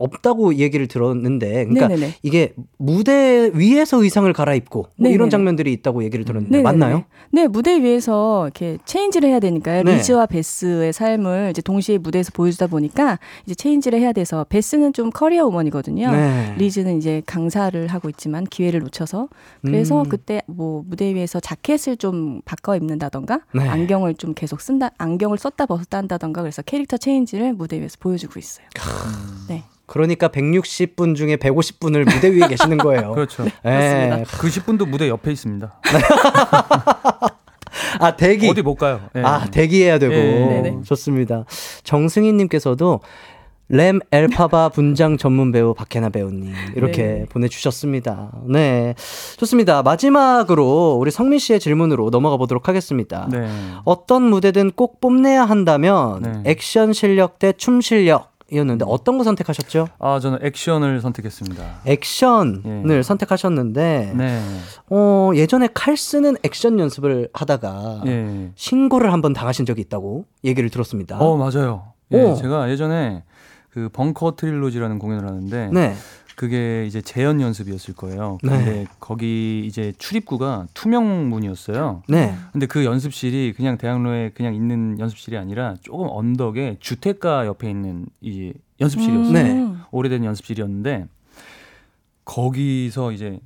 [0.00, 2.14] 없다고 얘기를 들었는데 그러니까 네네네.
[2.22, 6.62] 이게 무대 위에서 의상을 갈아입고 뭐 이런 장면들이 있다고 얘기를 들었는데 네네네.
[6.62, 7.04] 맞나요?
[7.30, 9.96] 네 무대 위에서 이렇게 체인지를 해야 되니까요 네.
[9.96, 15.46] 리즈와 베스의 삶을 이제 동시에 무대에서 보여주다 보니까 이제 체인지를 해야 돼서 베스는 좀 커리어
[15.46, 16.54] 우먼이거든요 네.
[16.58, 19.28] 리즈는 이제 강사를 하고 있지만 기회를 놓쳐서
[19.62, 20.08] 그래서 음.
[20.08, 23.68] 그때 뭐 무대 위에서 자켓을 좀 바꿔 입는다던가 네.
[23.68, 28.66] 안경을 좀 계속 쓴다 안경을 썼다 벗었다 한다던가 그래서 캐릭터 체인지를 무대 위에서 보여주고 있어요.
[29.48, 29.64] 네.
[29.90, 33.10] 그러니까 160분 중에 150분을 무대 위에 계시는 거예요.
[33.12, 33.42] 그렇죠.
[33.64, 34.22] 네.
[34.38, 35.80] 그 10분도 무대 옆에 있습니다.
[37.98, 38.48] 아, 대기.
[38.48, 39.00] 어디 못 가요.
[39.12, 39.22] 네.
[39.24, 40.14] 아, 대기해야 되고.
[40.14, 40.76] 네.
[40.84, 41.44] 좋습니다.
[41.82, 43.00] 정승희 님께서도
[43.68, 47.26] 램 엘파바 분장 전문 배우 박혜나 배우님 이렇게 네.
[47.28, 48.30] 보내주셨습니다.
[48.48, 48.94] 네,
[49.38, 49.82] 좋습니다.
[49.82, 53.28] 마지막으로 우리 성민 씨의 질문으로 넘어가 보도록 하겠습니다.
[53.30, 53.48] 네.
[53.84, 56.50] 어떤 무대든 꼭 뽐내야 한다면 네.
[56.50, 59.88] 액션 실력 대 춤 실력 이었는데 어떤 거 선택하셨죠?
[59.98, 61.80] 아 저는 액션을 선택했습니다.
[61.86, 63.02] 액션을 예.
[63.02, 64.42] 선택하셨는데 네.
[64.90, 68.50] 어, 예전에 칼 쓰는 액션 연습을 하다가 예.
[68.54, 71.18] 신고를 한번 당하신 적이 있다고 얘기를 들었습니다.
[71.18, 71.92] 어 맞아요.
[72.12, 73.22] 예, 제가 예전에
[73.70, 75.94] 그 벙커 트릴로지라는 공연을 하는데 네.
[76.40, 78.38] 그게 이제 재연 연습이었을 거예요.
[78.42, 78.48] 네.
[78.48, 78.86] 근데 네.
[78.98, 82.02] 거기 이제 출입구가 투명문이었어요.
[82.08, 82.34] 네.
[82.52, 88.54] 근데 그 연습실이 그냥 대학로에 그냥 있는 연습실이 아니라 조금 언덕에 주택가 옆에 있는 이
[88.80, 89.32] 연습실이었어요.
[89.34, 89.74] 네.
[89.90, 91.08] 오래된 연습실이었는데
[92.24, 93.38] 거기서 이제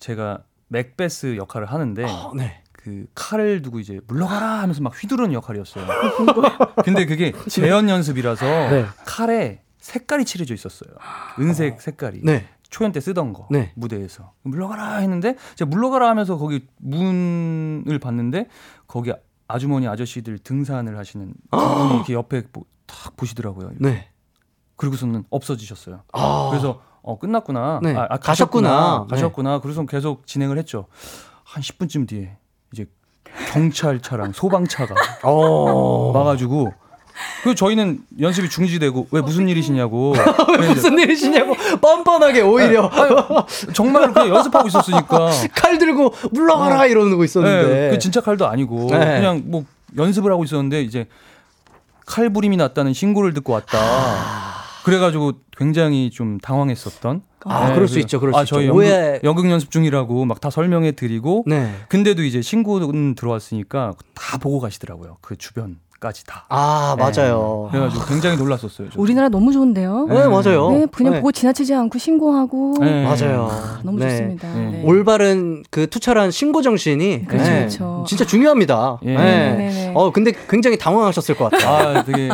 [0.00, 2.64] 제가 맥베스 역할을 하는데 어, 네.
[2.72, 5.86] 그 칼을 두고 이제 물러가라 하면서 막 휘두르는 역할이었어요.
[6.84, 8.86] 근데 그게 재연 연습이라서 네.
[9.06, 10.90] 칼에 색깔이 칠해져 있었어요.
[11.38, 11.80] 은색 어.
[11.80, 12.20] 색깔이.
[12.22, 12.46] 네.
[12.68, 13.72] 초연 때 쓰던 거 네.
[13.74, 18.48] 무대에서 물러가라 했는데 제가 물러가라 하면서 거기 문을 봤는데
[18.86, 19.10] 거기
[19.46, 22.42] 아주머니 아저씨들 등산을 하시는 분이 이렇게 옆에
[22.84, 23.70] 탁 보시더라고요.
[23.78, 24.10] 네.
[24.76, 26.02] 그리고서는 없어지셨어요.
[26.12, 26.48] 아.
[26.50, 27.80] 그래서 어 끝났구나.
[27.82, 27.96] 네.
[27.96, 28.68] 아, 아, 가셨구나.
[28.68, 29.06] 가셨구나.
[29.08, 29.14] 네.
[29.16, 29.60] 가셨구나.
[29.60, 30.86] 그래서 계속 진행을 했죠.
[31.44, 32.36] 한 10분쯤 뒤에
[32.74, 32.84] 이제
[33.52, 34.94] 경찰차랑 소방차가
[35.24, 36.12] 어.
[36.12, 36.74] 와가지고
[37.42, 40.14] 그 저희는 연습이 중지되고 왜 무슨 일이시냐고
[40.60, 43.14] 왜 무슨 일이시냐고 뻔뻔하게 오히려 아니,
[43.74, 46.86] 정말 그냥 연습하고 있었으니까 칼 들고 물러가라 어.
[46.86, 48.98] 이러고 있었는데 네, 그 진짜 칼도 아니고 네.
[48.98, 49.64] 그냥 뭐
[49.96, 51.06] 연습을 하고 있었는데 이제
[52.06, 53.78] 칼부림이 났다는 신고를 듣고 왔다.
[54.84, 57.22] 그래가지고 굉장히 좀 당황했었던.
[57.44, 58.82] 아, 네, 그럴 수 있죠, 그럴 수 아, 저희 있죠.
[58.84, 61.74] 연극, 연극 연습 중이라고 막 다 설명해 드리고, 네.
[61.88, 65.18] 근데도 이제 신고는 들어왔으니까 다 보고 가시더라고요.
[65.20, 65.78] 그 주변.
[66.00, 66.44] 까지 다.
[66.48, 67.68] 아 맞아요.
[67.72, 67.78] 네.
[67.78, 68.88] 그래가지고 굉장히 놀랐었어요.
[68.90, 69.02] 저도.
[69.02, 70.06] 우리나라 너무 좋은데요.
[70.08, 70.70] 네, 네 맞아요.
[70.70, 71.18] 네, 그냥 네.
[71.18, 72.76] 보고 지나치지 않고 신고하고.
[72.78, 73.02] 네.
[73.02, 73.48] 맞아요.
[73.50, 74.08] 아, 너무 네.
[74.08, 74.48] 좋습니다.
[74.84, 78.04] 올바른 그 투철한 신고 정신이 그렇죠, 그렇죠.
[78.06, 79.00] 진짜 중요합니다.
[79.06, 79.16] 예.
[79.16, 79.92] 네.
[79.94, 81.98] 어 근데 굉장히 당황하셨을 것 같아요.
[81.98, 82.30] 아 되게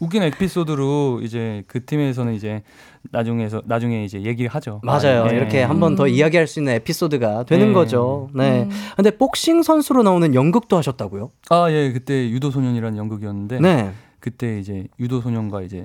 [0.00, 2.62] 웃긴 에피소드로 이제 그 팀에서는 이제
[3.10, 4.80] 나중에서 나중에 이제 얘기를 하죠.
[4.82, 5.26] 맞아요.
[5.26, 5.36] 네.
[5.36, 6.08] 이렇게 한 번더 음.
[6.08, 7.72] 이야기할 수 있는 에피소드가 되는 네.
[7.72, 8.28] 거죠.
[8.34, 8.62] 네.
[8.62, 8.70] 음.
[8.96, 11.30] 근데 복싱 선수로 나오는 연극도 하셨다고요?
[11.50, 11.92] 아, 예.
[11.92, 13.92] 그때 유도 소년이라는 연극이었는데 네.
[14.20, 15.84] 그때 이제 유도 소년과 이제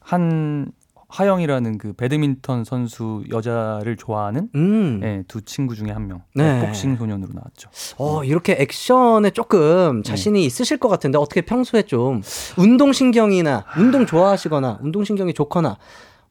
[0.00, 0.72] 한
[1.12, 5.00] 하영이라는 그 배드민턴 선수 여자를 좋아하는 음.
[5.00, 6.22] 네, 두 친구 중에 한 명.
[6.34, 6.64] 네.
[6.64, 7.68] 복싱 소년으로 나왔죠.
[7.98, 10.46] 어, 이렇게 액션에 조금 자신이 네.
[10.46, 12.22] 있으실 것 같은데 어떻게 평소에 좀
[12.56, 15.76] 운동 신경이나 운동 좋아하시거나 운동 신경이 좋거나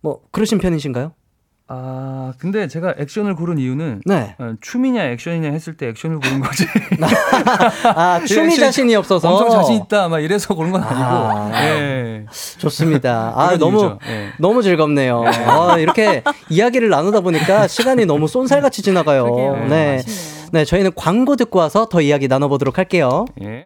[0.02, 1.14] 뭐 그러신 편이신가요?
[1.74, 4.36] 아 근데 제가 액션을 고른 이유는 네.
[4.40, 6.66] 어, 춤이냐 액션이냐 했을 때 액션을 고른 거지.
[7.96, 11.02] 아 춤이 자신이 없어서 엄청 자신 있다 막 이래서 고른 건 아니고.
[11.02, 12.26] 아, 네.
[12.58, 13.32] 좋습니다.
[13.40, 14.32] 아 너무 네.
[14.38, 15.24] 너무 즐겁네요.
[15.24, 15.46] 네.
[15.46, 19.66] 아, 이렇게 이야기를 나누다 보니까 시간이 너무 쏜살같이 지나가요.
[19.70, 20.02] 네.
[20.52, 23.26] 네 저희는 광고 듣고 와서 더 이야기 나눠보도록 할게요.
[23.44, 23.66] 예.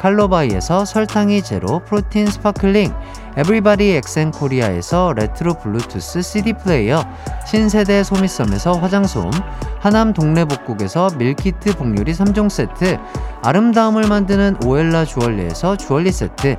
[0.00, 2.90] 칼로바이에서 설탕이 제로 프로틴 sparkling,
[3.36, 7.04] 에브리바디 엑센 코리아에서 레트로 블루투스 CD 플레이어,
[7.46, 9.30] 신세대 소미섬에서 화장솜,
[9.78, 12.98] 하남 동래복국에서 밀키트 복요리 3종 세트,
[13.42, 16.56] 아름다움을 만드는 오엘라 주얼리에서 주얼리 세트,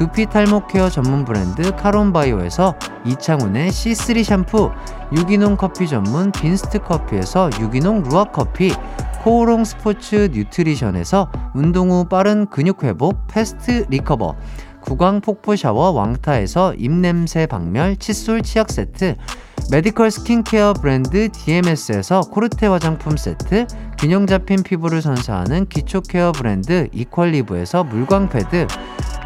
[0.00, 2.74] 두피 탈모 케어 전문 브랜드 카론바이오에서
[3.04, 4.70] 이창훈의 C3 샴푸,
[5.14, 8.72] 유기농 커피 전문 빈스트 커피에서 유기농 루아 커피,
[9.22, 14.36] 코오롱 스포츠 뉴트리션에서 운동 후 빠른 근육 회복 패스트 리커버,
[14.80, 19.16] 구강 폭포 샤워 왕타에서 입냄새 박멸 칫솔 치약 세트,
[19.68, 23.66] 메디컬 스킨케어 브랜드 DMS에서 코르테 화장품 세트,
[23.98, 28.66] 균형 잡힌 피부를 선사하는 기초 케어 브랜드 이퀄리브에서 물광 패드,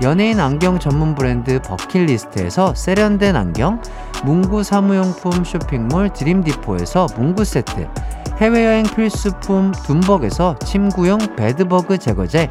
[0.02, 3.80] 연예인 안경 전문 브랜드 버킷리스트에서 세련된 안경,
[4.24, 7.88] 문구 사무용품 쇼핑몰 드림디포에서 문구 세트,
[8.38, 12.50] 해외여행 필수품 둠벅에서 침구용 bedbug 제거제,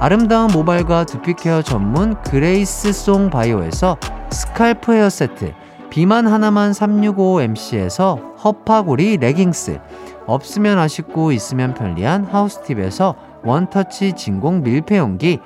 [0.00, 3.96] 아름다운 모발과 두피케어 전문 그레이스 송 바이오에서
[4.30, 5.52] scalp 헤어 세트,
[5.90, 9.80] 비만 하나만 365MC에서 허파고리 레깅스,
[10.26, 15.38] 없으면 아쉽고 있으면 편리한 하우스팁에서 원터치 진공 밀폐용기,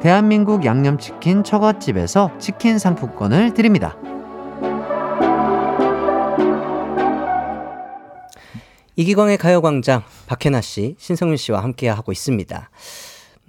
[0.00, 3.96] 대한민국 양념치킨 처갓집에서 치킨 상품권을 드립니다.
[8.96, 12.70] 이기광의 가요광장 박혜나 씨, 신성민 씨와 함께 하고 있습니다.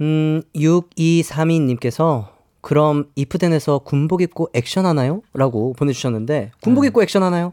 [0.01, 5.21] 음, 6232님께서 그럼 이프덴에서 군복 입고 액션 하나요?
[5.33, 6.87] 라고 보내주셨는데 군복 네.
[6.87, 7.51] 입고 액션 하나요?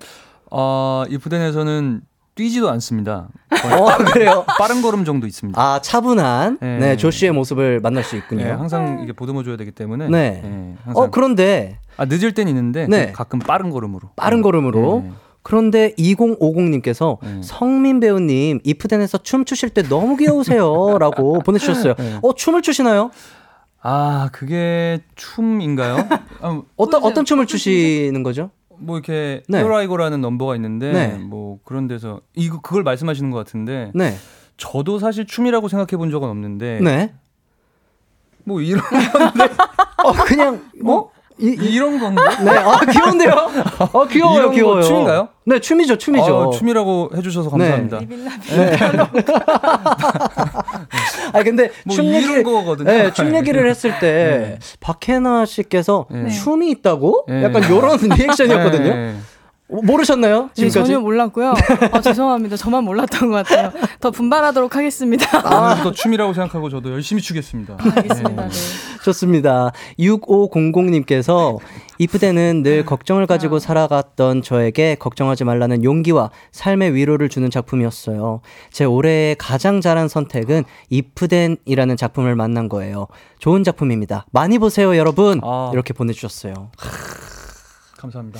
[0.50, 2.02] 어, 이프덴에서는
[2.34, 3.28] 뛰지도 않습니다.
[3.50, 4.44] 어, 그래요?
[4.58, 5.60] 빠른 걸음 정도 있습니다.
[5.60, 8.44] 아, 차분한 네, 네 조씨의 모습을 만날 수 있군요.
[8.44, 10.08] 네, 항상 이게 보듬어 줘야 되기 때문에.
[10.08, 10.40] 네.
[10.44, 13.10] 네 어, 그런데 아, 늦을 땐 있는데 네.
[13.10, 14.10] 가끔 빠른 걸음으로.
[14.14, 15.02] 빠른 걸음으로.
[15.04, 15.12] 네.
[15.42, 17.40] 그런데 2050님께서 네.
[17.42, 21.94] 성민 배우님 이프덴에서 춤 추실 때 너무 귀여우세요라고 보내주셨어요.
[21.94, 22.18] 네.
[22.22, 23.10] 어 춤을 추시나요?
[23.90, 25.96] 아 그게 춤인가요?
[26.42, 28.50] 아, 어떤 어떤 춤을 추시는 거죠?
[28.76, 29.60] 뭐 이렇게 네.
[29.60, 31.06] 히어라이고라는 넘버가 있는데 네.
[31.14, 34.14] 뭐 그런 데서 이거 그걸 말씀하시는 것 같은데 네.
[34.58, 37.14] 저도 사실 춤이라고 생각해 본 적은 없는데 네.
[38.44, 39.54] 뭐 이런 건데
[40.04, 42.42] 어 그냥 뭐 이, 이런 건가?
[42.42, 43.30] 네, 아 귀여운데요?
[43.30, 44.82] 아 귀여워요, 귀여워요.
[44.82, 45.28] 춤인가요?
[45.46, 46.42] 네, 춤이죠, 춤이죠.
[46.42, 48.00] 아, 춤이라고 해주셔서 감사합니다.
[48.00, 48.06] 네.
[48.06, 48.76] 네.
[51.34, 52.90] 아 근데 뭐 춤 얘기 거거든요.
[52.90, 54.58] 네, 춤 얘기를 했을 때 네.
[54.80, 56.28] 박해나 씨께서 네.
[56.30, 57.24] 춤이 있다고?
[57.28, 57.44] 네.
[57.44, 59.14] 약간 이런 리액션이었거든요.
[59.70, 59.76] 네.
[59.76, 60.50] 어, 모르셨나요?
[60.54, 60.86] 지금까지?
[60.92, 61.54] 전혀 몰랐고요.
[61.92, 62.56] 아, 죄송합니다.
[62.56, 63.70] 저만 몰랐던 것 같아요.
[64.00, 65.26] 더 분발하도록 하겠습니다.
[65.44, 67.74] 아, 춤이라고 생각하고 저도 열심히 추겠습니다.
[67.78, 68.48] 아, 알겠습니다.
[68.48, 68.54] 네.
[69.04, 69.72] 좋습니다.
[69.98, 71.58] 6500님께서
[71.98, 78.40] 이프대는 늘 걱정을 가지고 살아갔던 저에게 걱정하지 말라는 용기와 삶의 위로를 주는 작품이었어요.
[78.70, 83.08] 제 올해의 가장 잘한 선택은 이프덴이라는 작품을 만난 거예요.
[83.38, 84.26] 좋은 작품입니다.
[84.30, 85.40] 많이 보세요, 여러분.
[85.42, 85.70] 아.
[85.74, 86.70] 이렇게 보내주셨어요.
[87.98, 88.38] 감사합니다.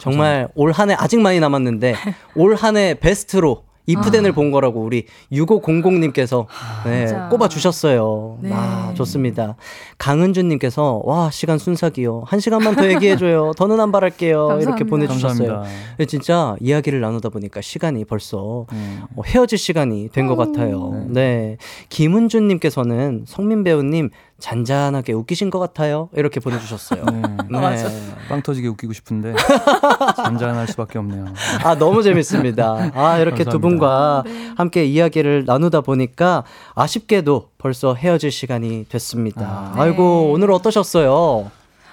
[0.00, 1.94] 정말 올 한 해 아직 많이 남았는데
[2.36, 4.34] 올 한 해 베스트로 이프덴을 아.
[4.34, 8.38] 본 거라고 우리 6500님께서 아, 네, 꼽아 주셨어요.
[8.40, 8.50] 네.
[8.52, 9.56] 아, 좋습니다.
[9.98, 12.22] 강은주님께서 와 시간 순삭이요.
[12.26, 13.50] 한 시간만 더 얘기해줘요.
[13.58, 14.58] 더는 안 바랄게요.
[14.62, 15.64] 이렇게 보내주셨어요.
[15.98, 19.02] 네, 진짜 이야기를 나누다 보니까 시간이 벌써 음.
[19.16, 20.92] 어, 헤어질 시간이 된 것 같아요.
[21.08, 21.20] 네.
[21.20, 21.56] 네.
[21.88, 24.10] 김은주님께서는 성민 배우님
[24.40, 26.08] 잔잔하게 웃기신 것 같아요.
[26.14, 27.04] 이렇게 보내주셨어요.
[27.04, 27.22] 네.
[27.50, 27.60] 네.
[27.60, 27.88] 맞아.
[28.28, 29.34] 빵 터지게 웃기고 싶은데
[30.16, 31.26] 잔잔할 수밖에 없네요.
[31.64, 32.90] 아 너무 재밌습니다.
[32.94, 33.50] 아 이렇게 감사합니다.
[33.50, 34.52] 두 분과 네.
[34.56, 36.44] 함께 이야기를 나누다 보니까
[36.74, 39.72] 아쉽게도 벌써 헤어질 시간이 됐습니다.
[39.76, 39.86] 아.
[39.86, 41.50] 이고 오늘 어떠셨어요?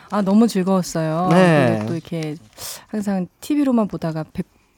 [0.09, 1.27] 아 너무 즐거웠어요.
[1.31, 1.83] 네.
[1.87, 2.35] 또 이렇게
[2.87, 4.23] 항상 TV로만 보다가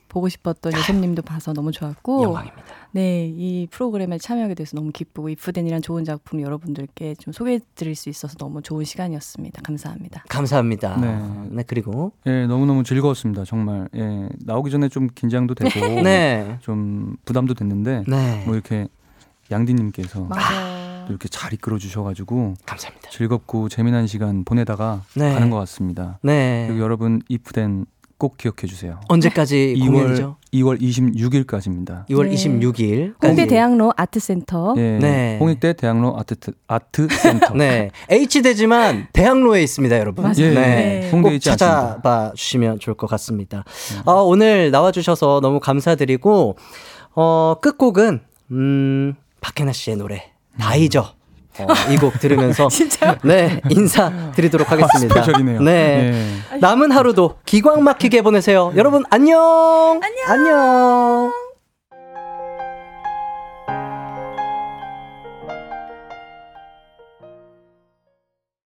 [0.08, 2.64] 보고 싶었던 여성님도 봐서 너무 좋았고 영광입니다.
[2.92, 8.10] 네, 이 프로그램에 참여하게 돼서 너무 기쁘고 이프덴이란 좋은 작품 여러분들께 좀 소개해 드릴 수
[8.10, 9.62] 있어서 너무 좋은 시간이었습니다.
[9.62, 10.24] 감사합니다.
[10.30, 10.98] 감사합니다.
[10.98, 13.46] 네, 네 그리고 예, 너무너무 즐거웠습니다.
[13.46, 13.90] 정말.
[13.96, 15.70] 예, 나오기 전에 좀 긴장도 되고
[16.02, 16.58] 네.
[16.62, 18.44] 좀 부담도 됐는데 네.
[18.46, 18.88] 뭐 이렇게
[19.52, 20.28] 양디 님께서
[21.10, 23.10] 이렇게 잘 이끌어 주셔가지고 감사합니다.
[23.10, 25.34] 즐겁고 재미난 시간 보내다가 네.
[25.34, 26.20] 가는 것 같습니다.
[26.22, 26.66] 네.
[26.68, 27.86] 그리고 여러분 이프덴
[28.20, 29.00] 꼭 기억해 주세요.
[29.08, 30.36] 언제까지 2월, 공연이죠?
[30.54, 32.06] 2월 26일까지입니다.
[32.10, 32.36] 2월 네.
[32.36, 33.16] 26일.
[33.24, 34.74] 홍대 대학로 아트센터.
[34.76, 35.00] 네.
[35.00, 35.38] 네.
[35.40, 36.36] 홍익대 대학로 아트
[36.68, 37.54] 아트센터.
[37.58, 37.90] 네.
[38.12, 40.24] H 대지만 대학로에 있습니다, 여러분.
[40.24, 40.36] 맞아요.
[40.36, 40.54] 네.
[40.54, 41.10] 네.
[41.12, 42.34] 홍대 꼭 찾아봐.
[42.36, 43.64] 주시면 좋을 것 같습니다.
[43.94, 44.02] 네.
[44.06, 46.58] 어, 오늘 나와 주셔서 너무 감사드리고
[47.16, 48.20] 어, 끝곡은
[48.52, 51.19] 음, 박해나 씨의 노래 나이죠.
[51.64, 52.68] 어, 이곡 들으면서
[53.24, 55.20] 네 인사 드리도록 하겠습니다.
[55.20, 55.62] 아, 스페셜이네요.
[55.62, 56.12] 네.
[56.52, 56.58] 네.
[56.60, 58.74] 남은 하루도 기광 막히게 보내세요.
[58.76, 60.00] 여러분 안녕.
[60.02, 60.48] 안녕.
[60.48, 61.49] 안녕.